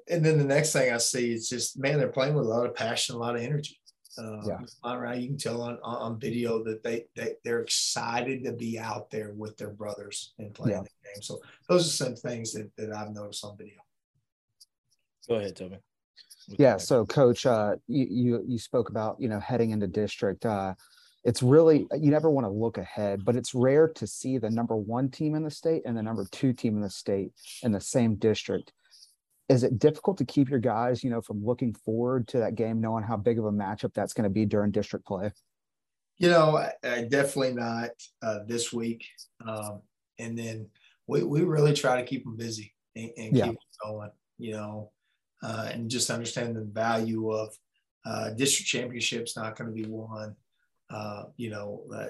and 0.10 0.26
then 0.26 0.38
the 0.38 0.44
next 0.44 0.74
thing 0.74 0.92
I 0.92 0.98
see 0.98 1.34
is 1.34 1.50
just 1.50 1.78
man, 1.78 1.98
they're 1.98 2.10
playing 2.10 2.36
with 2.36 2.46
a 2.46 2.50
lot 2.50 2.66
of 2.66 2.76
passion, 2.76 3.16
a 3.16 3.20
lot 3.20 3.36
of 3.36 3.42
energy. 3.42 3.80
Uh, 4.18 4.42
yeah. 4.46 4.96
Right, 4.96 5.22
you 5.22 5.28
can 5.28 5.38
tell 5.38 5.62
on, 5.62 5.80
on 5.84 6.20
video 6.20 6.64
that 6.64 6.84
they, 6.84 7.06
they 7.16 7.36
they're 7.44 7.62
excited 7.62 8.44
to 8.44 8.52
be 8.52 8.78
out 8.78 9.10
there 9.12 9.32
with 9.34 9.56
their 9.58 9.70
brothers 9.70 10.34
and 10.40 10.54
playing 10.54 10.78
yeah. 10.78 10.84
the 10.84 11.14
game. 11.14 11.22
So 11.22 11.40
those 11.70 11.88
are 11.88 12.06
some 12.06 12.16
things 12.16 12.52
that, 12.54 12.70
that 12.78 12.92
I've 12.92 13.14
noticed 13.14 13.46
on 13.46 13.56
video. 13.58 13.80
Go 15.28 15.36
ahead, 15.36 15.56
Toby. 15.56 15.78
Yeah. 16.48 16.78
So, 16.78 17.06
Coach, 17.06 17.46
uh, 17.46 17.76
you, 17.88 18.08
you 18.10 18.44
you 18.48 18.58
spoke 18.58 18.90
about 18.90 19.18
you 19.20 19.30
know 19.30 19.40
heading 19.40 19.72
into 19.72 19.88
district. 19.88 20.46
Uh, 20.46 20.74
it's 21.24 21.44
really 21.44 21.88
you 21.98 22.12
never 22.12 22.30
want 22.30 22.46
to 22.46 22.52
look 22.52 22.78
ahead, 22.78 23.24
but 23.24 23.36
it's 23.36 23.54
rare 23.54 23.88
to 23.88 24.08
see 24.08 24.38
the 24.38 24.50
number 24.50 24.76
one 24.76 25.10
team 25.10 25.36
in 25.36 25.44
the 25.44 25.52
state 25.52 25.84
and 25.86 25.96
the 25.96 26.04
number 26.04 26.26
two 26.32 26.52
team 26.52 26.76
in 26.76 26.82
the 26.82 26.90
state 26.90 27.32
in 27.62 27.72
the 27.72 27.80
same 27.80 28.16
district 28.16 28.74
is 29.50 29.64
it 29.64 29.80
difficult 29.80 30.18
to 30.20 30.26
keep 30.26 30.50
your 30.50 30.60
guys, 30.60 31.04
you 31.04 31.10
know, 31.10 31.22
from 31.22 31.44
looking 31.44 31.74
forward 31.74 32.28
to 32.30 32.38
that 32.38 32.56
game, 32.56 32.80
knowing 32.80 33.04
how 33.04 33.18
big 33.18 33.40
of 33.40 33.46
a 33.46 33.52
matchup 33.52 33.94
that's 33.96 34.14
going 34.14 34.24
to 34.24 34.30
be 34.30 34.46
during 34.46 34.72
district 34.72 35.06
play? 35.06 35.32
You 36.18 36.30
know, 36.30 36.58
I, 36.58 36.72
I 36.84 37.02
definitely 37.04 37.56
not 37.56 37.90
uh, 38.22 38.40
this 38.46 38.72
week. 38.72 39.06
Um, 39.46 39.82
and 40.20 40.38
then 40.38 40.68
we, 41.08 41.24
we 41.24 41.42
really 41.42 41.74
try 41.74 42.00
to 42.00 42.08
keep 42.08 42.24
them 42.26 42.38
busy 42.38 42.76
and, 42.96 43.10
and 43.18 43.36
yeah. 43.36 43.46
keep 43.48 43.56
them 43.56 43.92
going, 43.92 44.12
you 44.38 44.52
know, 44.52 44.92
uh, 45.42 45.70
and 45.74 45.90
just 45.90 46.12
understand 46.12 46.56
the 46.56 46.66
value 46.66 47.32
of 47.32 47.50
uh, 48.06 48.30
district 48.32 48.70
championships 48.70 49.36
not 49.36 49.58
going 49.58 49.70
to 49.70 49.74
be 49.74 49.90
won. 49.90 50.36
Uh, 50.92 51.24
you 51.38 51.50
know, 51.50 51.84
uh, 51.96 52.08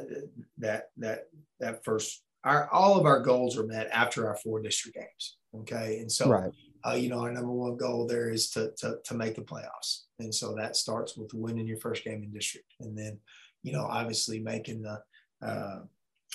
that, 0.58 0.90
that, 0.98 1.28
that 1.60 1.84
first, 1.86 2.24
our, 2.44 2.70
all 2.72 2.98
of 2.98 3.06
our 3.06 3.22
goals 3.22 3.58
are 3.58 3.66
met 3.66 3.90
after 3.92 4.28
our 4.28 4.36
four 4.38 4.62
district 4.62 4.98
games. 4.98 5.38
Okay. 5.54 6.00
And 6.00 6.12
so, 6.12 6.30
right 6.30 6.52
uh, 6.86 6.94
you 6.94 7.10
know, 7.10 7.20
our 7.20 7.32
number 7.32 7.52
one 7.52 7.78
goal 7.78 8.08
there 8.08 8.30
is 8.30 8.50
to, 8.52 8.72
to, 8.78 8.98
to 9.04 9.14
make 9.14 9.36
the 9.36 9.42
playoffs. 9.42 10.04
And 10.20 10.34
so 10.34 10.54
that 10.56 10.76
starts 10.76 11.18
with 11.18 11.34
winning 11.34 11.68
your 11.68 11.78
first 11.78 12.04
game 12.04 12.24
in 12.24 12.32
district. 12.32 12.74
And 12.80 12.98
then, 12.98 13.20
you 13.64 13.72
know, 13.74 13.86
obviously 13.86 14.40
making 14.40 14.82
the, 14.82 15.02
uh, 15.46 15.80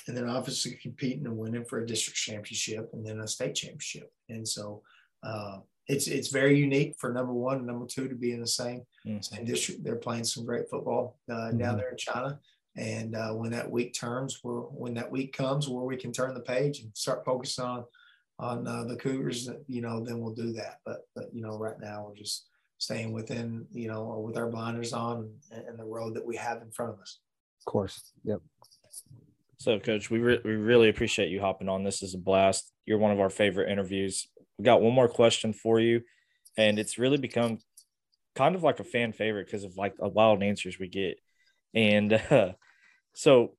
and 0.06 0.16
then 0.16 0.28
obviously 0.28 0.78
competing 0.82 1.26
and 1.26 1.36
winning 1.36 1.64
for 1.64 1.80
a 1.80 1.86
district 1.86 2.18
championship 2.18 2.90
and 2.92 3.06
then 3.06 3.20
a 3.20 3.28
state 3.28 3.54
championship. 3.54 4.12
And 4.28 4.46
so 4.46 4.82
uh, 5.22 5.58
it's 5.86 6.06
it's 6.06 6.28
very 6.28 6.58
unique 6.58 6.94
for 6.98 7.12
number 7.12 7.32
one 7.32 7.58
and 7.58 7.66
number 7.66 7.86
two 7.86 8.08
to 8.08 8.14
be 8.14 8.32
in 8.32 8.40
the 8.40 8.46
same 8.46 8.82
mm-hmm. 9.06 9.20
same 9.20 9.44
district. 9.44 9.84
They're 9.84 9.96
playing 9.96 10.24
some 10.24 10.44
great 10.44 10.68
football 10.70 11.18
uh, 11.30 11.34
mm-hmm. 11.34 11.58
down 11.58 11.76
there 11.76 11.90
in 11.90 11.96
China. 11.96 12.38
And 12.76 13.14
uh, 13.14 13.32
when 13.32 13.52
that 13.52 13.70
week 13.70 13.94
turns, 13.94 14.40
when 14.42 14.94
that 14.94 15.10
week 15.10 15.36
comes, 15.36 15.68
where 15.68 15.84
we 15.84 15.96
can 15.96 16.12
turn 16.12 16.34
the 16.34 16.40
page 16.40 16.80
and 16.80 16.90
start 16.94 17.24
focusing 17.24 17.64
on 17.64 17.84
on 18.38 18.66
uh, 18.66 18.84
the 18.84 18.96
Cougars, 18.96 19.48
you 19.68 19.80
know, 19.80 20.04
then 20.04 20.20
we'll 20.20 20.34
do 20.34 20.52
that. 20.52 20.78
But 20.84 21.02
but 21.14 21.26
you 21.32 21.42
know, 21.42 21.58
right 21.58 21.78
now 21.80 22.06
we're 22.08 22.16
just 22.16 22.46
staying 22.78 23.12
within, 23.12 23.66
you 23.70 23.88
know, 23.88 24.22
with 24.24 24.36
our 24.36 24.48
blinders 24.48 24.92
on 24.92 25.30
and, 25.50 25.68
and 25.68 25.78
the 25.78 25.84
road 25.84 26.14
that 26.14 26.26
we 26.26 26.36
have 26.36 26.60
in 26.62 26.70
front 26.70 26.92
of 26.92 27.00
us. 27.00 27.18
Of 27.60 27.70
course. 27.70 28.12
Yep. 28.24 28.40
So, 29.58 29.78
Coach, 29.78 30.10
we 30.10 30.18
re- 30.18 30.40
we 30.44 30.52
really 30.52 30.88
appreciate 30.88 31.30
you 31.30 31.40
hopping 31.40 31.68
on. 31.68 31.84
This 31.84 32.02
is 32.02 32.14
a 32.14 32.18
blast. 32.18 32.70
You're 32.84 32.98
one 32.98 33.12
of 33.12 33.20
our 33.20 33.30
favorite 33.30 33.70
interviews. 33.70 34.26
We 34.58 34.64
got 34.64 34.82
one 34.82 34.92
more 34.92 35.08
question 35.08 35.52
for 35.52 35.80
you, 35.80 36.02
and 36.58 36.78
it's 36.78 36.98
really 36.98 37.16
become 37.16 37.58
kind 38.34 38.54
of 38.54 38.62
like 38.62 38.80
a 38.80 38.84
fan 38.84 39.12
favorite 39.12 39.46
because 39.46 39.64
of 39.64 39.76
like 39.76 39.96
the 39.96 40.08
wild 40.08 40.42
answers 40.42 40.78
we 40.78 40.88
get. 40.88 41.18
And 41.72 42.12
uh, 42.12 42.52
so, 43.14 43.56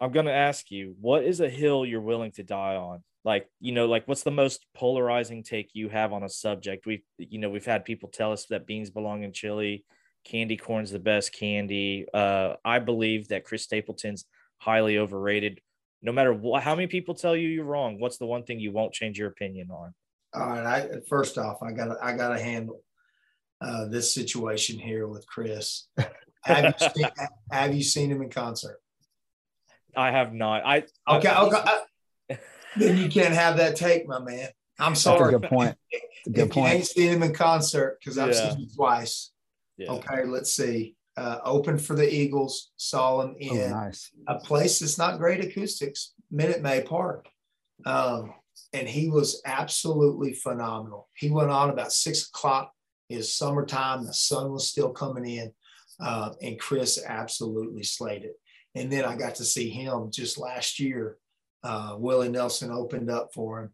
I'm 0.00 0.12
going 0.12 0.26
to 0.26 0.32
ask 0.32 0.70
you, 0.70 0.96
what 1.00 1.22
is 1.22 1.40
a 1.40 1.48
hill 1.48 1.86
you're 1.86 2.00
willing 2.00 2.32
to 2.32 2.42
die 2.42 2.74
on? 2.74 3.04
Like 3.28 3.48
you 3.60 3.72
know 3.72 3.86
like 3.86 4.06
what's 4.08 4.22
the 4.22 4.30
most 4.30 4.66
polarizing 4.74 5.42
take 5.42 5.70
you 5.72 5.88
have 5.88 6.12
on 6.12 6.22
a 6.22 6.28
subject 6.28 6.86
we've 6.86 7.02
you 7.18 7.38
know 7.38 7.50
we've 7.50 7.66
had 7.66 7.84
people 7.84 8.08
tell 8.08 8.32
us 8.32 8.46
that 8.46 8.66
beans 8.66 8.90
belong 8.90 9.22
in 9.22 9.32
chili 9.32 9.84
candy 10.24 10.56
corn's 10.56 10.90
the 10.90 10.98
best 10.98 11.32
candy 11.32 12.06
uh 12.14 12.54
i 12.64 12.78
believe 12.78 13.28
that 13.28 13.44
chris 13.44 13.62
stapleton's 13.62 14.24
highly 14.58 14.98
overrated 14.98 15.60
no 16.02 16.12
matter 16.12 16.32
what, 16.32 16.62
how 16.62 16.74
many 16.74 16.86
people 16.86 17.14
tell 17.14 17.36
you 17.36 17.48
you're 17.48 17.64
wrong, 17.64 17.98
what's 17.98 18.18
the 18.18 18.26
one 18.26 18.44
thing 18.44 18.60
you 18.60 18.72
won't 18.72 18.92
change 18.92 19.18
your 19.18 19.28
opinion 19.28 19.70
on? 19.70 19.94
All 20.34 20.46
right. 20.46 20.64
I 20.64 20.88
first 21.08 21.38
off, 21.38 21.58
I 21.62 21.72
got 21.72 21.96
I 22.02 22.16
got 22.16 22.36
to 22.36 22.42
handle 22.42 22.82
uh, 23.60 23.86
this 23.86 24.12
situation 24.14 24.78
here 24.78 25.08
with 25.08 25.26
Chris. 25.26 25.88
Have 26.44 26.64
you, 26.64 26.88
seen, 26.88 27.10
have 27.50 27.74
you 27.74 27.82
seen 27.82 28.10
him 28.10 28.22
in 28.22 28.30
concert? 28.30 28.78
I 29.96 30.10
have 30.10 30.32
not. 30.32 30.64
I 30.64 30.84
Okay. 31.08 31.28
I, 31.28 31.42
okay. 31.42 31.56
I- 31.56 32.38
then 32.76 32.96
you 32.96 33.08
can't 33.08 33.34
have 33.34 33.56
that 33.58 33.76
take, 33.76 34.06
my 34.06 34.18
man. 34.18 34.48
I'm 34.78 34.92
That's 34.92 35.00
a 35.00 35.02
sorry. 35.04 35.32
good 35.38 35.48
point. 35.48 35.76
That's 35.92 36.26
a 36.26 36.30
good 36.30 36.50
if 36.50 36.56
you 36.56 36.62
ain't 36.62 36.72
point. 36.74 36.86
seen 36.86 37.10
him 37.12 37.22
in 37.22 37.34
concert, 37.34 37.98
because 38.00 38.18
I've 38.18 38.34
Yeah. 38.34 38.50
seen 38.50 38.60
him 38.62 38.68
twice. 38.74 39.30
Yeah. 39.76 39.92
Okay, 39.92 40.24
let's 40.24 40.52
see. 40.52 40.96
Uh, 41.16 41.38
open 41.44 41.78
for 41.78 41.94
the 41.96 42.08
Eagles, 42.12 42.70
saw 42.76 43.22
him 43.22 43.30
Oh, 43.50 43.54
in 43.54 43.70
nice. 43.70 44.10
a 44.28 44.38
place 44.38 44.78
that's 44.78 44.98
not 44.98 45.18
great 45.18 45.44
acoustics, 45.44 46.14
Minute 46.30 46.62
Maid 46.62 46.84
Park. 46.86 47.26
Um, 47.84 48.34
and 48.72 48.88
he 48.88 49.08
was 49.08 49.40
absolutely 49.44 50.32
phenomenal. 50.34 51.08
He 51.14 51.30
went 51.30 51.50
on 51.50 51.70
about 51.70 51.92
six 51.92 52.28
o'clock. 52.28 52.72
It's 53.08 53.32
summertime, 53.32 54.04
the 54.04 54.12
sun 54.12 54.52
was 54.52 54.68
still 54.68 54.90
coming 54.90 55.24
in, 55.24 55.52
uh, 56.00 56.34
and 56.42 56.60
Chris 56.60 57.02
absolutely 57.04 57.82
slayed 57.82 58.22
it. 58.24 58.34
And 58.74 58.92
then 58.92 59.04
I 59.04 59.16
got 59.16 59.36
to 59.36 59.44
see 59.44 59.70
him 59.70 60.10
just 60.12 60.38
last 60.38 60.78
year. 60.78 61.16
Uh, 61.62 61.96
Willie 61.98 62.28
Nelson 62.28 62.70
opened 62.70 63.10
up 63.10 63.30
for 63.34 63.62
him 63.62 63.70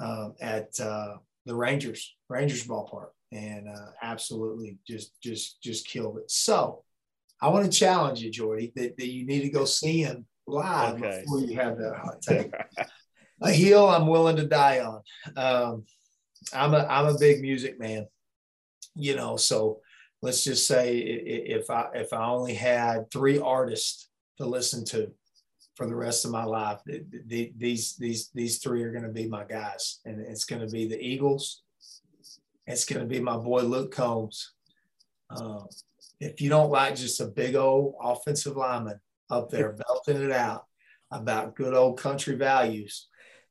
um, 0.00 0.34
at 0.40 0.78
uh, 0.80 1.16
the 1.44 1.54
Rangers 1.54 2.14
Rangers 2.28 2.66
ballpark, 2.66 3.08
and 3.32 3.68
uh, 3.68 3.90
absolutely 4.02 4.78
just 4.86 5.20
just 5.22 5.62
just 5.62 5.86
killed 5.86 6.18
it. 6.18 6.30
So 6.30 6.82
I 7.40 7.48
want 7.48 7.70
to 7.70 7.78
challenge 7.78 8.20
you, 8.20 8.30
Jordy, 8.30 8.72
that, 8.76 8.96
that 8.96 9.08
you 9.08 9.26
need 9.26 9.42
to 9.42 9.50
go 9.50 9.64
see 9.66 10.02
him 10.02 10.26
live 10.46 10.94
Okay. 10.94 11.20
before 11.22 11.40
you 11.40 11.56
have 11.56 11.76
that 11.78 11.96
hot 11.96 12.22
take. 12.22 12.52
a 13.42 13.50
heel 13.52 13.86
I'm 13.86 14.06
willing 14.06 14.36
to 14.36 14.46
die 14.46 14.80
on. 14.80 15.02
Um, 15.36 15.84
I'm 16.54 16.72
a 16.74 16.86
I'm 16.88 17.06
a 17.14 17.18
big 17.18 17.42
music 17.42 17.78
man, 17.78 18.06
you 18.94 19.14
know. 19.16 19.36
So 19.36 19.80
let's 20.22 20.44
just 20.44 20.66
say 20.66 20.96
if 20.98 21.68
I 21.70 21.88
if 21.94 22.12
I 22.12 22.26
only 22.26 22.54
had 22.54 23.10
three 23.10 23.38
artists 23.38 24.08
to 24.38 24.46
listen 24.46 24.84
to 24.86 25.12
for 25.76 25.86
the 25.86 25.94
rest 25.94 26.24
of 26.24 26.30
my 26.30 26.44
life, 26.44 26.80
th- 26.86 27.04
th- 27.28 27.52
these 27.56 27.96
these 27.96 28.30
these 28.34 28.58
three 28.58 28.82
are 28.82 28.90
going 28.90 29.04
to 29.04 29.10
be 29.10 29.28
my 29.28 29.44
guys, 29.44 30.00
and 30.04 30.20
it's 30.20 30.44
going 30.44 30.66
to 30.66 30.72
be 30.72 30.88
the 30.88 31.00
Eagles. 31.00 31.62
It's 32.66 32.84
going 32.84 33.00
to 33.00 33.06
be 33.06 33.20
my 33.20 33.36
boy 33.36 33.62
Luke 33.62 33.94
Combs. 33.94 34.52
Um, 35.30 35.66
if 36.18 36.40
you 36.40 36.48
don't 36.48 36.70
like 36.70 36.96
just 36.96 37.20
a 37.20 37.26
big 37.26 37.54
old 37.54 37.94
offensive 38.00 38.56
lineman 38.56 39.00
up 39.30 39.50
there 39.50 39.72
belting 39.86 40.22
it 40.22 40.32
out 40.32 40.64
about 41.10 41.54
good 41.54 41.74
old 41.74 42.00
country 42.00 42.34
values, 42.34 43.08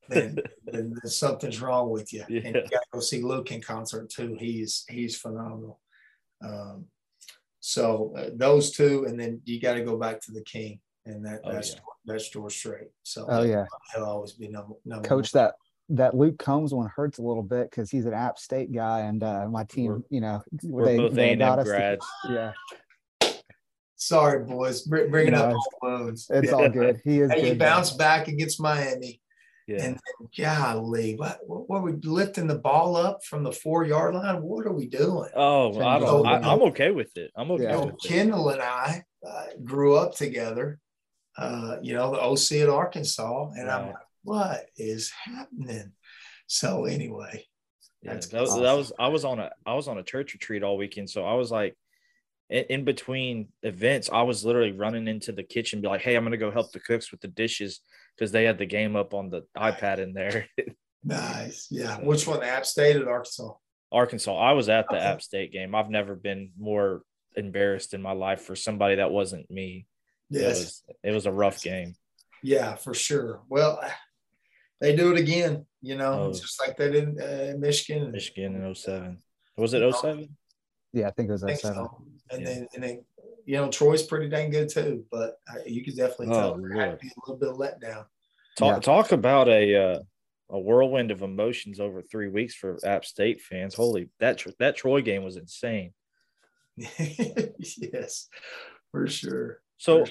then, 0.09 0.37
then, 0.65 0.95
then 1.01 1.11
something's 1.11 1.61
wrong 1.61 1.89
with 1.89 2.11
you. 2.11 2.23
Yeah. 2.27 2.41
And 2.43 2.55
you 2.55 2.61
got 2.63 2.81
to 2.81 2.87
go 2.91 2.99
see 2.99 3.21
Luke 3.21 3.51
in 3.51 3.61
concert 3.61 4.09
too. 4.09 4.35
He's 4.39 4.83
he's 4.89 5.17
phenomenal. 5.17 5.79
Um, 6.43 6.85
so 7.59 8.13
uh, 8.17 8.29
those 8.33 8.71
two, 8.71 9.05
and 9.07 9.19
then 9.19 9.41
you 9.45 9.61
got 9.61 9.75
to 9.75 9.83
go 9.83 9.97
back 9.97 10.21
to 10.21 10.31
the 10.31 10.41
King, 10.41 10.79
and 11.05 11.25
that 11.25 11.41
Oh, 11.43 11.53
that's 11.53 11.73
yeah. 11.73 11.79
That's 12.05 12.29
George 12.29 12.55
Strait. 12.55 12.89
So 13.03 13.25
Oh 13.29 13.43
yeah, 13.43 13.65
he'll 13.93 14.03
always 14.05 14.33
be 14.33 14.47
number 14.47 14.75
number. 14.85 15.07
coach. 15.07 15.33
one. 15.33 15.43
That 15.43 15.55
that 15.89 16.15
Luke 16.15 16.37
Combs 16.39 16.73
one 16.73 16.89
hurts 16.95 17.19
a 17.19 17.21
little 17.21 17.43
bit 17.43 17.69
because 17.69 17.89
he's 17.91 18.05
an 18.05 18.13
App 18.13 18.39
State 18.39 18.71
guy, 18.73 19.01
and 19.01 19.23
uh, 19.23 19.47
my 19.49 19.63
team, 19.65 20.03
you 20.09 20.19
know, 20.21 20.41
We're 20.63 20.85
they, 20.85 20.97
both 20.97 21.13
they 21.13 21.29
A&M 21.29 21.39
got 21.39 21.59
us. 21.59 21.65
to- 21.65 21.71
grads. 21.71 22.05
yeah, 22.29 22.51
Sorry, 23.97 24.43
boys, 24.43 24.81
Br- 24.81 25.07
bringing 25.09 25.33
No, 25.33 25.39
up 25.39 25.49
it's- 25.51 25.63
old 25.81 26.01
wounds. 26.01 26.27
it's 26.29 26.51
all 26.51 26.69
good. 26.69 27.01
He 27.03 27.21
is 27.21 27.31
Hey, 27.31 27.37
you 27.37 27.43
good. 27.49 27.59
though. 27.59 27.65
bounce 27.65 27.91
back 27.91 28.27
against 28.27 28.59
Miami, 28.61 29.21
Yeah. 29.67 29.83
and 29.83 29.99
then, 30.37 30.45
golly, 30.45 31.15
what, 31.15 31.39
what 31.47 31.69
what 31.69 31.77
are 31.79 31.83
we 31.83 31.93
lifting 32.03 32.47
the 32.47 32.57
ball 32.59 32.95
up 32.97 33.23
from 33.23 33.43
the 33.43 33.51
four 33.53 33.85
yard 33.85 34.15
line? 34.15 34.41
What 34.41 34.65
are 34.67 34.73
we 34.73 34.87
doing? 34.87 35.29
oh, 35.35 35.69
I 35.69 35.71
Change 35.99 36.05
don't, 36.05 36.23
the 36.23 36.29
I, 36.29 36.41
whole 36.41 36.51
I'm 36.51 36.61
okay 36.69 36.91
with 36.91 37.15
it. 37.17 37.31
I'm 37.35 37.49
okay 37.51 37.63
Yeah. 37.63 37.71
You 37.79 37.85
know, 37.85 37.89
it. 37.89 37.95
Kendal 38.03 38.49
and 38.49 38.61
I 38.61 39.03
uh, 39.25 39.45
grew 39.63 39.95
up 39.97 40.13
together, 40.15 40.79
uh, 41.37 41.77
you 41.81 41.93
know, 41.93 42.11
the 42.11 42.21
OC 42.21 42.63
at 42.63 42.69
Arkansas. 42.69 43.51
And 43.57 43.69
I'm 43.69 43.87
like, 43.87 43.95
what 44.23 44.65
is 44.77 45.11
happening? 45.11 45.91
So, 46.47 46.85
anyway, 46.85 47.45
Yeah, 48.01 48.13
That's 48.13 48.27
that, 48.27 48.41
was- 48.41 48.55
that 48.59 48.73
was 48.73 48.91
I 48.99 49.07
was 49.07 49.25
on 49.25 49.39
a 49.39 49.51
I 49.65 49.73
was 49.73 49.87
on 49.87 49.97
a 49.97 50.03
church 50.03 50.33
retreat 50.33 50.63
all 50.63 50.77
weekend, 50.77 51.09
so 51.09 51.25
I 51.25 51.33
was 51.33 51.51
like, 51.51 51.75
in, 52.49 52.63
in 52.69 52.85
between 52.85 53.47
events, 53.63 54.09
I 54.13 54.21
was 54.21 54.45
literally 54.45 54.71
running 54.71 55.07
into 55.07 55.31
the 55.31 55.43
kitchen, 55.43 55.81
be 55.81 55.87
like, 55.87 56.01
"Hey, 56.01 56.15
I'm 56.15 56.23
gonna 56.23 56.37
go 56.37 56.51
help 56.51 56.71
the 56.71 56.79
cooks 56.79 57.11
with 57.11 57.21
the 57.21 57.27
dishes," 57.27 57.81
because 58.15 58.31
they 58.31 58.43
had 58.43 58.59
the 58.59 58.67
game 58.67 58.95
up 58.95 59.13
on 59.15 59.29
the 59.31 59.41
iPad 59.57 59.97
in 59.97 60.13
there. 60.13 60.47
nice. 61.03 61.67
Yeah. 61.71 61.97
Which 61.99 62.27
one? 62.27 62.43
App 62.43 62.65
State 62.65 62.95
at 62.97 63.07
Arkansas? 63.07 63.53
Arkansas, 63.91 64.35
I 64.37 64.51
was 64.53 64.69
at 64.69 64.87
the 64.89 64.95
Okay. 64.97 65.05
App 65.05 65.21
State 65.23 65.51
game. 65.51 65.73
I've 65.73 65.89
never 65.89 66.15
been 66.15 66.51
more 66.59 67.01
embarrassed 67.35 67.93
in 67.93 68.01
my 68.01 68.11
life 68.11 68.41
for 68.41 68.55
somebody 68.55 68.95
that 68.95 69.11
wasn't 69.11 69.49
me. 69.49 69.87
It 70.31 70.41
Yes. 70.41 70.59
was 70.59 70.83
it 71.03 71.11
was 71.11 71.25
a 71.25 71.31
rough 71.31 71.61
game. 71.61 71.95
Yeah, 72.43 72.75
for 72.75 72.93
sure. 72.93 73.41
Well, 73.49 73.79
they 74.81 74.95
do 74.95 75.11
it 75.13 75.19
again, 75.19 75.65
you 75.81 75.95
know, 75.95 76.23
Oh. 76.25 76.31
just 76.33 76.59
like 76.59 76.77
they 76.77 76.91
did 76.91 77.19
uh, 77.19 77.23
in 77.53 77.59
Michigan. 77.59 78.11
Michigan 78.11 78.55
in 78.55 78.75
07. 78.75 79.19
Was 79.57 79.73
it 79.73 79.81
07? 79.95 80.35
Yeah, 80.93 81.07
I 81.07 81.11
think 81.11 81.29
it 81.29 81.31
was 81.31 81.43
I 81.43 81.53
07. 81.55 81.75
so. 81.75 82.05
And 82.31 82.41
Yeah. 82.41 82.47
then, 82.47 82.67
and 82.73 82.83
then, 82.83 83.05
you 83.45 83.55
know, 83.57 83.69
Troy's 83.69 84.03
pretty 84.03 84.29
dang 84.29 84.49
good 84.49 84.69
too, 84.69 85.05
but 85.11 85.37
uh, 85.51 85.59
you 85.65 85.83
could 85.83 85.95
definitely 85.95 86.27
Oh, 86.35 86.39
tell 86.39 86.57
there 86.57 86.73
had 86.73 86.99
be 86.99 87.07
a 87.07 87.11
little 87.21 87.37
bit 87.37 87.49
of 87.49 87.57
letdown. 87.57 88.05
Talk 88.57 88.75
Yeah. 88.75 88.79
talk 88.79 89.11
about 89.11 89.47
a 89.47 89.75
uh, 89.75 89.99
a 90.49 90.59
whirlwind 90.59 91.11
of 91.11 91.21
emotions 91.23 91.79
over 91.79 92.01
three 92.01 92.27
weeks 92.29 92.53
for 92.55 92.77
App 92.85 93.05
State 93.05 93.41
fans. 93.41 93.73
Holy 93.75 94.09
that 94.19 94.43
that 94.59 94.75
Troy 94.77 95.01
game 95.01 95.23
was 95.23 95.37
insane. 95.37 95.93
yes, 96.77 98.27
for 98.91 99.07
sure. 99.07 99.61
So 99.77 100.05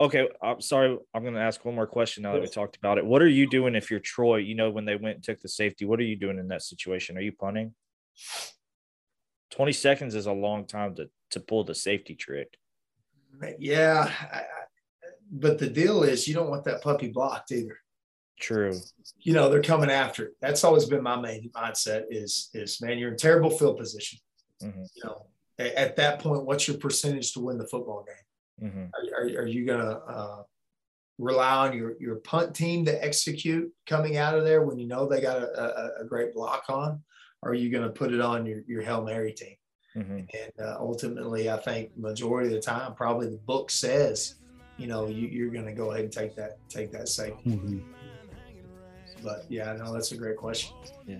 okay, 0.00 0.28
I'm 0.42 0.60
sorry. 0.60 0.96
I'm 1.14 1.22
going 1.22 1.34
to 1.34 1.40
ask 1.40 1.64
one 1.64 1.74
more 1.74 1.86
question 1.86 2.22
now 2.22 2.32
that 2.32 2.40
we 2.40 2.48
talked 2.48 2.76
about 2.76 2.98
it. 2.98 3.04
What 3.04 3.22
are 3.22 3.28
you 3.28 3.48
doing 3.48 3.74
if 3.74 3.90
you're 3.90 4.00
Troy? 4.00 4.36
You 4.36 4.54
know, 4.54 4.70
when 4.70 4.84
they 4.84 4.96
went 4.96 5.16
and 5.16 5.24
took 5.24 5.40
the 5.40 5.48
safety, 5.48 5.84
what 5.84 6.00
are 6.00 6.04
you 6.04 6.16
doing 6.16 6.38
in 6.38 6.48
that 6.48 6.62
situation? 6.62 7.16
Are 7.16 7.22
you 7.22 7.32
punting? 7.32 7.74
20 9.50 9.72
seconds 9.72 10.14
is 10.14 10.26
a 10.26 10.32
long 10.32 10.66
time 10.66 10.94
to 10.94 11.10
to 11.30 11.40
pull 11.40 11.64
the 11.64 11.74
safety 11.74 12.14
trick. 12.14 12.56
Yeah, 13.58 14.10
I, 14.32 14.42
but 15.30 15.58
the 15.58 15.68
deal 15.68 16.02
is 16.02 16.26
you 16.26 16.34
don't 16.34 16.50
want 16.50 16.64
that 16.64 16.82
puppy 16.82 17.08
blocked 17.08 17.52
either. 17.52 17.78
True. 18.40 18.74
You 19.18 19.34
know 19.34 19.48
they're 19.48 19.62
coming 19.62 19.90
after 19.90 20.26
it. 20.26 20.32
That's 20.40 20.64
always 20.64 20.86
been 20.86 21.02
my 21.02 21.20
main 21.20 21.50
mindset. 21.54 22.04
Is 22.10 22.50
is 22.54 22.80
man, 22.80 22.98
you're 22.98 23.10
in 23.10 23.16
terrible 23.16 23.50
field 23.50 23.78
position. 23.78 24.18
Mhm. 24.62 24.86
You 24.94 25.02
know, 25.04 25.26
at 25.58 25.96
that 25.96 26.20
point, 26.20 26.44
what's 26.44 26.66
your 26.66 26.78
percentage 26.78 27.32
to 27.34 27.40
win 27.40 27.58
the 27.58 27.68
football 27.68 28.04
game? 28.06 28.16
Hmm 28.60 28.84
Are, 28.94 29.22
are, 29.22 29.42
are 29.42 29.46
you 29.46 29.64
going 29.64 29.80
to 29.80 29.96
uh, 29.96 30.42
rely 31.18 31.68
on 31.68 31.76
your, 31.76 31.94
your 32.00 32.16
punt 32.16 32.54
team 32.54 32.84
to 32.86 33.04
execute 33.04 33.70
coming 33.86 34.16
out 34.16 34.36
of 34.36 34.44
there 34.44 34.62
when 34.62 34.78
you 34.78 34.86
know 34.86 35.06
they 35.06 35.20
got 35.20 35.38
a, 35.38 36.00
a, 36.00 36.02
a 36.02 36.04
great 36.04 36.34
block 36.34 36.64
on? 36.68 37.02
Or 37.42 37.52
are 37.52 37.54
you 37.54 37.70
going 37.70 37.84
to 37.84 37.90
put 37.90 38.12
it 38.12 38.20
on 38.20 38.44
your, 38.44 38.60
your 38.66 38.82
Hail 38.82 39.02
Mary 39.02 39.32
team? 39.32 39.56
hmm 39.94 40.18
And 40.18 40.52
uh, 40.62 40.76
ultimately, 40.78 41.50
I 41.50 41.56
think 41.56 41.96
majority 41.96 42.48
of 42.48 42.54
the 42.54 42.60
time, 42.60 42.94
probably 42.94 43.28
the 43.28 43.38
book 43.38 43.70
says, 43.70 44.36
you 44.76 44.86
know, 44.86 45.08
you, 45.08 45.26
you're 45.26 45.50
going 45.50 45.66
to 45.66 45.72
go 45.72 45.90
ahead 45.90 46.04
and 46.04 46.12
take 46.12 46.36
that 46.36 46.58
take 46.68 46.92
that 46.92 47.08
safety. 47.08 47.50
Mhm. 47.50 47.82
But 49.22 49.44
yeah, 49.48 49.74
no, 49.74 49.92
that's 49.92 50.12
a 50.12 50.16
great 50.16 50.36
question. 50.36 50.74
Yeah. 51.06 51.18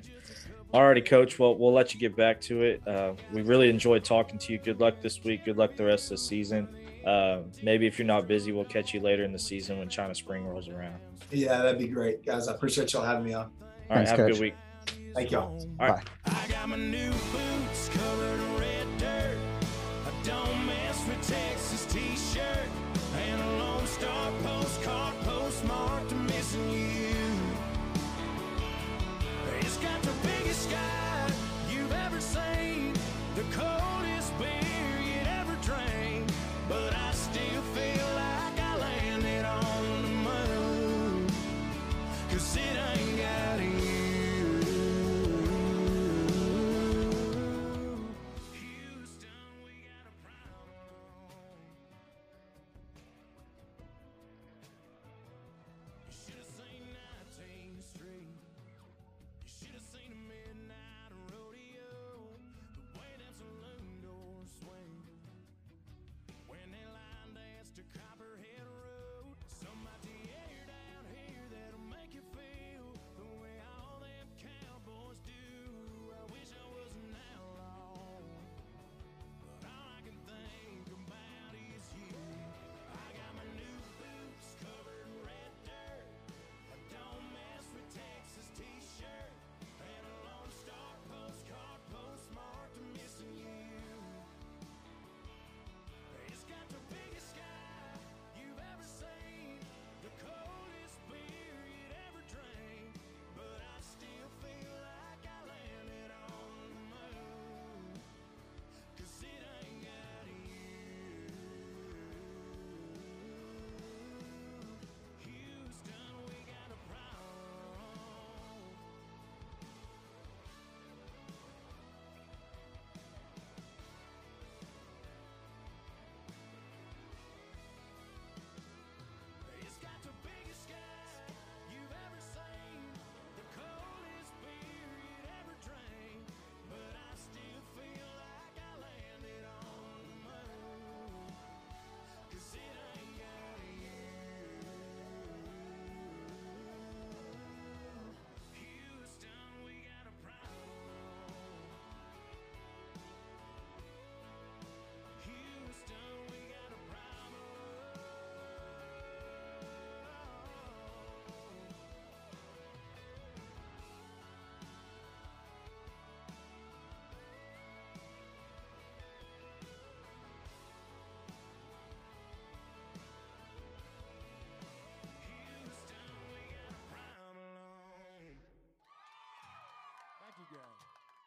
Alrighty, 0.73 1.05
coach. 1.05 1.39
Well, 1.39 1.57
we'll 1.57 1.73
let 1.73 1.93
you 1.93 2.01
get 2.01 2.17
back 2.17 2.41
to 2.43 2.63
it. 2.63 2.87
Uh, 2.87 3.15
we 3.33 3.43
really 3.43 3.69
enjoyed 3.69 4.05
talking 4.05 4.39
to 4.39 4.53
you. 4.53 4.59
Good 4.59 4.81
luck 4.81 5.01
this 5.03 5.23
week. 5.25 5.45
Good 5.45 5.59
luck 5.59 5.77
the 5.77 5.85
rest 5.85 6.05
of 6.05 6.11
the 6.11 6.19
season. 6.19 6.69
Uh, 7.05 7.43
maybe 7.63 7.87
if 7.87 7.99
you're 7.99 8.07
not 8.07 8.27
busy, 8.27 8.53
we'll 8.53 8.65
catch 8.65 8.93
you 8.93 9.01
later 9.01 9.25
in 9.25 9.33
the 9.33 9.39
season 9.39 9.79
when 9.79 9.89
China 9.89 10.15
Spring 10.15 10.47
rolls 10.47 10.69
around. 10.69 10.97
Yeah, 11.31 11.59
that'd 11.59 11.79
be 11.79 11.89
great, 11.89 12.25
guys. 12.25 12.49
I 12.49 12.55
appreciate 12.55 12.93
y'all 12.93 13.05
having 13.05 13.25
me 13.25 13.35
on. 13.35 13.45
All 13.91 13.97
right, 13.97 14.07
Thanks, 14.07 14.11
have 14.11 14.21
a 14.21 14.31
good 14.31 14.41
week. 14.41 14.55
Thank 15.15 15.31
y'all. 15.31 15.59
All 15.79 15.89
right. 15.89 16.05